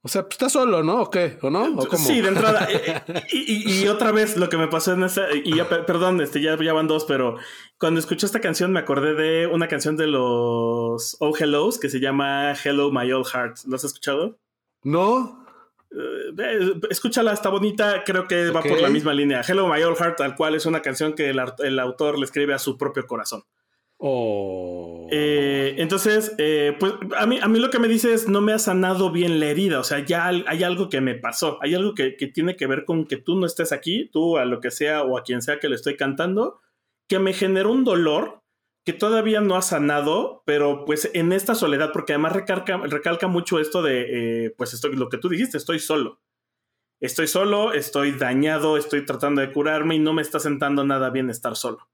O 0.07 0.09
sea, 0.09 0.23
pues 0.23 0.35
está 0.35 0.49
solo, 0.49 0.85
¿no? 0.85 1.03
¿O 1.03 1.11
qué? 1.11 1.37
¿O 1.42 1.51
no? 1.51 1.64
¿O 1.64 1.88
cómo? 1.88 2.07
Sí, 2.07 2.21
de 2.21 2.29
entrada. 2.29 2.69
y, 3.33 3.38
y, 3.38 3.83
y, 3.83 3.88
otra 3.88 4.12
vez 4.12 4.37
lo 4.37 4.49
que 4.49 4.57
me 4.57 4.69
pasó 4.69 4.92
en 4.92 5.03
esa. 5.03 5.27
Y 5.35 5.57
ya, 5.57 5.69
perdón, 5.69 6.21
este, 6.21 6.40
ya, 6.40 6.57
ya 6.62 6.73
van 6.73 6.87
dos, 6.87 7.07
pero 7.07 7.38
cuando 7.77 7.99
escuché 7.99 8.25
esta 8.25 8.40
canción 8.40 8.71
me 8.71 8.79
acordé 8.79 9.14
de 9.14 9.49
una 9.49 9.66
canción 9.66 9.97
de 9.97 10.07
los 10.07 11.16
Oh 11.19 11.37
Hellos 11.37 11.81
que 11.81 11.88
se 11.88 11.99
llama 11.99 12.53
Hello 12.53 12.92
My 12.92 13.11
Old 13.11 13.27
Heart. 13.27 13.57
¿Lo 13.66 13.75
has 13.75 13.83
escuchado? 13.83 14.38
No. 14.85 15.45
Uh, 15.90 16.87
escúchala, 16.88 17.33
está 17.33 17.49
bonita. 17.49 18.05
Creo 18.05 18.29
que 18.29 18.51
va 18.51 18.62
por 18.62 18.81
la 18.81 18.90
misma 18.90 19.12
línea. 19.12 19.42
Hello 19.45 19.66
My 19.66 19.83
Old 19.83 19.99
Heart, 19.99 20.19
tal 20.19 20.37
cual 20.37 20.55
es 20.55 20.66
una 20.66 20.83
canción 20.83 21.14
que 21.14 21.31
el, 21.31 21.40
el 21.59 21.81
autor 21.81 22.16
le 22.16 22.27
escribe 22.27 22.55
a 22.55 22.61
su 22.61 22.79
propio 22.79 23.09
corazón. 23.09 23.42
Oh. 23.99 25.09
Eh, 25.11 25.75
entonces, 25.79 26.35
eh, 26.39 26.77
pues 26.79 26.93
a 27.17 27.27
mí, 27.27 27.39
a 27.41 27.49
mí 27.49 27.59
lo 27.59 27.71
que 27.71 27.79
me 27.79 27.89
dice 27.89 28.13
es 28.13 28.29
no 28.29 28.41
me 28.41 28.53
ha 28.53 28.59
sanado 28.59 29.11
bien 29.11 29.41
la 29.41 29.47
herida, 29.47 29.81
o 29.81 29.85
sea, 29.85 30.05
ya 30.05 30.27
hay 30.27 30.63
algo 30.65 30.91
que 30.91 31.01
me 31.01 31.15
pasó, 31.15 31.59
hay 31.63 31.75
algo 31.75 31.95
que, 31.95 32.17
que, 32.17 32.27
tiene 32.27 32.57
que 32.57 32.67
ver 32.67 32.85
con 32.85 33.07
que 33.07 33.17
tú 33.17 33.37
no 33.37 33.47
estés 33.47 33.73
aquí, 33.73 34.11
tú 34.13 34.37
a 34.37 34.45
lo 34.45 34.61
que 34.61 34.71
sea 34.71 35.03
o 35.03 35.17
a 35.17 35.23
quien 35.23 35.41
sea 35.41 35.61
que 35.61 35.69
le 35.69 35.77
estoy 35.77 35.97
cantando, 35.97 36.61
que 37.09 37.19
me 37.19 37.33
generó 37.33 37.73
un 37.73 37.85
dolor 37.85 38.43
que 38.87 38.93
todavía 38.93 39.41
no 39.41 39.57
ha 39.57 39.63
sanado, 39.63 40.45
pero 40.47 40.85
pues 40.85 41.11
en 41.13 41.33
esta 41.33 41.57
soledad, 41.57 41.91
porque 41.93 42.13
además 42.13 42.35
recalca, 42.35 43.27
mucho 43.27 43.59
esto 43.59 43.83
de, 43.83 44.45
eh, 44.47 44.55
pues 44.57 44.81
lo 44.85 45.09
que 45.09 45.19
tú 45.19 45.29
dijiste, 45.29 45.59
estoy 45.59 45.81
solo. 45.81 46.21
Estoy 47.01 47.27
solo, 47.27 47.73
estoy 47.73 48.13
dañado, 48.13 48.77
estoy 48.77 49.05
tratando 49.05 49.41
de 49.41 49.53
curarme 49.53 49.97
y 49.97 49.99
no 49.99 50.13
me 50.13 50.23
está 50.23 50.39
sentando 50.39 50.85
nada 50.85 51.11
bien 51.11 51.31
estar 51.31 51.57
solo. 51.57 51.89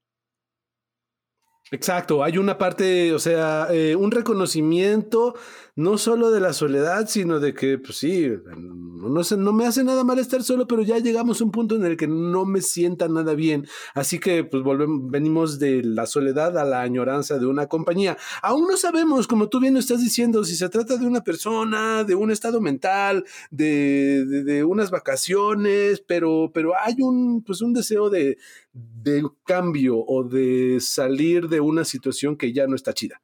Exacto, 1.72 2.22
hay 2.22 2.36
una 2.36 2.58
parte, 2.58 3.14
o 3.14 3.18
sea, 3.18 3.66
eh, 3.70 3.96
un 3.96 4.10
reconocimiento 4.10 5.34
no 5.74 5.96
solo 5.96 6.30
de 6.30 6.40
la 6.40 6.52
soledad, 6.52 7.08
sino 7.08 7.40
de 7.40 7.54
que, 7.54 7.78
pues 7.78 7.96
sí, 7.96 8.30
no, 8.56 9.24
sé, 9.24 9.38
no 9.38 9.54
me 9.54 9.66
hace 9.66 9.82
nada 9.84 10.04
mal 10.04 10.18
estar 10.18 10.42
solo, 10.42 10.66
pero 10.66 10.82
ya 10.82 10.98
llegamos 10.98 11.40
a 11.40 11.44
un 11.44 11.50
punto 11.50 11.76
en 11.76 11.84
el 11.86 11.96
que 11.96 12.06
no 12.06 12.44
me 12.44 12.60
sienta 12.60 13.08
nada 13.08 13.34
bien. 13.34 13.66
Así 13.94 14.18
que, 14.18 14.44
pues 14.44 14.62
volvemos, 14.62 15.10
venimos 15.10 15.58
de 15.58 15.82
la 15.82 16.06
soledad 16.06 16.58
a 16.58 16.64
la 16.64 16.82
añoranza 16.82 17.38
de 17.38 17.46
una 17.46 17.68
compañía. 17.68 18.18
Aún 18.42 18.66
no 18.68 18.76
sabemos, 18.76 19.26
como 19.26 19.48
tú 19.48 19.60
bien 19.60 19.72
lo 19.72 19.80
estás 19.80 20.02
diciendo, 20.02 20.44
si 20.44 20.56
se 20.56 20.68
trata 20.68 20.98
de 20.98 21.06
una 21.06 21.24
persona, 21.24 22.04
de 22.04 22.14
un 22.14 22.30
estado 22.30 22.60
mental, 22.60 23.24
de, 23.50 24.26
de, 24.26 24.64
unas 24.64 24.90
vacaciones, 24.90 26.04
pero, 26.06 26.50
pero 26.52 26.72
hay 26.78 26.96
un, 26.98 27.42
pues 27.42 27.62
un 27.62 27.72
deseo 27.72 28.10
de, 28.10 28.36
de 28.72 29.22
cambio 29.46 29.98
o 29.98 30.22
de 30.22 30.78
salir 30.80 31.48
de 31.48 31.60
una 31.60 31.84
situación 31.84 32.36
que 32.36 32.52
ya 32.52 32.66
no 32.66 32.76
está 32.76 32.92
chida. 32.92 33.22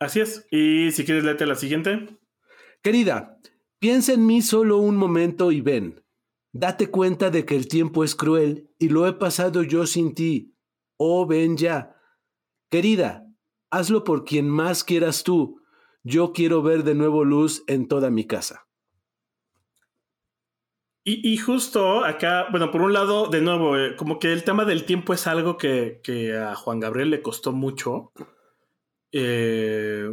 Así 0.00 0.20
es. 0.20 0.46
Y 0.50 0.90
si 0.92 1.04
quieres, 1.04 1.24
léete 1.24 1.46
la 1.46 1.54
siguiente. 1.54 2.08
Querida, 2.82 3.38
piensa 3.78 4.14
en 4.14 4.26
mí 4.26 4.40
solo 4.40 4.78
un 4.78 4.96
momento 4.96 5.52
y 5.52 5.60
ven. 5.60 6.02
Date 6.52 6.90
cuenta 6.90 7.30
de 7.30 7.44
que 7.44 7.54
el 7.54 7.68
tiempo 7.68 8.02
es 8.02 8.16
cruel 8.16 8.70
y 8.78 8.88
lo 8.88 9.06
he 9.06 9.12
pasado 9.12 9.62
yo 9.62 9.86
sin 9.86 10.14
ti. 10.14 10.56
Oh, 10.96 11.26
ven 11.26 11.58
ya. 11.58 11.94
Querida, 12.70 13.26
hazlo 13.70 14.02
por 14.02 14.24
quien 14.24 14.48
más 14.48 14.84
quieras 14.84 15.22
tú. 15.22 15.60
Yo 16.02 16.32
quiero 16.32 16.62
ver 16.62 16.82
de 16.82 16.94
nuevo 16.94 17.24
luz 17.24 17.62
en 17.66 17.86
toda 17.86 18.10
mi 18.10 18.26
casa. 18.26 18.66
Y, 21.04 21.32
y, 21.32 21.36
justo 21.36 22.04
acá, 22.04 22.46
bueno, 22.50 22.70
por 22.70 22.82
un 22.82 22.92
lado, 22.92 23.28
de 23.28 23.40
nuevo, 23.40 23.76
eh, 23.76 23.96
como 23.96 24.18
que 24.18 24.32
el 24.32 24.44
tema 24.44 24.64
del 24.64 24.84
tiempo 24.84 25.14
es 25.14 25.26
algo 25.26 25.56
que, 25.56 26.00
que 26.02 26.36
a 26.36 26.54
Juan 26.54 26.78
Gabriel 26.78 27.10
le 27.10 27.22
costó 27.22 27.52
mucho. 27.52 28.12
Eh, 29.12 30.08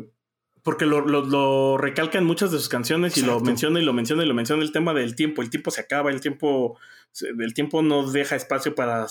porque 0.64 0.86
lo, 0.86 1.02
lo, 1.02 1.26
lo, 1.26 1.78
recalca 1.78 2.18
en 2.18 2.26
muchas 2.26 2.52
de 2.52 2.58
sus 2.58 2.68
canciones 2.68 3.18
Exacto. 3.18 3.32
y 3.32 3.40
lo 3.40 3.46
menciona 3.46 3.80
y 3.80 3.86
lo 3.86 3.94
menciona 3.94 4.24
y 4.24 4.28
lo 4.28 4.34
menciona 4.34 4.64
el 4.64 4.72
tema 4.72 4.94
del 4.94 5.16
tiempo. 5.16 5.42
El 5.42 5.50
tiempo 5.50 5.72
se 5.72 5.82
acaba, 5.82 6.12
el 6.12 6.20
tiempo, 6.20 6.78
el 7.22 7.54
tiempo 7.54 7.82
no 7.82 8.12
deja 8.12 8.36
espacio 8.36 8.76
para, 8.76 9.08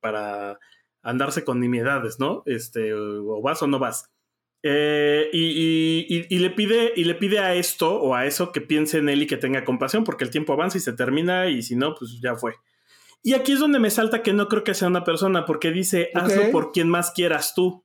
para 0.00 0.58
andarse 1.02 1.44
con 1.44 1.60
nimiedades, 1.60 2.18
¿no? 2.18 2.42
Este, 2.46 2.92
o 2.92 3.40
vas 3.40 3.62
o 3.62 3.68
no 3.68 3.78
vas. 3.78 4.10
Eh, 4.62 5.30
y, 5.32 6.06
y, 6.08 6.26
y, 6.28 6.38
le 6.40 6.50
pide, 6.50 6.92
y 6.96 7.04
le 7.04 7.14
pide 7.14 7.38
a 7.38 7.54
esto 7.54 7.94
o 7.94 8.16
a 8.16 8.26
eso 8.26 8.50
que 8.50 8.60
piense 8.60 8.98
en 8.98 9.08
él 9.08 9.22
y 9.22 9.28
que 9.28 9.36
tenga 9.36 9.64
compasión, 9.64 10.02
porque 10.02 10.24
el 10.24 10.30
tiempo 10.30 10.52
avanza 10.52 10.78
y 10.78 10.80
se 10.80 10.92
termina, 10.92 11.48
y 11.48 11.62
si 11.62 11.76
no, 11.76 11.94
pues 11.94 12.20
ya 12.20 12.34
fue. 12.34 12.54
Y 13.22 13.34
aquí 13.34 13.52
es 13.52 13.60
donde 13.60 13.78
me 13.78 13.90
salta 13.90 14.24
que 14.24 14.32
no 14.32 14.48
creo 14.48 14.64
que 14.64 14.74
sea 14.74 14.88
una 14.88 15.04
persona, 15.04 15.44
porque 15.44 15.70
dice, 15.70 16.10
okay. 16.10 16.22
hazlo 16.22 16.50
por 16.50 16.72
quien 16.72 16.88
más 16.88 17.12
quieras 17.12 17.54
tú. 17.54 17.84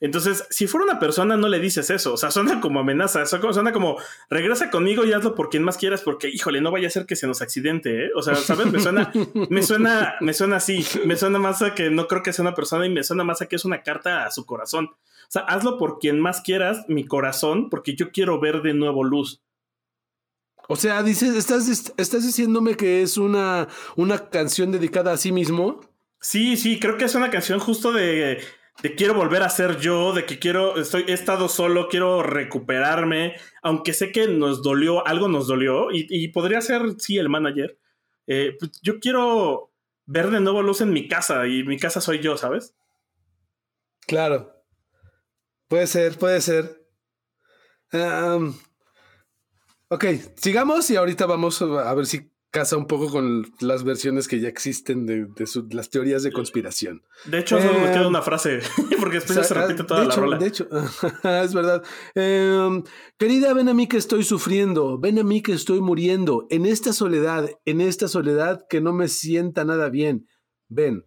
Entonces, 0.00 0.46
si 0.50 0.68
fuera 0.68 0.84
una 0.84 1.00
persona, 1.00 1.36
no 1.36 1.48
le 1.48 1.58
dices 1.58 1.90
eso. 1.90 2.14
O 2.14 2.16
sea, 2.16 2.30
suena 2.30 2.60
como 2.60 2.80
amenaza. 2.80 3.26
Suena 3.26 3.72
como, 3.72 3.96
regresa 4.30 4.70
conmigo 4.70 5.04
y 5.04 5.12
hazlo 5.12 5.34
por 5.34 5.50
quien 5.50 5.64
más 5.64 5.76
quieras, 5.76 6.02
porque, 6.02 6.28
híjole, 6.28 6.60
no 6.60 6.70
vaya 6.70 6.86
a 6.86 6.90
ser 6.90 7.04
que 7.04 7.16
se 7.16 7.26
nos 7.26 7.42
accidente, 7.42 8.06
¿eh? 8.06 8.10
O 8.14 8.22
sea, 8.22 8.36
¿sabes? 8.36 8.70
Me 8.72 8.80
suena, 8.80 9.12
me 9.50 9.62
suena, 9.62 10.14
me 10.20 10.34
suena 10.34 10.56
así. 10.56 10.86
Me 11.04 11.16
suena 11.16 11.38
más 11.38 11.62
a 11.62 11.74
que 11.74 11.90
no 11.90 12.06
creo 12.06 12.22
que 12.22 12.32
sea 12.32 12.44
una 12.44 12.54
persona 12.54 12.86
y 12.86 12.90
me 12.90 13.02
suena 13.02 13.24
más 13.24 13.42
a 13.42 13.46
que 13.46 13.56
es 13.56 13.64
una 13.64 13.82
carta 13.82 14.24
a 14.24 14.30
su 14.30 14.46
corazón. 14.46 14.86
O 14.86 15.30
sea, 15.30 15.42
hazlo 15.42 15.78
por 15.78 15.98
quien 15.98 16.20
más 16.20 16.40
quieras, 16.42 16.84
mi 16.88 17.04
corazón, 17.04 17.68
porque 17.68 17.96
yo 17.96 18.12
quiero 18.12 18.38
ver 18.40 18.62
de 18.62 18.74
nuevo 18.74 19.02
luz. 19.02 19.42
O 20.68 20.76
sea, 20.76 21.02
dices, 21.02 21.34
estás, 21.34 21.92
estás 21.96 22.24
diciéndome 22.24 22.76
que 22.76 23.02
es 23.02 23.16
una, 23.16 23.68
una 23.96 24.28
canción 24.28 24.70
dedicada 24.70 25.12
a 25.12 25.16
sí 25.16 25.32
mismo. 25.32 25.80
Sí, 26.20 26.56
sí, 26.56 26.78
creo 26.78 26.98
que 26.98 27.06
es 27.06 27.14
una 27.14 27.30
canción 27.30 27.58
justo 27.58 27.92
de 27.92 28.38
de 28.82 28.94
quiero 28.94 29.14
volver 29.14 29.42
a 29.42 29.48
ser 29.48 29.78
yo, 29.78 30.12
de 30.12 30.24
que 30.24 30.38
quiero, 30.38 30.76
estoy, 30.76 31.04
he 31.08 31.12
estado 31.12 31.48
solo, 31.48 31.88
quiero 31.88 32.22
recuperarme, 32.22 33.34
aunque 33.62 33.92
sé 33.92 34.12
que 34.12 34.28
nos 34.28 34.62
dolió, 34.62 35.06
algo 35.06 35.28
nos 35.28 35.48
dolió, 35.48 35.88
y, 35.90 36.28
podría 36.28 36.60
ser, 36.60 36.82
sí, 36.98 37.18
el 37.18 37.28
manager, 37.28 37.78
eh, 38.26 38.56
pues, 38.58 38.80
yo 38.82 39.00
quiero 39.00 39.72
ver 40.06 40.30
de 40.30 40.40
nuevo 40.40 40.62
luz 40.62 40.80
en 40.80 40.92
mi 40.92 41.08
casa 41.08 41.46
y 41.46 41.64
mi 41.64 41.78
casa 41.78 42.00
soy 42.00 42.20
yo, 42.20 42.36
¿sabes? 42.36 42.74
Claro. 44.06 44.54
Puede 45.66 45.86
ser, 45.86 46.16
puede 46.16 46.40
ser. 46.40 46.86
ok, 49.88 50.04
sigamos 50.36 50.88
y 50.90 50.96
ahorita 50.96 51.26
vamos 51.26 51.60
a 51.60 51.94
ver 51.94 52.06
si 52.06 52.30
casa 52.50 52.76
un 52.76 52.86
poco 52.86 53.10
con 53.10 53.46
las 53.60 53.84
versiones 53.84 54.26
que 54.26 54.40
ya 54.40 54.48
existen 54.48 55.06
de, 55.06 55.28
las 55.70 55.90
teorías 55.90 56.22
de 56.22 56.32
conspiración. 56.32 57.02
De 57.26 57.40
hecho, 57.40 57.60
solo 57.60 57.80
me 57.80 57.90
queda 57.90 58.08
una 58.08 58.22
frase, 58.22 58.60
porque 58.98 59.16
después 59.16 59.46
se 59.46 59.54
repite 59.54 59.84
toda 59.84 60.04
la 60.04 60.14
rola. 60.14 60.38
De 60.38 60.46
hecho, 60.46 60.68
es 61.24 61.54
verdad. 61.54 61.82
Em, 62.14 62.82
querida, 63.18 63.52
ven 63.52 63.68
a 63.68 63.74
mí 63.74 63.86
que 63.86 63.98
estoy 63.98 64.24
sufriendo, 64.24 64.98
ven 64.98 65.18
a 65.18 65.24
mí 65.24 65.42
que 65.42 65.52
estoy 65.52 65.80
muriendo, 65.80 66.46
en 66.50 66.66
esta 66.66 66.92
soledad, 66.92 67.50
en 67.64 67.80
esta 67.80 68.08
soledad 68.08 68.66
que 68.68 68.80
no 68.80 68.92
me 68.92 69.08
sienta 69.08 69.64
nada 69.64 69.90
bien. 69.90 70.26
Ven. 70.68 71.04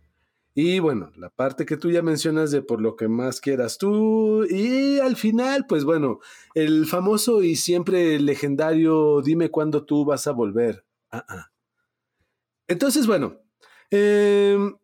Y 0.54 0.80
bueno, 0.80 1.12
la 1.15 1.30
parte 1.30 1.65
que 1.65 1.77
tú 1.77 1.91
ya 1.91 2.01
mencionas 2.01 2.51
de 2.51 2.62
por 2.62 2.82
lo 2.82 2.97
que 2.97 3.08
más 3.08 3.39
quieras 3.39 3.77
tú. 3.77 4.45
Y 4.49 4.99
al 4.99 5.15
final, 5.15 5.65
pues 5.67 5.86
bueno, 5.86 6.19
el 6.56 6.86
famoso 6.88 7.41
y 7.41 7.56
siempre 7.56 8.19
legendario 8.19 9.21
dime 9.21 9.49
cuándo 9.49 9.86
tú 9.86 10.04
vas 10.04 10.27
a 10.27 10.34
volver. 10.34 10.84
Ah, 11.12 11.26
ah. 11.30 11.52
Entonces, 12.67 13.06
bueno, 13.08 13.38
em, 13.91 14.76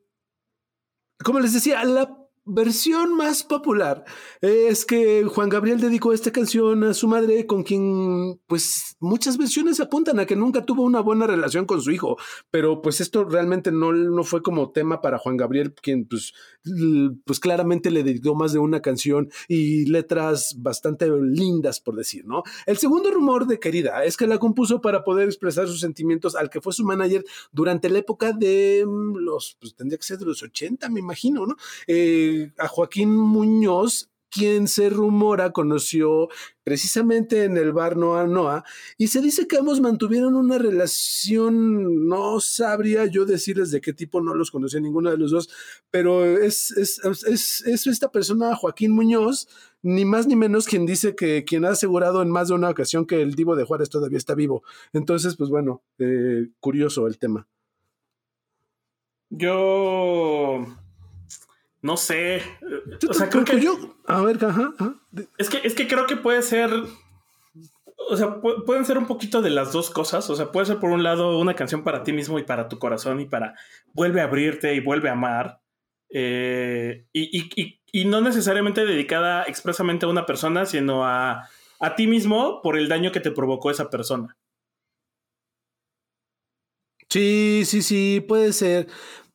como 1.23 1.39
les 1.39 1.53
decía, 1.53 1.83
la 1.83 2.15
versión 2.47 3.15
más 3.15 3.43
popular 3.43 4.05
es 4.41 4.85
que 4.85 5.23
Juan 5.25 5.49
Gabriel 5.49 5.79
dedicó 5.79 6.13
esta 6.13 6.31
canción 6.31 6.83
a 6.83 6.93
su 6.93 7.07
madre, 7.07 7.45
con 7.45 7.63
quien, 7.63 8.39
pues, 8.47 8.95
muchas 8.99 9.37
versiones 9.37 9.79
apuntan 9.79 10.19
a 10.19 10.25
que 10.25 10.35
nunca 10.35 10.65
tuvo 10.65 10.83
una 10.83 11.01
buena 11.01 11.27
relación 11.27 11.65
con 11.65 11.81
su 11.81 11.91
hijo, 11.91 12.17
pero 12.49 12.81
pues 12.81 13.01
esto 13.01 13.23
realmente 13.25 13.71
no, 13.71 13.91
no 13.91 14.23
fue 14.23 14.41
como 14.41 14.71
tema 14.71 15.01
para 15.01 15.17
Juan 15.17 15.37
Gabriel, 15.37 15.73
quien, 15.73 16.07
pues, 16.07 16.33
pues 17.25 17.39
claramente 17.39 17.91
le 17.91 18.03
dedicó 18.03 18.35
más 18.35 18.53
de 18.53 18.59
una 18.59 18.81
canción 18.81 19.29
y 19.47 19.85
letras 19.85 20.55
bastante 20.57 21.09
lindas, 21.21 21.79
por 21.79 21.95
decir, 21.95 22.25
¿no? 22.25 22.43
El 22.65 22.77
segundo 22.77 23.11
rumor 23.11 23.47
de 23.47 23.59
Querida 23.59 24.03
es 24.03 24.17
que 24.17 24.27
la 24.27 24.37
compuso 24.37 24.81
para 24.81 25.03
poder 25.03 25.27
expresar 25.27 25.67
sus 25.67 25.79
sentimientos 25.79 26.35
al 26.35 26.49
que 26.49 26.61
fue 26.61 26.73
su 26.73 26.83
manager 26.83 27.23
durante 27.51 27.89
la 27.89 27.99
época 27.99 28.33
de 28.33 28.85
mm, 28.85 29.17
los, 29.17 29.57
pues 29.59 29.75
tendría 29.75 29.97
que 29.97 30.05
ser 30.05 30.17
de 30.17 30.25
los 30.25 30.41
80, 30.43 30.89
me 30.89 30.99
imagino, 30.99 31.45
¿no? 31.45 31.55
Eh, 31.87 32.36
a 32.57 32.67
Joaquín 32.67 33.15
Muñoz, 33.15 34.09
quien 34.29 34.67
se 34.67 34.89
rumora 34.89 35.51
conoció 35.51 36.27
precisamente 36.63 37.45
en 37.45 37.57
el 37.57 37.71
bar 37.71 37.95
Noa 37.95 38.27
Noa, 38.27 38.63
y 38.97 39.07
se 39.07 39.21
dice 39.21 39.47
que 39.47 39.57
ambos 39.57 39.79
mantuvieron 39.79 40.35
una 40.35 40.57
relación, 40.57 42.07
no 42.07 42.39
sabría 42.39 43.05
yo 43.05 43.25
decirles 43.25 43.71
de 43.71 43.81
qué 43.81 43.93
tipo, 43.93 44.21
no 44.21 44.33
los 44.33 44.51
conocía 44.51 44.79
ninguno 44.79 45.09
de 45.09 45.17
los 45.17 45.31
dos, 45.31 45.49
pero 45.91 46.25
es, 46.25 46.71
es, 46.71 46.99
es, 47.03 47.87
esta 47.87 48.11
persona, 48.11 48.55
Joaquín 48.55 48.91
Muñoz, 48.91 49.47
ni 49.81 50.03
más 50.03 50.27
ni 50.27 50.35
menos 50.35 50.65
quien 50.65 50.85
dice 50.85 51.15
que 51.15 51.45
quien 51.45 51.63
ha 51.65 51.69
asegurado 51.69 52.21
en 52.21 52.29
más 52.29 52.49
de 52.49 52.55
una 52.55 52.69
ocasión 52.69 53.05
que 53.05 53.21
el 53.21 53.35
Divo 53.35 53.55
de 53.55 53.63
Juárez 53.63 53.89
todavía 53.89 54.17
está 54.17 54.35
vivo. 54.35 54.63
Entonces, 54.91 55.37
pues 55.37 55.49
bueno, 55.49 55.83
eh, 55.99 56.49
curioso 56.59 57.07
el 57.07 57.17
tema. 57.17 57.47
Yo 59.29 60.65
no 61.81 61.97
sé. 61.97 62.41
O 63.09 63.13
sea, 63.13 63.29
creo 63.29 63.45
que. 63.45 63.59
Yo, 63.59 63.95
a 64.05 64.21
ver, 64.21 64.43
ajá, 64.43 64.73
Es, 65.37 65.49
que, 65.49 65.59
es 65.63 65.75
que 65.75 65.87
creo 65.87 66.07
que 66.07 66.15
puede 66.15 66.41
ser. 66.41 66.71
O 68.09 68.15
sea, 68.15 68.39
pueden 68.41 68.85
ser 68.85 68.97
un 68.97 69.05
poquito 69.05 69.41
de 69.41 69.49
las 69.49 69.73
dos 69.73 69.89
cosas. 69.89 70.29
O 70.29 70.35
sea, 70.35 70.51
puede 70.51 70.65
ser 70.65 70.79
por 70.79 70.89
un 70.89 71.03
lado 71.03 71.39
una 71.39 71.55
canción 71.55 71.83
para 71.83 72.03
ti 72.03 72.13
mismo 72.13 72.39
y 72.39 72.43
para 72.43 72.67
tu 72.67 72.79
corazón 72.79 73.19
y 73.19 73.25
para 73.25 73.55
vuelve 73.93 74.21
a 74.21 74.25
abrirte 74.25 74.73
y 74.73 74.79
vuelve 74.79 75.09
a 75.09 75.13
amar. 75.13 75.61
Eh, 76.09 77.05
y, 77.13 78.05
no 78.05 78.21
necesariamente 78.21 78.85
dedicada 78.85 79.43
expresamente 79.43 80.05
a 80.05 80.09
una 80.09 80.25
persona, 80.25 80.65
sino 80.65 81.05
a, 81.05 81.49
a 81.79 81.95
ti 81.95 82.07
mismo 82.07 82.61
por 82.61 82.77
el 82.77 82.87
daño 82.87 83.11
que 83.11 83.19
te 83.19 83.31
provocó 83.31 83.71
esa 83.71 83.89
persona. 83.89 84.37
Sí, 87.09 87.63
sí, 87.65 87.81
sí, 87.81 88.23
puede 88.27 88.53
ser 88.53 88.87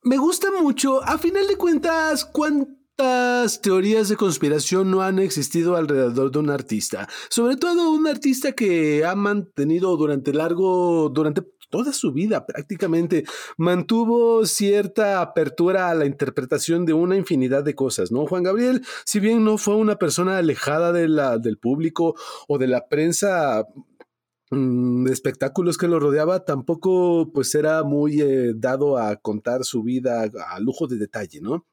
me 0.02 0.16
gusta 0.16 0.48
mucho. 0.50 1.02
A 1.02 1.18
final 1.18 1.46
de 1.46 1.56
cuentas, 1.56 2.24
¿cuántas 2.24 3.60
teorías 3.60 4.08
de 4.08 4.16
conspiración 4.16 4.90
no 4.90 5.02
han 5.02 5.18
existido 5.18 5.76
alrededor 5.76 6.30
de 6.30 6.38
un 6.38 6.50
artista? 6.50 7.08
Sobre 7.30 7.56
todo 7.56 7.90
un 7.90 8.06
artista 8.06 8.52
que 8.52 9.04
ha 9.04 9.14
mantenido 9.14 9.96
durante 9.96 10.32
largo, 10.32 11.08
durante 11.08 11.42
toda 11.70 11.92
su 11.94 12.12
vida 12.12 12.44
prácticamente, 12.44 13.24
mantuvo 13.56 14.44
cierta 14.44 15.22
apertura 15.22 15.88
a 15.88 15.94
la 15.94 16.04
interpretación 16.04 16.84
de 16.84 16.92
una 16.92 17.16
infinidad 17.16 17.64
de 17.64 17.74
cosas, 17.74 18.12
¿no? 18.12 18.26
Juan 18.26 18.42
Gabriel, 18.42 18.84
si 19.06 19.20
bien 19.20 19.42
no 19.42 19.56
fue 19.56 19.76
una 19.76 19.96
persona 19.96 20.36
alejada 20.36 20.92
del 20.92 21.58
público 21.58 22.14
o 22.46 22.58
de 22.58 22.66
la 22.66 22.88
prensa 22.88 23.66
Mm, 24.54 25.06
espectáculos 25.08 25.78
que 25.78 25.88
lo 25.88 25.98
rodeaba, 25.98 26.44
tampoco 26.44 27.30
pues 27.32 27.54
era 27.54 27.84
muy 27.84 28.20
eh, 28.20 28.52
dado 28.54 28.98
a 28.98 29.16
contar 29.16 29.64
su 29.64 29.82
vida 29.82 30.28
a 30.50 30.60
lujo 30.60 30.86
de 30.86 30.98
detalle, 30.98 31.40
¿no? 31.40 31.66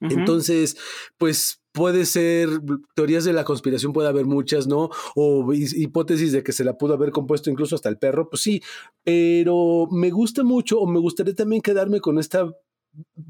Entonces, 0.00 0.76
pues 1.16 1.62
puede 1.70 2.06
ser, 2.06 2.48
teorías 2.96 3.24
de 3.24 3.32
la 3.32 3.44
conspiración 3.44 3.92
puede 3.92 4.08
haber 4.08 4.24
muchas, 4.24 4.66
¿no? 4.66 4.90
O 5.14 5.52
hipótesis 5.52 6.32
de 6.32 6.42
que 6.42 6.52
se 6.52 6.64
la 6.64 6.76
pudo 6.76 6.94
haber 6.94 7.12
compuesto 7.12 7.50
incluso 7.50 7.76
hasta 7.76 7.88
el 7.88 7.98
perro, 7.98 8.28
pues 8.28 8.42
sí, 8.42 8.62
pero 9.04 9.86
me 9.92 10.10
gusta 10.10 10.42
mucho 10.42 10.80
o 10.80 10.86
me 10.88 10.98
gustaría 10.98 11.34
también 11.34 11.62
quedarme 11.62 12.00
con 12.00 12.18
esta 12.18 12.50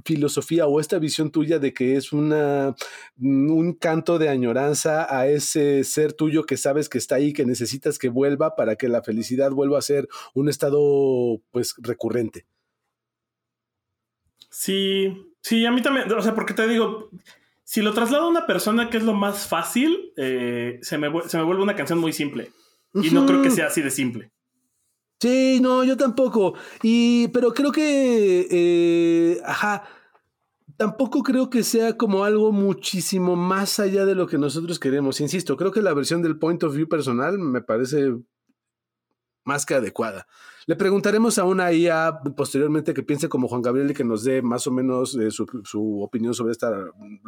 filosofía 0.05 0.67
o 0.67 0.81
esta 0.81 0.99
visión 0.99 1.31
tuya 1.31 1.59
de 1.59 1.73
que 1.73 1.97
es 1.97 2.13
una, 2.13 2.75
un 3.19 3.75
canto 3.75 4.19
de 4.19 4.29
añoranza 4.29 5.07
a 5.17 5.29
ese 5.29 5.85
ser 5.85 6.13
tuyo 6.13 6.45
que 6.45 6.57
sabes 6.57 6.89
que 6.89 6.99
está 6.99 7.17
ahí, 7.17 7.33
que 7.33 7.47
necesitas 7.47 7.99
que 7.99 8.09
vuelva 8.09 8.57
para 8.57 8.77
que 8.77 8.89
la 8.89 9.03
felicidad 9.03 9.51
vuelva 9.53 9.79
a 9.79 9.83
ser 9.83 10.09
un 10.35 10.49
estado 10.49 11.41
pues 11.51 11.75
recurrente. 11.79 12.47
Sí, 14.51 15.35
sí, 15.41 15.65
a 15.65 15.73
mí 15.73 15.81
también, 15.81 16.11
o 16.13 16.23
sea, 16.23 16.35
porque 16.35 16.55
te 16.55 16.69
digo, 16.69 17.11
si 17.65 17.81
lo 17.81 17.95
traslado 17.95 18.25
a 18.25 18.29
una 18.29 18.47
persona 18.47 18.91
que 18.91 18.99
es 18.99 19.03
lo 19.03 19.15
más 19.15 19.47
fácil, 19.47 20.13
eh, 20.17 20.79
se, 20.83 20.99
me, 20.99 21.11
se, 21.29 21.39
me, 21.39 21.45
vuelve 21.45 21.63
una 21.63 21.77
canción 21.77 21.99
muy 21.99 22.13
simple. 22.13 22.51
Y 22.95 23.11
no 23.11 23.25
creo 23.25 23.41
que 23.41 23.51
sea 23.51 23.69
así 23.69 23.81
de 23.81 23.91
simple. 23.91 24.31
Sí, 25.23 25.61
no, 25.61 25.85
yo 25.85 25.97
tampoco. 25.97 26.55
Y, 26.83 27.29
pero 27.29 27.55
creo 27.55 27.71
que, 27.71 28.49
eh, 28.51 29.41
ajá, 29.45 29.85
tampoco 30.77 31.23
creo 31.23 31.49
que 31.49 31.63
sea 31.63 31.97
como 31.97 32.25
algo 32.25 32.51
muchísimo 32.51 33.37
más 33.37 33.79
allá 33.79 34.05
de 34.05 34.17
lo 34.17 34.27
que 34.27 34.37
nosotros 34.37 34.81
queremos. 34.81 35.21
Insisto, 35.21 35.57
creo 35.57 35.71
que 35.71 35.81
la 35.81 35.95
versión 35.95 36.23
del 36.23 36.41
point 36.41 36.61
of 36.65 36.75
view 36.75 36.89
personal 36.89 37.39
me 37.39 37.61
parece 37.63 38.17
más 39.45 39.65
que 39.65 39.75
adecuada. 39.75 40.27
Le 40.67 40.77
preguntaremos 40.77 41.39
a 41.39 41.45
una 41.45 41.73
IA 41.73 42.21
posteriormente 42.37 42.95
que 42.95 43.03
piense 43.03 43.29
como 43.29 43.49
Juan 43.49 43.63
Gabriel 43.63 43.91
y 43.91 43.95
que 43.95 44.05
nos 44.05 44.25
dé 44.25 44.43
más 44.43 44.67
o 44.67 44.71
menos 44.71 45.17
eh, 45.17 45.31
su, 45.31 46.03
opinión 46.03 46.35
sobre 46.35 46.53
esta 46.53 46.73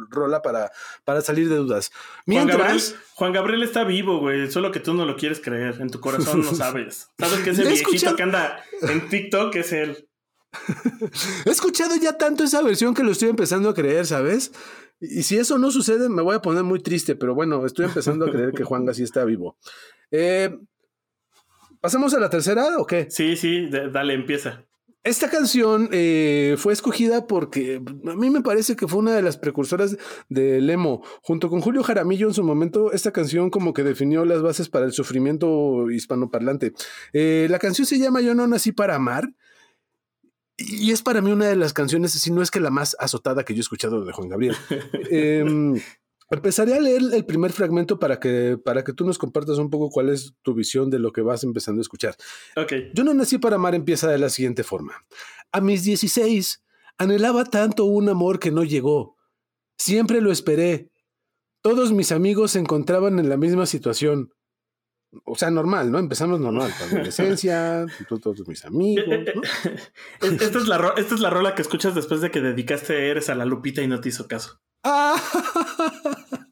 rola 0.09 0.41
para, 0.41 0.71
para 1.03 1.21
salir 1.21 1.49
de 1.49 1.57
dudas. 1.57 1.91
Mientras... 2.25 2.95
Juan 3.15 3.33
Gabriel, 3.33 3.63
está 3.63 3.83
vivo, 3.83 4.19
güey, 4.19 4.49
solo 4.51 4.71
que 4.71 4.79
tú 4.79 4.93
no 4.93 5.05
lo 5.05 5.15
quieres 5.15 5.39
creer, 5.39 5.77
en 5.79 5.89
tu 5.89 5.99
corazón 5.99 6.41
no 6.41 6.53
sabes. 6.55 7.09
Sabes 7.17 7.39
que 7.39 7.49
ese 7.51 7.63
viejito 7.63 8.15
que 8.15 8.23
anda 8.23 8.63
en 8.81 9.09
TikTok 9.09 9.55
es 9.55 9.73
él. 9.73 10.09
He 11.45 11.49
escuchado 11.49 11.95
ya 11.95 12.17
tanto 12.17 12.43
esa 12.43 12.61
versión 12.61 12.93
que 12.93 13.03
lo 13.03 13.11
estoy 13.11 13.29
empezando 13.29 13.69
a 13.69 13.73
creer, 13.73 14.05
¿sabes? 14.05 14.51
Y 14.99 15.23
si 15.23 15.37
eso 15.37 15.57
no 15.57 15.71
sucede, 15.71 16.07
me 16.09 16.21
voy 16.21 16.35
a 16.35 16.41
poner 16.41 16.63
muy 16.63 16.81
triste, 16.81 17.15
pero 17.15 17.35
bueno, 17.35 17.65
estoy 17.65 17.85
empezando 17.85 18.25
a 18.25 18.31
creer 18.31 18.53
que 18.53 18.63
Juan 18.63 18.91
sí 18.93 19.03
está 19.03 19.25
vivo. 19.25 19.57
Eh, 20.11 20.57
¿Pasamos 21.85 22.15
a 22.15 22.19
la 22.19 22.31
tercera 22.31 22.79
o 22.79 22.87
qué? 22.87 23.05
Sí, 23.11 23.35
sí, 23.35 23.69
dale, 23.69 24.15
empieza. 24.15 24.65
Esta 25.03 25.29
canción 25.29 25.87
eh, 25.91 26.55
fue 26.57 26.73
escogida 26.73 27.27
porque 27.27 27.75
a 27.75 28.15
mí 28.15 28.31
me 28.31 28.41
parece 28.41 28.75
que 28.75 28.87
fue 28.87 28.97
una 28.97 29.15
de 29.15 29.21
las 29.21 29.37
precursoras 29.37 29.95
del 30.27 30.67
emo. 30.67 31.03
Junto 31.21 31.47
con 31.47 31.61
Julio 31.61 31.83
Jaramillo 31.83 32.27
en 32.27 32.33
su 32.33 32.43
momento, 32.43 32.91
esta 32.91 33.11
canción 33.11 33.51
como 33.51 33.71
que 33.71 33.83
definió 33.83 34.25
las 34.25 34.41
bases 34.41 34.67
para 34.67 34.87
el 34.87 34.93
sufrimiento 34.93 35.91
hispanoparlante. 35.91 36.73
Eh, 37.13 37.45
la 37.51 37.59
canción 37.59 37.85
se 37.85 37.99
llama 37.99 38.21
Yo 38.21 38.33
no 38.33 38.47
nací 38.47 38.71
para 38.71 38.95
amar. 38.95 39.31
Y 40.57 40.89
es 40.89 41.03
para 41.03 41.21
mí 41.21 41.31
una 41.31 41.45
de 41.45 41.55
las 41.55 41.73
canciones, 41.73 42.13
si 42.13 42.31
no 42.31 42.41
es 42.41 42.49
que 42.49 42.61
la 42.61 42.71
más 42.71 42.97
azotada 42.99 43.45
que 43.45 43.53
yo 43.53 43.59
he 43.59 43.61
escuchado 43.61 44.03
de 44.03 44.11
Juan 44.11 44.29
Gabriel. 44.29 44.55
eh, 45.11 45.45
Empezaré 46.29 46.73
a 46.73 46.79
leer 46.79 47.01
el 47.13 47.25
primer 47.25 47.51
fragmento 47.51 47.99
para 47.99 48.19
que, 48.19 48.57
para 48.63 48.83
que 48.83 48.93
tú 48.93 49.05
nos 49.05 49.17
compartas 49.17 49.57
un 49.59 49.69
poco 49.69 49.89
cuál 49.89 50.09
es 50.09 50.33
tu 50.41 50.53
visión 50.53 50.89
de 50.89 50.99
lo 50.99 51.11
que 51.11 51.21
vas 51.21 51.43
empezando 51.43 51.79
a 51.79 51.83
escuchar. 51.83 52.15
Okay. 52.55 52.91
Yo 52.93 53.03
no 53.03 53.13
nací 53.13 53.37
para 53.37 53.57
amar 53.57 53.75
empieza 53.75 54.09
de 54.09 54.17
la 54.17 54.29
siguiente 54.29 54.63
forma. 54.63 55.05
A 55.51 55.61
mis 55.61 55.83
16 55.83 56.63
anhelaba 56.97 57.45
tanto 57.45 57.85
un 57.85 58.09
amor 58.09 58.39
que 58.39 58.51
no 58.51 58.63
llegó. 58.63 59.17
Siempre 59.77 60.21
lo 60.21 60.31
esperé. 60.31 60.89
Todos 61.61 61.91
mis 61.91 62.11
amigos 62.11 62.51
se 62.51 62.59
encontraban 62.59 63.19
en 63.19 63.29
la 63.29 63.37
misma 63.37 63.65
situación. 63.65 64.33
O 65.23 65.35
sea, 65.35 65.49
normal, 65.49 65.91
¿no? 65.91 65.99
Empezamos 65.99 66.39
normal, 66.39 66.73
la 66.79 66.85
adolescencia, 66.85 67.85
todos 68.09 68.47
mis 68.47 68.65
amigos. 68.65 69.05
¿no? 69.07 69.41
esta, 70.21 70.57
es 70.57 70.67
la 70.67 70.93
esta 70.97 71.15
es 71.15 71.21
la 71.21 71.29
rola 71.29 71.55
que 71.55 71.61
escuchas 71.61 71.95
después 71.95 72.21
de 72.21 72.31
que 72.31 72.41
dedicaste 72.41 73.09
Eres 73.09 73.29
a 73.29 73.35
la 73.35 73.45
Lupita 73.45 73.81
y 73.81 73.87
no 73.87 74.01
te 74.01 74.09
hizo 74.09 74.27
caso. 74.27 74.59
Ah. 74.83 75.15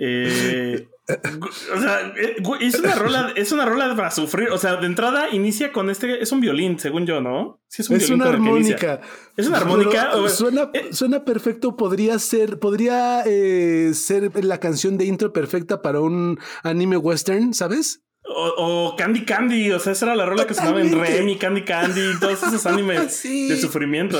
Eh, 0.00 0.86
o 1.08 1.80
sea, 1.80 2.12
eh, 2.16 2.36
es 2.60 2.78
una 2.78 2.94
rola, 2.94 3.32
es 3.36 3.52
una 3.52 3.64
rola 3.64 3.94
para 3.96 4.10
sufrir. 4.10 4.50
O 4.50 4.58
sea, 4.58 4.76
de 4.76 4.86
entrada 4.86 5.30
inicia 5.30 5.72
con 5.72 5.90
este, 5.90 6.22
es 6.22 6.32
un 6.32 6.40
violín, 6.40 6.78
según 6.78 7.06
yo, 7.06 7.20
¿no? 7.20 7.60
Sí, 7.68 7.82
es, 7.82 7.90
un 7.90 7.96
es 7.96 8.10
una 8.10 8.26
armónica. 8.26 9.00
Es 9.36 9.46
una 9.46 9.58
armónica. 9.58 10.10
suena, 10.28 10.70
eh, 10.74 10.88
suena, 10.92 11.24
perfecto. 11.24 11.76
Podría 11.76 12.18
ser, 12.18 12.58
podría 12.58 13.24
ser 13.24 14.44
la 14.44 14.58
canción 14.58 14.98
de 14.98 15.06
intro 15.06 15.32
perfecta 15.32 15.82
para 15.82 16.00
un 16.00 16.38
anime 16.62 16.96
western, 16.96 17.54
¿sabes? 17.54 18.02
O, 18.30 18.94
Candy 18.96 19.24
Candy, 19.24 19.70
o 19.72 19.78
sea, 19.78 19.92
esa 19.92 20.06
era 20.06 20.16
la 20.16 20.26
rola 20.26 20.46
que 20.46 20.52
sonaba 20.52 20.82
en 20.82 20.92
Remy, 20.92 21.38
Candy 21.38 21.64
Candy, 21.64 22.18
todos 22.20 22.42
esos 22.42 22.66
animes 22.66 23.22
de 23.22 23.56
sufrimiento. 23.56 24.18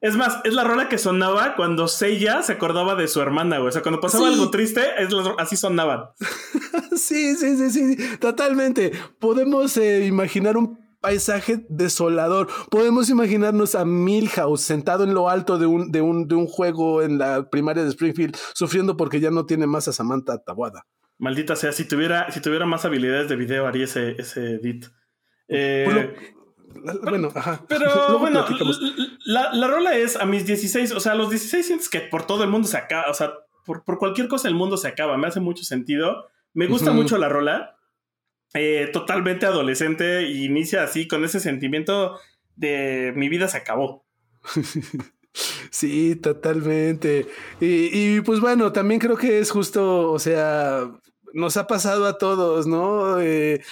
Es 0.00 0.16
más, 0.16 0.38
es 0.44 0.54
la 0.54 0.64
rola 0.64 0.88
que 0.88 0.98
sonaba 0.98 1.56
cuando 1.56 1.88
Seiya 1.88 2.42
se 2.42 2.52
acordaba 2.52 2.94
de 2.94 3.08
su 3.08 3.20
hermana, 3.20 3.58
güey. 3.58 3.68
O 3.68 3.72
sea, 3.72 3.82
cuando 3.82 4.00
pasaba 4.00 4.28
algo 4.28 4.50
triste, 4.50 4.82
es 4.98 5.08
así 5.38 5.56
sonaban. 5.56 6.04
sí, 6.96 7.34
sí, 7.34 7.56
sí, 7.56 7.70
sí, 7.70 8.18
totalmente. 8.18 8.92
Podemos 9.18 9.76
eh, 9.76 10.06
imaginar 10.06 10.56
un 10.56 10.78
paisaje 11.00 11.64
desolador. 11.68 12.48
Podemos 12.70 13.10
imaginarnos 13.10 13.74
a 13.74 13.84
Milhouse 13.84 14.62
sentado 14.62 15.04
en 15.04 15.14
lo 15.14 15.28
alto 15.28 15.58
de 15.58 15.66
un, 15.66 15.90
de 15.90 16.00
un, 16.00 16.28
de 16.28 16.34
un 16.34 16.46
juego 16.46 17.02
en 17.02 17.18
la 17.18 17.50
primaria 17.50 17.82
de 17.82 17.90
Springfield, 17.90 18.36
sufriendo 18.54 18.96
porque 18.96 19.20
ya 19.20 19.30
no 19.30 19.46
tiene 19.46 19.66
más 19.66 19.88
a 19.88 19.92
Samantha 19.92 20.38
Tabuada. 20.38 20.86
Maldita 21.18 21.56
sea, 21.56 21.72
si 21.72 21.86
tuviera, 21.86 22.30
si 22.30 22.40
tuviera 22.40 22.66
más 22.66 22.84
habilidades 22.84 23.28
de 23.28 23.34
video, 23.36 23.66
haría 23.66 23.84
ese, 23.84 24.12
ese 24.18 24.54
edit. 24.54 24.86
Eh, 25.48 26.14
bueno, 27.02 27.30
ajá. 27.34 27.64
Pero 27.68 28.18
bueno, 28.18 28.44
la, 29.28 29.52
la, 29.52 29.68
rola 29.68 29.94
es 29.94 30.16
a 30.16 30.24
mis 30.24 30.46
16, 30.46 30.92
o 30.92 31.00
sea, 31.00 31.12
a 31.12 31.14
los 31.14 31.28
16 31.28 31.66
sientes 31.66 31.90
que 31.90 32.00
por 32.00 32.26
todo 32.26 32.44
el 32.44 32.48
mundo 32.48 32.66
se 32.66 32.78
acaba, 32.78 33.10
o 33.10 33.14
sea, 33.14 33.34
por, 33.66 33.84
por 33.84 33.98
cualquier 33.98 34.26
cosa 34.26 34.48
el 34.48 34.54
mundo 34.54 34.78
se 34.78 34.88
acaba, 34.88 35.18
me 35.18 35.26
hace 35.26 35.38
mucho 35.38 35.64
sentido. 35.64 36.30
Me 36.54 36.66
gusta 36.66 36.92
mucho 36.92 37.18
la 37.18 37.28
rola, 37.28 37.76
eh, 38.54 38.88
totalmente 38.90 39.44
adolescente, 39.44 40.22
y 40.22 40.46
inicia 40.46 40.82
así 40.82 41.06
con 41.06 41.24
ese 41.24 41.40
sentimiento 41.40 42.18
de 42.56 43.12
mi 43.16 43.28
vida 43.28 43.48
se 43.48 43.58
acabó. 43.58 44.06
Sí, 45.70 46.16
totalmente. 46.16 47.28
Y, 47.60 48.16
y, 48.16 48.20
pues 48.22 48.40
bueno, 48.40 48.72
también 48.72 48.98
creo 48.98 49.16
que 49.16 49.38
es 49.38 49.52
justo, 49.52 50.10
o 50.10 50.18
sea, 50.18 50.90
nos 51.32 51.56
ha 51.56 51.68
pasado 51.68 52.06
a 52.06 52.18
todos, 52.18 52.66
¿no? 52.66 53.20
Eh, 53.20 53.62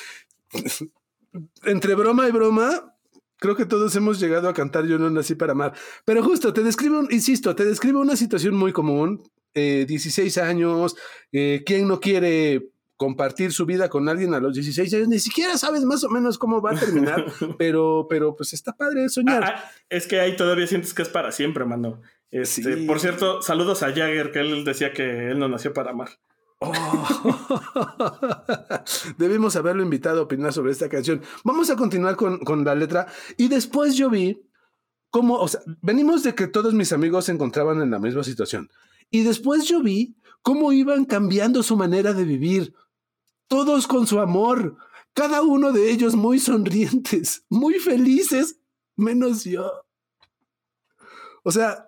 entre 1.64 1.97
broma 1.97 2.29
y 2.29 2.31
broma, 2.31 2.96
creo 3.38 3.57
que 3.57 3.66
todos 3.66 3.94
hemos 3.96 4.20
llegado 4.20 4.49
a 4.49 4.55
cantar 4.55 4.87
Yo 4.87 4.99
no 4.99 5.11
nací 5.11 5.35
para 5.35 5.53
amar. 5.53 5.75
Pero 6.05 6.22
justo, 6.22 6.53
te 6.53 6.62
describo, 6.62 7.03
insisto, 7.11 7.55
te 7.55 7.64
describo 7.64 8.01
una 8.01 8.16
situación 8.16 8.55
muy 8.55 8.72
común. 8.72 9.22
16 9.55 10.37
eh, 10.37 10.40
años, 10.42 10.96
eh, 11.33 11.62
¿quién 11.64 11.88
no 11.88 11.99
quiere 11.99 12.68
compartir 12.96 13.53
su 13.53 13.64
vida 13.64 13.88
con 13.88 14.09
alguien 14.09 14.35
a 14.35 14.40
los 14.40 14.55
16 14.55 14.92
años? 14.92 15.09
Ni 15.09 15.18
siquiera 15.18 15.57
sabes 15.57 15.83
más 15.85 16.05
o 16.05 16.11
menos 16.11 16.37
cómo 16.37 16.61
va 16.61 16.72
a 16.72 16.79
terminar, 16.79 17.25
pero, 17.59 18.07
pero 18.09 18.37
pues 18.37 18.53
está 18.53 18.77
padre 18.77 19.09
soñar. 19.09 19.44
Ah, 19.44 19.55
ah, 19.57 19.70
es 19.88 20.07
que 20.07 20.20
ahí 20.20 20.37
todavía 20.37 20.66
sientes 20.66 20.92
que 20.92 21.03
es 21.03 21.09
para 21.09 21.33
siempre, 21.33 21.64
mano. 21.64 22.03
Este, 22.31 22.77
Por 22.79 23.01
cierto, 23.01 23.40
saludos 23.40 23.83
a 23.83 23.88
Jagger, 23.88 24.31
que 24.31 24.40
él 24.40 24.64
decía 24.64 24.92
que 24.92 25.31
él 25.31 25.38
no 25.38 25.49
nació 25.49 25.72
para 25.72 25.92
amar. 25.92 26.11
Oh. 26.59 26.73
Debimos 29.19 29.57
haberlo 29.57 29.83
invitado 29.83 30.21
a 30.21 30.25
opinar 30.25 30.53
sobre 30.53 30.73
esta 30.73 30.88
canción. 30.88 31.23
Vamos 31.45 31.71
a 31.71 31.77
continuar 31.77 32.16
con, 32.16 32.38
con, 32.38 32.64
la 32.64 32.75
letra. 32.75 33.07
Y 33.37 33.49
después 33.49 33.97
yo 33.97 34.09
vi 34.09 34.42
cómo, 35.11 35.38
o 35.38 35.49
sea, 35.49 35.61
venimos 35.83 36.23
de 36.23 36.35
que 36.35 36.47
todos 36.47 36.73
mis 36.73 36.92
amigos 36.92 37.27
se 37.27 37.33
encontraban 37.33 37.83
en 37.83 37.90
la 37.90 37.99
misma 37.99 38.25
situación. 38.25 38.71
Y 39.11 39.23
después 39.23 39.66
yo 39.66 39.83
vi 39.83 40.16
cómo 40.42 40.73
iban 40.73 41.05
cambiando 41.05 41.62
su 41.62 41.77
manera 41.77 42.12
de 42.12 42.25
vivir. 42.25 42.75
Todos 43.49 43.87
con 43.87 44.07
su 44.07 44.19
amor. 44.19 44.77
Cada 45.12 45.42
uno 45.42 45.73
de 45.73 45.90
ellos 45.90 46.14
muy 46.14 46.38
sonrientes, 46.38 47.45
muy 47.49 47.75
felices, 47.75 48.59
menos 48.97 49.45
yo. 49.45 49.71
O 51.42 51.53
sea, 51.53 51.86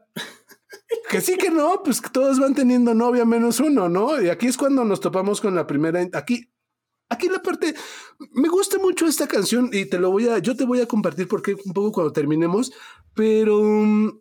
que 1.11 1.20
sí 1.20 1.37
que 1.37 1.51
no, 1.51 1.83
pues 1.83 2.01
todos 2.12 2.38
van 2.38 2.55
teniendo 2.55 2.94
novia 2.94 3.24
menos 3.24 3.61
uno, 3.61 3.88
¿no? 3.88 4.20
Y 4.20 4.29
aquí 4.29 4.46
es 4.46 4.57
cuando 4.57 4.85
nos 4.85 5.01
topamos 5.01 5.40
con 5.40 5.55
la 5.55 5.66
primera. 5.66 6.07
Aquí, 6.12 6.51
aquí 7.09 7.29
la 7.29 7.42
parte. 7.42 7.74
Me 8.33 8.48
gusta 8.48 8.79
mucho 8.79 9.07
esta 9.07 9.27
canción 9.27 9.70
y 9.72 9.87
te 9.87 9.98
lo 9.98 10.11
voy 10.11 10.29
a. 10.29 10.38
Yo 10.38 10.57
te 10.57 10.64
voy 10.64 10.81
a 10.81 10.87
compartir 10.87 11.29
porque 11.29 11.57
un 11.64 11.72
poco 11.72 11.92
cuando 11.92 12.12
terminemos, 12.12 12.72
pero. 13.14 13.62
Mm, 13.62 14.20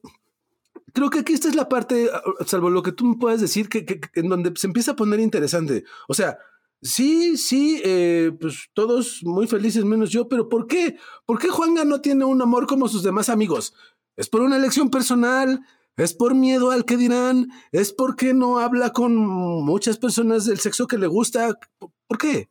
creo 0.93 1.09
que 1.09 1.19
aquí 1.19 1.33
esta 1.33 1.47
es 1.47 1.55
la 1.55 1.69
parte, 1.69 2.09
salvo 2.45 2.69
lo 2.69 2.81
que 2.83 2.91
tú 2.91 3.05
me 3.05 3.17
puedas 3.17 3.39
decir, 3.39 3.69
que, 3.69 4.01
en 4.15 4.29
donde 4.29 4.51
se 4.55 4.67
empieza 4.67 4.91
a 4.91 4.95
poner 4.95 5.19
interesante. 5.19 5.83
O 6.07 6.13
sea, 6.13 6.37
Sí, 6.81 7.37
sí, 7.37 7.81
eh, 7.83 8.31
pues 8.39 8.69
todos 8.73 9.21
muy 9.23 9.47
felices 9.47 9.83
menos 9.83 10.11
yo, 10.11 10.27
pero 10.29 10.47
¿por 10.47 10.67
qué? 10.67 10.97
¿Por 11.25 11.39
qué 11.39 11.49
Juanga 11.49 11.83
no 11.85 12.01
tiene 12.01 12.23
un 12.23 12.39
amor 12.39 12.67
como 12.67 12.87
sus 12.87 13.01
demás 13.01 13.29
amigos? 13.29 13.73
¿Es 14.15 14.29
por 14.29 14.41
una 14.41 14.57
elección 14.57 14.91
personal? 14.91 15.59
¿Es 15.97 16.13
por 16.13 16.35
miedo 16.35 16.69
al 16.69 16.85
que 16.85 16.95
dirán? 16.95 17.47
¿Es 17.71 17.91
porque 17.91 18.35
no 18.35 18.59
habla 18.59 18.91
con 18.91 19.15
muchas 19.15 19.97
personas 19.97 20.45
del 20.45 20.59
sexo 20.59 20.85
que 20.85 20.99
le 20.99 21.07
gusta? 21.07 21.57
¿Por 21.79 22.17
qué? 22.19 22.49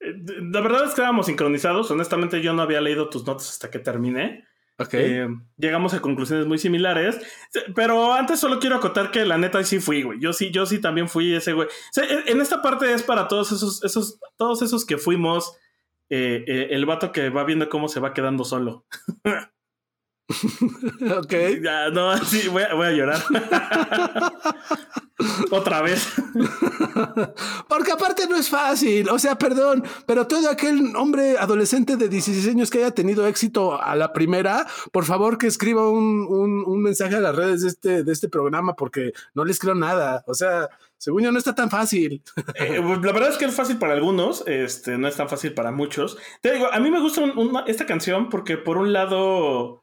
Eh, 0.00 0.14
la 0.52 0.60
verdad 0.60 0.80
es 0.80 0.86
que 0.86 1.00
estábamos 1.00 1.26
sincronizados. 1.26 1.90
Honestamente, 1.92 2.42
yo 2.42 2.52
no 2.52 2.62
había 2.62 2.80
leído 2.80 3.08
tus 3.08 3.24
notas 3.24 3.50
hasta 3.50 3.70
que 3.70 3.78
terminé. 3.78 4.44
Eh, 4.92 5.28
llegamos 5.56 5.94
a 5.94 6.00
conclusiones 6.00 6.46
muy 6.46 6.58
similares. 6.58 7.20
Pero 7.76 8.14
antes 8.14 8.40
solo 8.40 8.58
quiero 8.58 8.76
acotar 8.76 9.12
que 9.12 9.24
la 9.24 9.38
neta 9.38 9.62
sí 9.62 9.78
fui, 9.78 10.02
güey. 10.02 10.18
Yo 10.20 10.32
sí, 10.32 10.50
yo 10.50 10.66
sí 10.66 10.80
también 10.80 11.08
fui 11.08 11.34
ese 11.34 11.52
güey. 11.52 11.68
en 11.96 12.40
esta 12.40 12.62
parte 12.62 12.92
es 12.92 13.04
para 13.04 13.28
todos 13.28 13.52
esos, 13.52 13.84
esos, 13.84 14.18
todos 14.36 14.60
esos 14.62 14.84
que 14.84 14.98
fuimos. 14.98 15.56
Eh, 16.10 16.68
el 16.70 16.86
vato 16.86 17.12
que 17.12 17.28
va 17.28 17.44
viendo 17.44 17.68
cómo 17.68 17.88
se 17.88 18.00
va 18.00 18.12
quedando 18.12 18.42
solo. 18.42 18.86
ok. 20.28 21.32
Ya, 21.62 21.90
no, 21.90 22.16
sí, 22.24 22.48
voy 22.48 22.62
a, 22.62 22.92
llorar. 22.92 23.20
Otra 25.50 25.82
vez. 25.82 26.06
Porque 27.68 27.92
aparte 27.92 28.26
no 28.28 28.36
es 28.36 28.48
fácil. 28.48 29.08
O 29.08 29.18
sea, 29.18 29.36
perdón, 29.36 29.84
pero 30.06 30.26
todo 30.26 30.50
aquel 30.50 30.94
hombre 30.96 31.38
adolescente 31.38 31.96
de 31.96 32.08
16 32.08 32.48
años 32.48 32.70
que 32.70 32.78
haya 32.78 32.90
tenido 32.90 33.26
éxito 33.26 33.80
a 33.80 33.96
la 33.96 34.12
primera, 34.12 34.66
por 34.92 35.04
favor 35.04 35.38
que 35.38 35.46
escriba 35.46 35.90
un, 35.90 36.26
un, 36.28 36.82
mensaje 36.82 37.16
a 37.16 37.20
las 37.20 37.34
redes 37.34 37.62
de 37.62 37.68
este, 37.68 38.04
de 38.04 38.12
este 38.12 38.28
programa 38.28 38.76
porque 38.76 39.12
no 39.34 39.44
les 39.44 39.58
creo 39.58 39.74
nada. 39.74 40.22
O 40.26 40.34
sea, 40.34 40.68
según 40.98 41.22
yo 41.22 41.32
no 41.32 41.38
está 41.38 41.54
tan 41.54 41.70
fácil. 41.70 42.22
Eh, 42.54 42.80
pues, 42.84 43.00
la 43.02 43.12
verdad 43.12 43.30
es 43.30 43.38
que 43.38 43.46
es 43.46 43.54
fácil 43.54 43.78
para 43.78 43.94
algunos, 43.94 44.44
este, 44.46 44.98
no 44.98 45.08
es 45.08 45.16
tan 45.16 45.28
fácil 45.28 45.54
para 45.54 45.72
muchos. 45.72 46.18
Te 46.42 46.52
digo, 46.52 46.72
a 46.72 46.78
mí 46.80 46.90
me 46.90 47.00
gusta 47.00 47.22
esta 47.66 47.86
canción 47.86 48.28
porque 48.28 48.56
por 48.56 48.76
un 48.76 48.92
lado 48.92 49.82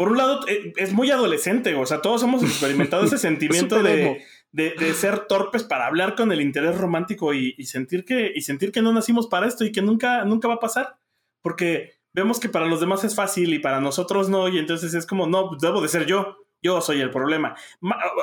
por 0.00 0.12
un 0.12 0.16
lado, 0.16 0.40
eh, 0.48 0.72
es 0.78 0.94
muy 0.94 1.10
adolescente, 1.10 1.74
o 1.74 1.84
sea, 1.84 2.00
todos 2.00 2.22
hemos 2.22 2.42
experimentado 2.42 3.04
ese 3.04 3.18
sentimiento 3.18 3.82
de, 3.82 4.24
de, 4.50 4.94
ser 4.94 5.26
torpes 5.26 5.62
para 5.62 5.86
hablar 5.86 6.16
con 6.16 6.32
el 6.32 6.40
interés 6.40 6.78
romántico 6.78 7.34
y, 7.34 7.52
sentir 7.66 8.06
que, 8.06 8.32
y 8.34 8.40
sentir 8.40 8.72
que 8.72 8.80
no 8.80 8.94
nacimos 8.94 9.26
para 9.26 9.46
esto 9.46 9.62
y 9.62 9.72
que 9.72 9.82
nunca, 9.82 10.24
nunca 10.24 10.48
va 10.48 10.54
a 10.54 10.58
pasar, 10.58 10.96
porque 11.42 12.00
vemos 12.14 12.40
que 12.40 12.48
para 12.48 12.64
los 12.64 12.80
demás 12.80 13.04
es 13.04 13.14
fácil 13.14 13.52
y 13.52 13.58
para 13.58 13.78
nosotros 13.82 14.30
no, 14.30 14.48
y 14.48 14.56
entonces 14.56 14.94
es 14.94 15.04
como, 15.04 15.26
no, 15.26 15.50
debo 15.60 15.82
de 15.82 15.88
ser 15.88 16.06
yo, 16.06 16.46
yo 16.62 16.80
soy 16.80 17.02
el 17.02 17.10
problema. 17.10 17.54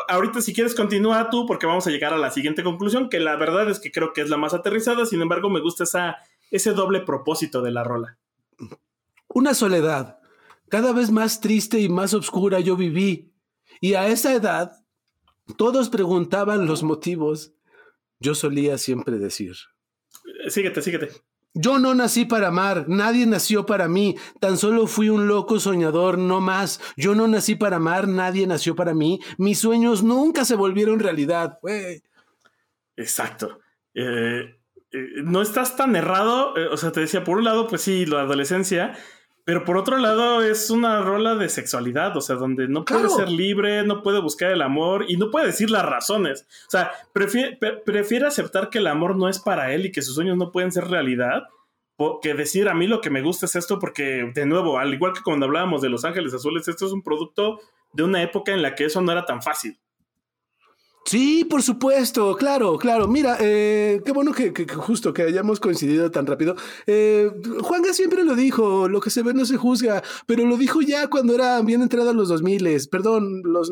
ahorita 0.08 0.42
si 0.42 0.56
quieres 0.56 0.74
continúa 0.74 1.30
tú 1.30 1.46
porque 1.46 1.68
vamos 1.68 1.86
a 1.86 1.92
llegar 1.92 2.12
a 2.12 2.18
la 2.18 2.32
siguiente 2.32 2.64
conclusión, 2.64 3.08
que 3.08 3.20
la 3.20 3.36
verdad 3.36 3.70
es 3.70 3.80
que 3.80 3.92
creo 3.92 4.14
que 4.14 4.22
es 4.22 4.32
la 4.32 4.38
más 4.38 4.56
aterrizada, 4.56 5.06
sin 5.06 5.22
embargo 5.22 5.52
me 5.52 5.62
gusta 5.62 5.84
esa, 5.84 6.18
ese 6.50 6.72
doble 6.72 7.02
propósito 7.02 7.62
de 7.62 7.70
la 7.70 7.84
rola. 7.84 8.18
Una 9.28 9.54
soledad 9.54 10.18
cada 10.70 10.94
vez 10.94 11.12
más 11.12 11.42
triste 11.42 11.80
y 11.80 11.90
más 11.90 12.14
oscura 12.14 12.60
yo 12.60 12.76
viví, 12.76 13.32
y 13.82 13.94
a 13.94 14.08
esa 14.08 14.34
edad 14.34 14.72
todos 15.58 15.90
preguntaban 15.90 16.66
los 16.66 16.84
motivos. 16.84 17.54
Yo 18.20 18.34
solía 18.34 18.78
siempre 18.78 19.20
decir. 19.20 19.54
Síguete, 20.50 20.82
síguete. 20.82 21.10
Yo 21.54 21.80
no 21.80 21.96
nací 21.96 22.26
para 22.26 22.50
amar, 22.50 22.86
nadie 22.88 23.26
nació 23.26 23.66
para 23.66 23.88
mí, 23.88 24.16
tan 24.40 24.58
solo 24.58 24.86
fui 24.86 25.10
un 25.10 25.28
loco 25.28 25.60
soñador, 25.60 26.18
no 26.18 26.40
más. 26.40 26.80
Yo 26.96 27.16
no 27.16 27.28
nací 27.28 27.56
para 27.56 27.78
amar, 27.78 28.08
nadie 28.08 28.46
nació 28.46 28.76
para 28.76 28.94
mí, 28.94 29.20
mis 29.40 29.60
sueños 29.60 30.04
nunca 30.04 30.46
se 30.46 30.56
volvieron 30.56 31.00
realidad. 31.00 31.58
Exacto. 32.96 33.60
Eh, 33.96 34.56
eh, 34.92 35.08
no 35.24 35.42
estás 35.42 35.76
tan 35.76 35.96
errado, 35.96 36.56
eh, 36.58 36.68
o 36.68 36.78
sea, 36.78 36.92
te 36.92 37.00
decía, 37.00 37.24
por 37.24 37.38
un 37.38 37.46
lado, 37.46 37.68
pues 37.68 37.82
sí, 37.82 38.06
la 38.06 38.22
adolescencia, 38.22 38.96
Pero 39.48 39.64
por 39.64 39.78
otro 39.78 39.96
lado, 39.96 40.44
es 40.44 40.70
una 40.70 41.02
rola 41.02 41.36
de 41.36 41.48
sexualidad, 41.48 42.18
o 42.18 42.20
sea, 42.20 42.36
donde 42.36 42.68
no 42.68 42.84
puede 42.84 43.08
ser 43.08 43.30
libre, 43.30 43.82
no 43.86 44.04
puede 44.04 44.20
buscar 44.20 44.52
el 44.52 44.62
amor 44.62 45.06
y 45.08 45.16
no 45.16 45.32
puede 45.32 45.46
decir 45.46 45.72
las 45.72 45.86
razones. 45.86 46.46
O 46.68 46.70
sea, 46.70 46.92
prefiere, 47.14 47.58
prefiere 47.86 48.28
aceptar 48.28 48.70
que 48.70 48.80
el 48.80 48.88
amor 48.88 49.16
no 49.16 49.30
es 49.30 49.40
para 49.40 49.72
él 49.74 49.86
y 49.86 49.94
que 49.94 50.02
sus 50.02 50.16
sueños 50.16 50.36
no 50.36 50.52
pueden 50.52 50.74
ser 50.74 50.90
realidad 50.90 51.44
que 52.22 52.34
decir 52.34 52.70
a 52.70 52.74
mí 52.74 52.88
lo 52.88 53.02
que 53.02 53.10
me 53.10 53.22
gusta 53.22 53.46
es 53.48 53.56
esto, 53.56 53.80
porque 53.80 54.32
de 54.34 54.46
nuevo, 54.46 54.78
al 54.78 54.94
igual 54.94 55.14
que 55.14 55.24
cuando 55.24 55.46
hablábamos 55.46 55.82
de 55.82 55.90
Los 55.90 56.06
Ángeles 56.06 56.34
Azules, 56.34 56.68
esto 56.68 56.86
es 56.86 56.92
un 56.92 57.02
producto 57.02 57.60
de 57.94 58.04
una 58.04 58.22
época 58.22 58.52
en 58.52 58.62
la 58.62 58.76
que 58.76 58.86
eso 58.86 59.02
no 59.02 59.12
era 59.12 59.26
tan 59.26 59.42
fácil. 59.42 59.80
Sí, 61.08 61.46
por 61.46 61.64
supuesto, 61.64 62.36
claro, 62.36 62.78
claro. 62.78 63.08
Mira, 63.08 63.38
eh, 63.40 64.02
qué 64.06 64.12
bueno 64.12 64.34
que, 64.34 64.52
justo 64.68 65.14
que 65.14 65.22
hayamos 65.22 65.62
coincidido 65.62 66.12
tan 66.12 66.26
rápido. 66.26 66.58
Eh, 66.86 67.32
Juanga 67.62 67.94
siempre 67.94 68.26
lo 68.26 68.36
dijo, 68.36 68.90
lo 68.90 69.00
que 69.00 69.10
se 69.10 69.24
ve 69.24 69.34
no 69.34 69.46
se 69.46 69.56
juzga, 69.56 70.04
pero 70.26 70.44
lo 70.46 70.58
dijo 70.58 70.82
ya 70.82 71.08
cuando 71.08 71.34
era 71.34 71.62
bien 71.62 71.82
entrado 71.82 72.10
a 72.10 72.14
los 72.14 72.28
2000, 72.28 72.90
perdón, 72.92 73.42
los 73.46 73.72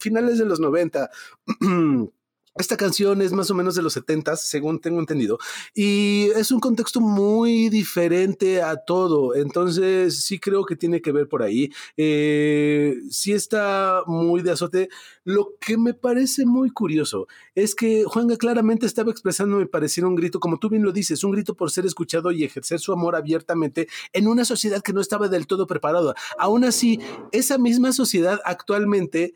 finales 0.00 0.38
de 0.38 0.46
los 0.46 0.58
90. 0.58 1.10
Esta 2.56 2.76
canción 2.76 3.20
es 3.20 3.32
más 3.32 3.50
o 3.50 3.54
menos 3.54 3.74
de 3.74 3.82
los 3.82 3.94
70, 3.94 4.36
según 4.36 4.78
tengo 4.78 5.00
entendido, 5.00 5.38
y 5.74 6.28
es 6.36 6.52
un 6.52 6.60
contexto 6.60 7.00
muy 7.00 7.68
diferente 7.68 8.62
a 8.62 8.76
todo, 8.76 9.34
entonces 9.34 10.22
sí 10.22 10.38
creo 10.38 10.64
que 10.64 10.76
tiene 10.76 11.02
que 11.02 11.10
ver 11.10 11.28
por 11.28 11.42
ahí. 11.42 11.72
Eh, 11.96 12.96
sí 13.10 13.32
está 13.32 14.02
muy 14.06 14.42
de 14.42 14.52
azote. 14.52 14.88
Lo 15.24 15.54
que 15.58 15.76
me 15.76 15.94
parece 15.94 16.46
muy 16.46 16.70
curioso 16.70 17.26
es 17.56 17.74
que 17.74 18.04
Juanga 18.04 18.36
claramente 18.36 18.86
estaba 18.86 19.10
expresando, 19.10 19.56
me 19.56 19.66
pareciera 19.66 20.08
un 20.08 20.14
grito, 20.14 20.38
como 20.38 20.58
tú 20.58 20.68
bien 20.68 20.84
lo 20.84 20.92
dices, 20.92 21.24
un 21.24 21.32
grito 21.32 21.56
por 21.56 21.72
ser 21.72 21.86
escuchado 21.86 22.30
y 22.30 22.44
ejercer 22.44 22.78
su 22.78 22.92
amor 22.92 23.16
abiertamente 23.16 23.88
en 24.12 24.28
una 24.28 24.44
sociedad 24.44 24.80
que 24.80 24.92
no 24.92 25.00
estaba 25.00 25.28
del 25.28 25.48
todo 25.48 25.66
preparada. 25.66 26.14
Aún 26.38 26.64
así, 26.64 27.00
esa 27.32 27.58
misma 27.58 27.92
sociedad 27.92 28.40
actualmente 28.44 29.34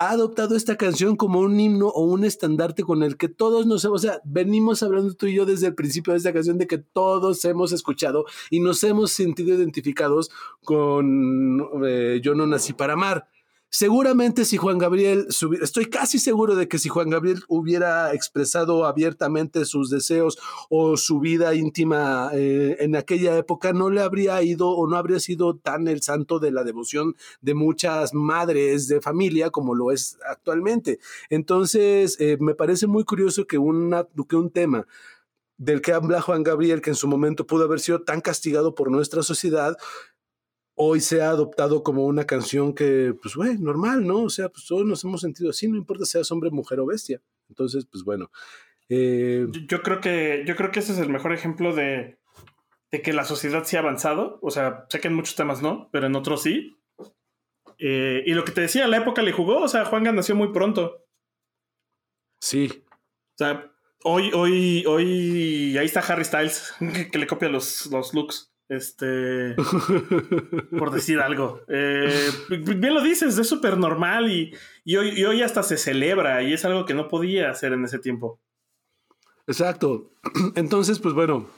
ha 0.00 0.12
adoptado 0.12 0.56
esta 0.56 0.78
canción 0.78 1.14
como 1.14 1.40
un 1.40 1.60
himno 1.60 1.88
o 1.88 2.02
un 2.04 2.24
estandarte 2.24 2.84
con 2.84 3.02
el 3.02 3.18
que 3.18 3.28
todos 3.28 3.66
nos, 3.66 3.84
o 3.84 3.98
sea, 3.98 4.22
venimos 4.24 4.82
hablando 4.82 5.12
tú 5.12 5.26
y 5.26 5.34
yo 5.34 5.44
desde 5.44 5.66
el 5.66 5.74
principio 5.74 6.14
de 6.14 6.16
esta 6.16 6.32
canción 6.32 6.56
de 6.56 6.66
que 6.66 6.78
todos 6.78 7.44
hemos 7.44 7.70
escuchado 7.70 8.24
y 8.48 8.60
nos 8.60 8.82
hemos 8.82 9.12
sentido 9.12 9.54
identificados 9.54 10.30
con 10.64 11.68
eh, 11.84 12.18
Yo 12.22 12.34
no 12.34 12.46
nací 12.46 12.72
para 12.72 12.94
amar. 12.94 13.28
Seguramente 13.72 14.44
si 14.44 14.56
Juan 14.56 14.78
Gabriel, 14.78 15.28
estoy 15.62 15.86
casi 15.86 16.18
seguro 16.18 16.56
de 16.56 16.66
que 16.66 16.78
si 16.78 16.88
Juan 16.88 17.08
Gabriel 17.08 17.44
hubiera 17.46 18.12
expresado 18.12 18.84
abiertamente 18.84 19.64
sus 19.64 19.90
deseos 19.90 20.38
o 20.68 20.96
su 20.96 21.20
vida 21.20 21.54
íntima 21.54 22.30
eh, 22.34 22.78
en 22.80 22.96
aquella 22.96 23.36
época, 23.36 23.72
no 23.72 23.88
le 23.88 24.00
habría 24.00 24.42
ido 24.42 24.70
o 24.70 24.88
no 24.88 24.96
habría 24.96 25.20
sido 25.20 25.56
tan 25.56 25.86
el 25.86 26.02
santo 26.02 26.40
de 26.40 26.50
la 26.50 26.64
devoción 26.64 27.14
de 27.42 27.54
muchas 27.54 28.12
madres 28.12 28.88
de 28.88 29.00
familia 29.00 29.50
como 29.50 29.76
lo 29.76 29.92
es 29.92 30.18
actualmente. 30.28 30.98
Entonces, 31.28 32.16
eh, 32.18 32.38
me 32.40 32.56
parece 32.56 32.88
muy 32.88 33.04
curioso 33.04 33.46
que, 33.46 33.56
que 33.56 34.36
un 34.36 34.50
tema 34.52 34.84
del 35.60 35.82
que 35.82 35.92
habla 35.92 36.22
Juan 36.22 36.42
Gabriel, 36.42 36.80
que 36.80 36.88
en 36.88 36.96
su 36.96 37.06
momento 37.06 37.46
pudo 37.46 37.64
haber 37.64 37.80
sido 37.80 38.00
tan 38.00 38.22
castigado 38.22 38.74
por 38.74 38.90
nuestra 38.90 39.22
sociedad, 39.22 39.76
hoy 40.82 41.00
se 41.00 41.20
ha 41.20 41.28
adoptado 41.28 41.82
como 41.82 42.06
una 42.06 42.26
canción 42.26 42.74
que, 42.74 43.14
pues, 43.20 43.36
güey, 43.36 43.58
normal, 43.58 44.06
¿no? 44.06 44.22
O 44.22 44.30
sea, 44.30 44.48
pues 44.48 44.64
todos 44.66 44.86
nos 44.86 45.04
hemos 45.04 45.20
sentido 45.20 45.50
así, 45.50 45.68
no 45.68 45.76
importa 45.76 46.06
si 46.06 46.12
seas 46.12 46.32
hombre, 46.32 46.50
mujer 46.50 46.80
o 46.80 46.86
bestia. 46.86 47.20
Entonces, 47.50 47.84
pues 47.84 48.02
bueno. 48.02 48.30
Eh, 48.88 49.46
yo 49.68 49.82
creo 49.82 50.00
que, 50.00 50.42
yo 50.46 50.56
creo 50.56 50.70
que 50.70 50.80
ese 50.80 50.92
es 50.92 50.98
el 50.98 51.10
mejor 51.10 51.34
ejemplo 51.34 51.74
de, 51.74 52.18
que 52.90 53.12
la 53.12 53.24
sociedad 53.24 53.64
sí 53.66 53.76
ha 53.76 53.80
avanzado. 53.80 54.38
O 54.40 54.50
sea, 54.50 54.86
sé 54.88 55.00
que 55.00 55.08
en 55.08 55.14
muchos 55.14 55.36
temas 55.36 55.60
no, 55.60 55.90
pero 55.92 56.06
en 56.06 56.16
otros 56.16 56.42
sí. 56.42 56.74
Eh, 57.78 58.22
y 58.24 58.32
lo 58.32 58.44
que 58.44 58.52
te 58.52 58.62
decía, 58.62 58.88
la 58.88 58.96
época 58.96 59.20
le 59.20 59.32
jugó, 59.32 59.58
o 59.60 59.68
sea, 59.68 59.84
Juanga 59.84 60.12
nació 60.12 60.34
muy 60.34 60.48
pronto. 60.48 61.04
Sí. 62.40 62.84
O 62.88 63.36
sea, 63.36 63.70
hoy, 64.02 64.30
hoy, 64.32 64.84
hoy, 64.86 65.76
ahí 65.76 65.84
está 65.84 66.00
Harry 66.00 66.24
Styles, 66.24 66.72
que, 67.12 67.18
le 67.18 67.26
copia 67.26 67.50
los, 67.50 67.84
los 67.86 68.14
looks. 68.14 68.49
Este, 68.70 69.56
por 70.78 70.92
decir 70.92 71.18
algo. 71.18 71.60
Eh, 71.66 72.30
bien 72.48 72.94
lo 72.94 73.02
dices, 73.02 73.36
es 73.36 73.48
súper 73.48 73.76
normal 73.76 74.30
y, 74.30 74.54
hoy, 74.96 75.24
hoy 75.24 75.42
hasta 75.42 75.64
se 75.64 75.76
celebra 75.76 76.44
y 76.44 76.52
es 76.52 76.64
algo 76.64 76.86
que 76.86 76.94
no 76.94 77.08
podía 77.08 77.50
hacer 77.50 77.72
en 77.72 77.84
ese 77.84 77.98
tiempo. 77.98 78.38
Exacto. 79.48 80.12
Entonces, 80.54 81.00
pues 81.00 81.14
bueno, 81.14 81.48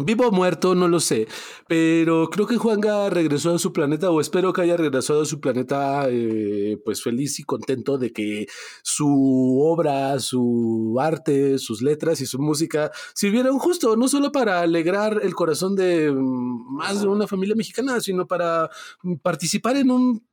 Vivo 0.00 0.28
o 0.28 0.30
muerto, 0.30 0.76
no 0.76 0.86
lo 0.86 1.00
sé, 1.00 1.26
pero 1.66 2.30
creo 2.30 2.46
que 2.46 2.56
Juanga 2.56 3.10
regresó 3.10 3.56
a 3.56 3.58
su 3.58 3.72
planeta, 3.72 4.12
o 4.12 4.20
espero 4.20 4.52
que 4.52 4.60
haya 4.62 4.76
regresado 4.76 5.22
a 5.22 5.26
su 5.26 5.40
planeta, 5.40 6.06
eh, 6.08 6.78
pues 6.84 7.02
feliz 7.02 7.40
y 7.40 7.42
contento 7.42 7.98
de 7.98 8.12
que 8.12 8.46
su 8.84 9.58
obra, 9.60 10.20
su 10.20 10.96
arte, 11.00 11.58
sus 11.58 11.82
letras 11.82 12.20
y 12.20 12.26
su 12.26 12.38
música 12.38 12.92
sirvieron 13.12 13.58
justo, 13.58 13.96
no 13.96 14.06
solo 14.06 14.30
para 14.30 14.60
alegrar 14.60 15.18
el 15.20 15.34
corazón 15.34 15.74
de 15.74 16.12
mm, 16.12 16.76
más 16.76 17.00
de 17.00 17.08
una 17.08 17.26
familia 17.26 17.56
mexicana, 17.56 18.00
sino 18.00 18.24
para 18.24 18.70
mm, 19.02 19.16
participar 19.16 19.76
en 19.78 19.90
un 19.90 20.28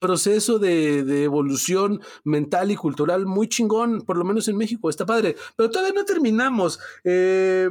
proceso 0.00 0.58
de, 0.58 1.22
evolución 1.22 2.00
mental 2.24 2.72
y 2.72 2.76
cultural 2.76 3.24
muy 3.24 3.48
chingón, 3.48 4.02
por 4.02 4.16
lo 4.16 4.24
menos 4.24 4.48
en 4.48 4.56
México, 4.56 4.90
está 4.90 5.06
padre. 5.06 5.36
Pero 5.56 5.70
todavía 5.70 5.94
no 5.94 6.04
terminamos. 6.04 6.80
Eh, 7.04 7.70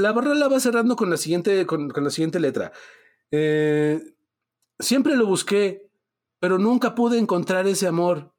la 0.00 0.12
barra 0.12 0.34
la 0.34 0.48
va 0.48 0.58
cerrando 0.58 0.96
con 0.96 1.10
la 1.10 1.16
siguiente, 1.16 1.66
con, 1.66 1.92
la 1.94 2.10
siguiente 2.10 2.40
letra. 2.40 2.72
Eh, 3.30 4.00
siempre 4.78 5.16
lo 5.16 5.26
busqué, 5.26 5.90
pero 6.38 6.58
nunca 6.58 6.94
pude 6.94 7.18
encontrar 7.18 7.66
ese 7.66 7.86
amor. 7.86 8.34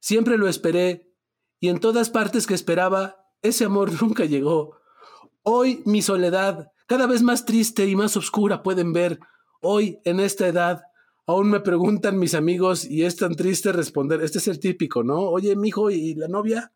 Siempre 0.00 0.38
lo 0.38 0.48
esperé, 0.48 1.12
y 1.60 1.68
en 1.68 1.80
todas 1.80 2.10
partes 2.10 2.46
que 2.46 2.54
esperaba, 2.54 3.16
ese 3.42 3.64
amor 3.64 3.90
nunca 4.02 4.24
llegó. 4.24 4.78
Hoy 5.42 5.82
mi 5.84 6.02
soledad, 6.02 6.72
cada 6.86 7.06
vez 7.06 7.22
más 7.22 7.44
triste 7.44 7.86
y 7.86 7.94
más 7.94 8.16
oscura 8.16 8.62
pueden 8.62 8.92
ver. 8.92 9.20
Hoy, 9.60 10.00
en 10.04 10.20
esta 10.20 10.46
edad, 10.48 10.82
aún 11.26 11.50
me 11.50 11.60
preguntan 11.60 12.18
mis 12.18 12.34
amigos 12.34 12.84
y 12.84 13.04
es 13.04 13.16
tan 13.16 13.34
triste 13.34 13.72
responder. 13.72 14.22
Este 14.22 14.38
es 14.38 14.48
el 14.48 14.60
típico, 14.60 15.02
¿no? 15.02 15.20
Oye, 15.20 15.56
mijo, 15.56 15.90
¿y 15.90 16.14
la 16.14 16.28
novia? 16.28 16.72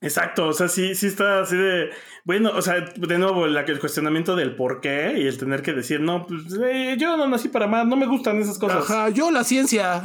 Exacto, 0.00 0.48
o 0.48 0.52
sea, 0.52 0.68
sí, 0.68 0.94
sí 0.94 1.06
está 1.06 1.40
así 1.40 1.56
de, 1.56 1.90
bueno, 2.24 2.50
o 2.54 2.60
sea, 2.60 2.80
de 2.80 3.18
nuevo, 3.18 3.46
el 3.46 3.80
cuestionamiento 3.80 4.36
del 4.36 4.54
por 4.54 4.80
qué 4.82 5.14
y 5.16 5.26
el 5.26 5.38
tener 5.38 5.62
que 5.62 5.72
decir, 5.72 6.00
no, 6.00 6.26
pues 6.26 6.42
eh, 6.62 6.96
yo 6.98 7.16
no 7.16 7.26
nací 7.26 7.48
para 7.48 7.66
más, 7.66 7.86
no 7.86 7.96
me 7.96 8.06
gustan 8.06 8.38
esas 8.38 8.58
cosas. 8.58 8.84
Ajá, 8.84 9.08
yo 9.08 9.30
la 9.30 9.42
ciencia. 9.42 10.02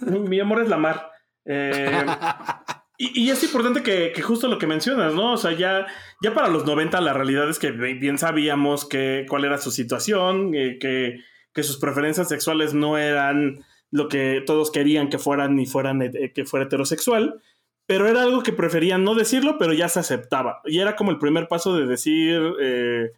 Mi 0.00 0.40
amor 0.40 0.62
es 0.62 0.68
la 0.68 0.78
mar. 0.78 1.10
Eh, 1.44 2.04
y, 2.98 3.30
es 3.30 3.44
importante 3.44 3.84
que, 3.84 4.20
justo 4.20 4.48
lo 4.48 4.58
que 4.58 4.66
mencionas, 4.66 5.14
¿no? 5.14 5.34
O 5.34 5.36
sea, 5.36 5.52
ya, 5.52 5.86
ya 6.20 6.34
para 6.34 6.48
los 6.48 6.66
90 6.66 7.00
la 7.00 7.12
realidad 7.12 7.48
es 7.48 7.60
que 7.60 7.70
bien 7.70 8.18
sabíamos 8.18 8.84
que, 8.84 9.26
cuál 9.28 9.44
era 9.44 9.58
su 9.58 9.70
situación, 9.70 10.56
eh, 10.56 10.78
que, 10.80 11.20
que 11.52 11.62
sus 11.62 11.78
preferencias 11.78 12.28
sexuales 12.28 12.74
no 12.74 12.98
eran 12.98 13.64
lo 13.92 14.08
que 14.08 14.42
todos 14.44 14.72
querían 14.72 15.08
que 15.08 15.18
fueran 15.18 15.54
ni 15.54 15.66
fueran 15.66 16.00
que 16.34 16.44
fuera 16.44 16.66
heterosexual 16.66 17.40
pero 17.86 18.08
era 18.08 18.22
algo 18.22 18.42
que 18.42 18.52
preferían 18.52 19.04
no 19.04 19.14
decirlo, 19.14 19.58
pero 19.58 19.72
ya 19.72 19.88
se 19.88 20.00
aceptaba. 20.00 20.60
Y 20.64 20.78
era 20.78 20.96
como 20.96 21.10
el 21.10 21.18
primer 21.18 21.48
paso 21.48 21.76
de 21.76 21.86
decir 21.86 22.40
eh, 22.60 23.12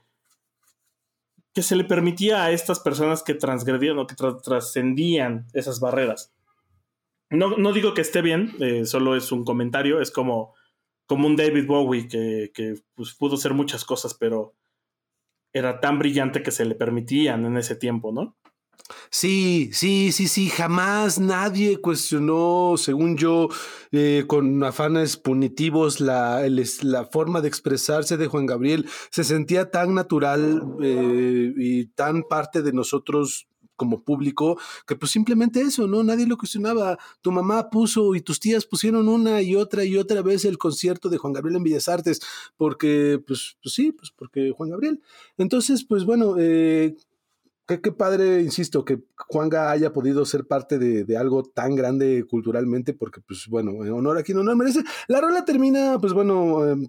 que 1.55 1.63
se 1.63 1.77
le 1.77 1.85
permitía 1.85 2.45
a 2.45 2.51
estas 2.51 2.81
personas 2.81 3.23
que 3.23 3.35
transgredían 3.35 3.99
o 3.99 4.07
que 4.07 4.17
trascendían 4.43 5.47
esas 5.53 5.81
barreras. 5.81 6.33
No, 7.31 7.57
no, 7.57 7.73
digo 7.73 7.95
que 7.95 8.03
esté 8.03 8.23
bien, 8.23 8.55
eh, 8.61 8.85
solo 8.87 9.17
es 9.17 9.33
un 9.33 9.45
comentario, 9.45 10.01
es 10.01 10.11
como, 10.11 10.55
como 11.07 11.27
un 11.27 11.37
David 11.37 11.67
Bowie 11.67 12.09
que, 12.09 12.53
que 12.55 12.75
pues, 12.95 13.15
pudo 13.15 13.35
hacer 13.35 13.53
muchas 13.55 13.85
cosas, 13.85 14.15
pero 14.15 14.55
era 15.53 15.81
tan 15.81 15.99
brillante 15.99 16.43
que 16.43 16.51
se 16.51 16.65
le 16.65 16.75
permitían 16.75 17.45
en 17.47 17.57
ese 17.57 17.75
tiempo, 17.75 18.13
¿no? 18.13 18.37
Sí, 19.11 19.71
sí, 19.73 20.13
sí, 20.13 20.29
sí, 20.29 20.49
jamás 20.49 21.19
nadie 21.19 21.81
cuestionó, 21.81 22.75
según 22.77 23.17
yo, 23.17 23.49
eh, 23.91 24.25
con 24.27 24.63
afanes 24.63 25.17
punitivos, 25.17 26.01
la, 26.01 26.43
la, 26.83 27.05
forma 27.07 27.41
de 27.41 27.49
expresarse 27.49 28.17
de 28.17 28.27
Juan 28.27 28.47
Gabriel. 28.47 28.89
Se 29.11 29.25
sentía 29.25 29.71
tan 29.71 29.95
natural 29.95 30.63
eh, 30.83 31.53
y 31.57 31.87
tan 31.87 32.23
parte 32.23 32.63
de 32.63 32.73
nosotros 32.73 33.49
como 33.77 34.03
público, 34.03 34.59
que 34.87 34.97
pues 34.97 35.13
simplemente 35.13 35.61
eso, 35.61 35.87
¿no? 35.87 36.03
Nadie 36.03 36.27
lo 36.27 36.39
cuestionaba. 36.39 36.99
Tu 37.21 37.31
mamá 37.31 37.71
puso 37.71 38.15
y 38.15 38.23
tus 38.23 38.41
tías 38.41 38.67
pusieron 38.67 39.09
una 39.09 39.43
y 39.43 39.55
otra 39.55 39.85
y 39.85 39.97
otra 39.97 40.23
vez 40.23 40.45
el 40.45 40.59
concierto 40.59 41.09
de 41.09 41.19
Juan 41.19 41.35
Gabriel 41.35 41.57
en 41.57 41.65
Bellas 41.65 41.89
Artes, 41.89 42.21
porque, 42.57 43.23
pues, 43.27 43.57
pues 43.63 43.75
sí, 43.75 43.93
pues 43.93 44.11
porque 44.17 44.53
Juan 44.57 44.71
Gabriel. 44.71 45.01
Entonces, 45.37 45.85
pues 45.85 46.05
bueno, 46.05 46.37
eh, 46.39 46.97
qué, 47.67 47.81
qué, 47.81 47.93
padre, 47.93 48.43
insisto, 48.43 48.85
que 48.85 49.01
Juanga 49.17 49.71
haya 49.71 49.93
podido 49.93 50.25
ser 50.25 50.47
parte 50.47 50.79
de, 50.79 51.05
de, 51.05 51.17
algo 51.17 51.43
tan 51.43 51.75
grande 51.75 52.25
culturalmente, 52.29 52.95
porque, 52.95 53.21
pues 53.21 53.47
bueno, 53.49 53.73
honor 53.73 54.19
a 54.19 54.23
quien 54.23 54.39
honor 54.39 54.57
merece. 54.57 54.83
La 55.09 55.21
rola 55.21 55.45
termina, 55.45 55.99
pues 56.01 56.13
bueno, 56.13 56.65
eh, 56.67 56.89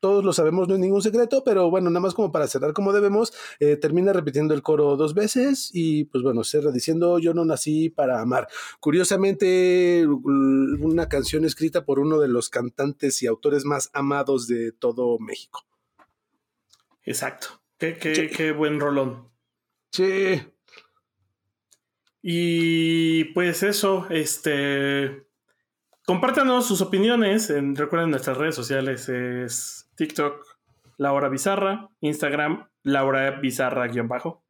todos 0.00 0.24
lo 0.24 0.32
sabemos, 0.32 0.68
no 0.68 0.74
es 0.74 0.80
ningún 0.80 1.02
secreto, 1.02 1.42
pero 1.44 1.70
bueno, 1.70 1.88
nada 1.90 2.00
más 2.00 2.14
como 2.14 2.32
para 2.32 2.48
cerrar 2.48 2.72
como 2.72 2.92
debemos, 2.92 3.32
eh, 3.60 3.76
termina 3.76 4.12
repitiendo 4.12 4.54
el 4.54 4.62
coro 4.62 4.96
dos 4.96 5.14
veces 5.14 5.70
y, 5.72 6.04
pues 6.04 6.24
bueno, 6.24 6.42
cierra 6.44 6.72
diciendo: 6.72 7.18
Yo 7.18 7.34
no 7.34 7.44
nací 7.44 7.88
para 7.88 8.20
amar. 8.20 8.48
Curiosamente, 8.80 10.06
una 10.06 11.08
canción 11.08 11.44
escrita 11.44 11.84
por 11.84 12.00
uno 12.00 12.18
de 12.18 12.28
los 12.28 12.50
cantantes 12.50 13.22
y 13.22 13.26
autores 13.26 13.64
más 13.64 13.90
amados 13.92 14.46
de 14.46 14.72
todo 14.72 15.18
México. 15.18 15.64
Exacto. 17.04 17.62
Qué, 17.78 17.98
qué, 17.98 18.14
sí. 18.14 18.28
qué 18.28 18.52
buen 18.52 18.78
rolón. 18.78 19.31
Sí. 19.92 20.42
Y 22.22 23.24
pues 23.34 23.62
eso, 23.62 24.06
este. 24.10 25.26
Compártanos 26.06 26.66
sus 26.66 26.80
opiniones. 26.80 27.50
En, 27.50 27.76
recuerden 27.76 28.10
nuestras 28.10 28.36
redes 28.36 28.54
sociales: 28.54 29.08
es 29.08 29.90
TikTok, 29.96 30.44
Laura 30.96 31.28
Bizarra, 31.28 31.90
Instagram, 32.00 32.68
Laura 32.82 33.40
Bizarra-bajo. 33.40 34.44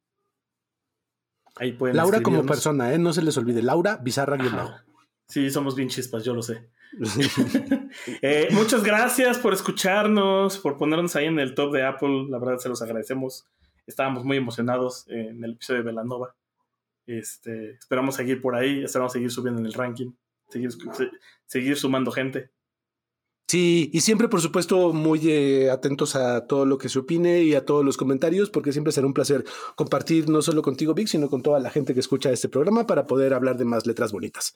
Ahí 1.55 1.73
pueden 1.73 1.97
Laura 1.97 2.21
como 2.21 2.45
persona, 2.45 2.93
¿eh? 2.93 2.97
No 2.97 3.13
se 3.13 3.21
les 3.21 3.37
olvide. 3.37 3.61
Laura 3.61 3.97
Bizarra-bajo. 3.97 4.75
Sí, 5.27 5.49
somos 5.49 5.75
bien 5.75 5.89
chispas, 5.89 6.23
yo 6.23 6.33
lo 6.33 6.41
sé. 6.41 6.69
eh, 8.21 8.47
muchas 8.51 8.83
gracias 8.83 9.39
por 9.39 9.53
escucharnos, 9.53 10.59
por 10.59 10.77
ponernos 10.77 11.15
ahí 11.15 11.25
en 11.25 11.39
el 11.39 11.53
top 11.53 11.73
de 11.73 11.85
Apple. 11.85 12.27
La 12.29 12.39
verdad, 12.39 12.57
se 12.59 12.69
los 12.69 12.81
agradecemos 12.81 13.47
estábamos 13.85 14.23
muy 14.23 14.37
emocionados 14.37 15.05
en 15.07 15.43
el 15.43 15.53
episodio 15.53 15.81
de 15.81 15.85
Velanova. 15.85 16.35
Este, 17.05 17.71
esperamos 17.71 18.15
seguir 18.15 18.41
por 18.41 18.55
ahí, 18.55 18.83
esperamos 18.83 19.11
seguir 19.11 19.31
subiendo 19.31 19.59
en 19.59 19.65
el 19.65 19.73
ranking, 19.73 20.11
seguir, 20.49 20.71
seguir 21.45 21.77
sumando 21.77 22.11
gente. 22.11 22.51
Sí, 23.47 23.91
y 23.93 24.01
siempre, 24.01 24.29
por 24.29 24.41
supuesto, 24.41 24.93
muy 24.93 25.29
eh, 25.29 25.69
atentos 25.69 26.15
a 26.15 26.47
todo 26.47 26.65
lo 26.65 26.77
que 26.77 26.89
se 26.89 26.97
opine 26.97 27.43
y 27.43 27.53
a 27.53 27.65
todos 27.65 27.85
los 27.85 27.97
comentarios, 27.97 28.49
porque 28.49 28.71
siempre 28.71 28.93
será 28.93 29.05
un 29.05 29.13
placer 29.13 29.43
compartir 29.75 30.29
no 30.29 30.41
solo 30.41 30.61
contigo, 30.61 30.93
Vic, 30.93 31.07
sino 31.07 31.29
con 31.29 31.43
toda 31.43 31.59
la 31.59 31.69
gente 31.69 31.93
que 31.93 31.99
escucha 31.99 32.31
este 32.31 32.49
programa 32.49 32.87
para 32.87 33.05
poder 33.05 33.33
hablar 33.33 33.57
de 33.57 33.65
más 33.65 33.85
letras 33.85 34.11
bonitas. 34.11 34.55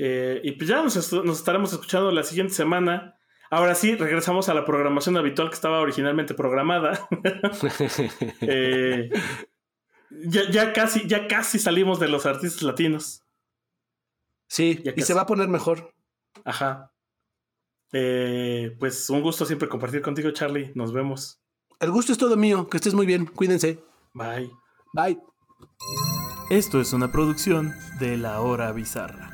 Eh, 0.00 0.40
y 0.42 0.52
pues 0.52 0.68
ya 0.68 0.82
nos, 0.82 1.12
nos 1.12 1.38
estaremos 1.38 1.72
escuchando 1.72 2.10
la 2.10 2.24
siguiente 2.24 2.54
semana. 2.54 3.16
Ahora 3.50 3.74
sí, 3.74 3.94
regresamos 3.94 4.48
a 4.48 4.54
la 4.54 4.64
programación 4.64 5.16
habitual 5.16 5.48
que 5.48 5.54
estaba 5.54 5.80
originalmente 5.80 6.34
programada. 6.34 7.06
eh, 8.40 9.10
ya, 10.10 10.50
ya, 10.50 10.72
casi, 10.72 11.06
ya 11.06 11.28
casi 11.28 11.58
salimos 11.58 12.00
de 12.00 12.08
los 12.08 12.26
artistas 12.26 12.62
latinos. 12.62 13.22
Sí, 14.48 14.82
y 14.96 15.02
se 15.02 15.14
va 15.14 15.22
a 15.22 15.26
poner 15.26 15.48
mejor. 15.48 15.94
Ajá. 16.44 16.92
Eh, 17.92 18.76
pues 18.78 19.08
un 19.10 19.22
gusto 19.22 19.46
siempre 19.46 19.68
compartir 19.68 20.02
contigo, 20.02 20.30
Charlie. 20.32 20.72
Nos 20.74 20.92
vemos. 20.92 21.40
El 21.80 21.90
gusto 21.90 22.12
es 22.12 22.18
todo 22.18 22.36
mío. 22.36 22.68
Que 22.68 22.76
estés 22.76 22.94
muy 22.94 23.06
bien. 23.06 23.26
Cuídense. 23.26 23.82
Bye. 24.12 24.50
Bye. 24.92 25.18
Esto 26.50 26.80
es 26.80 26.92
una 26.92 27.10
producción 27.10 27.74
de 28.00 28.16
La 28.16 28.40
Hora 28.40 28.72
Bizarra. 28.72 29.33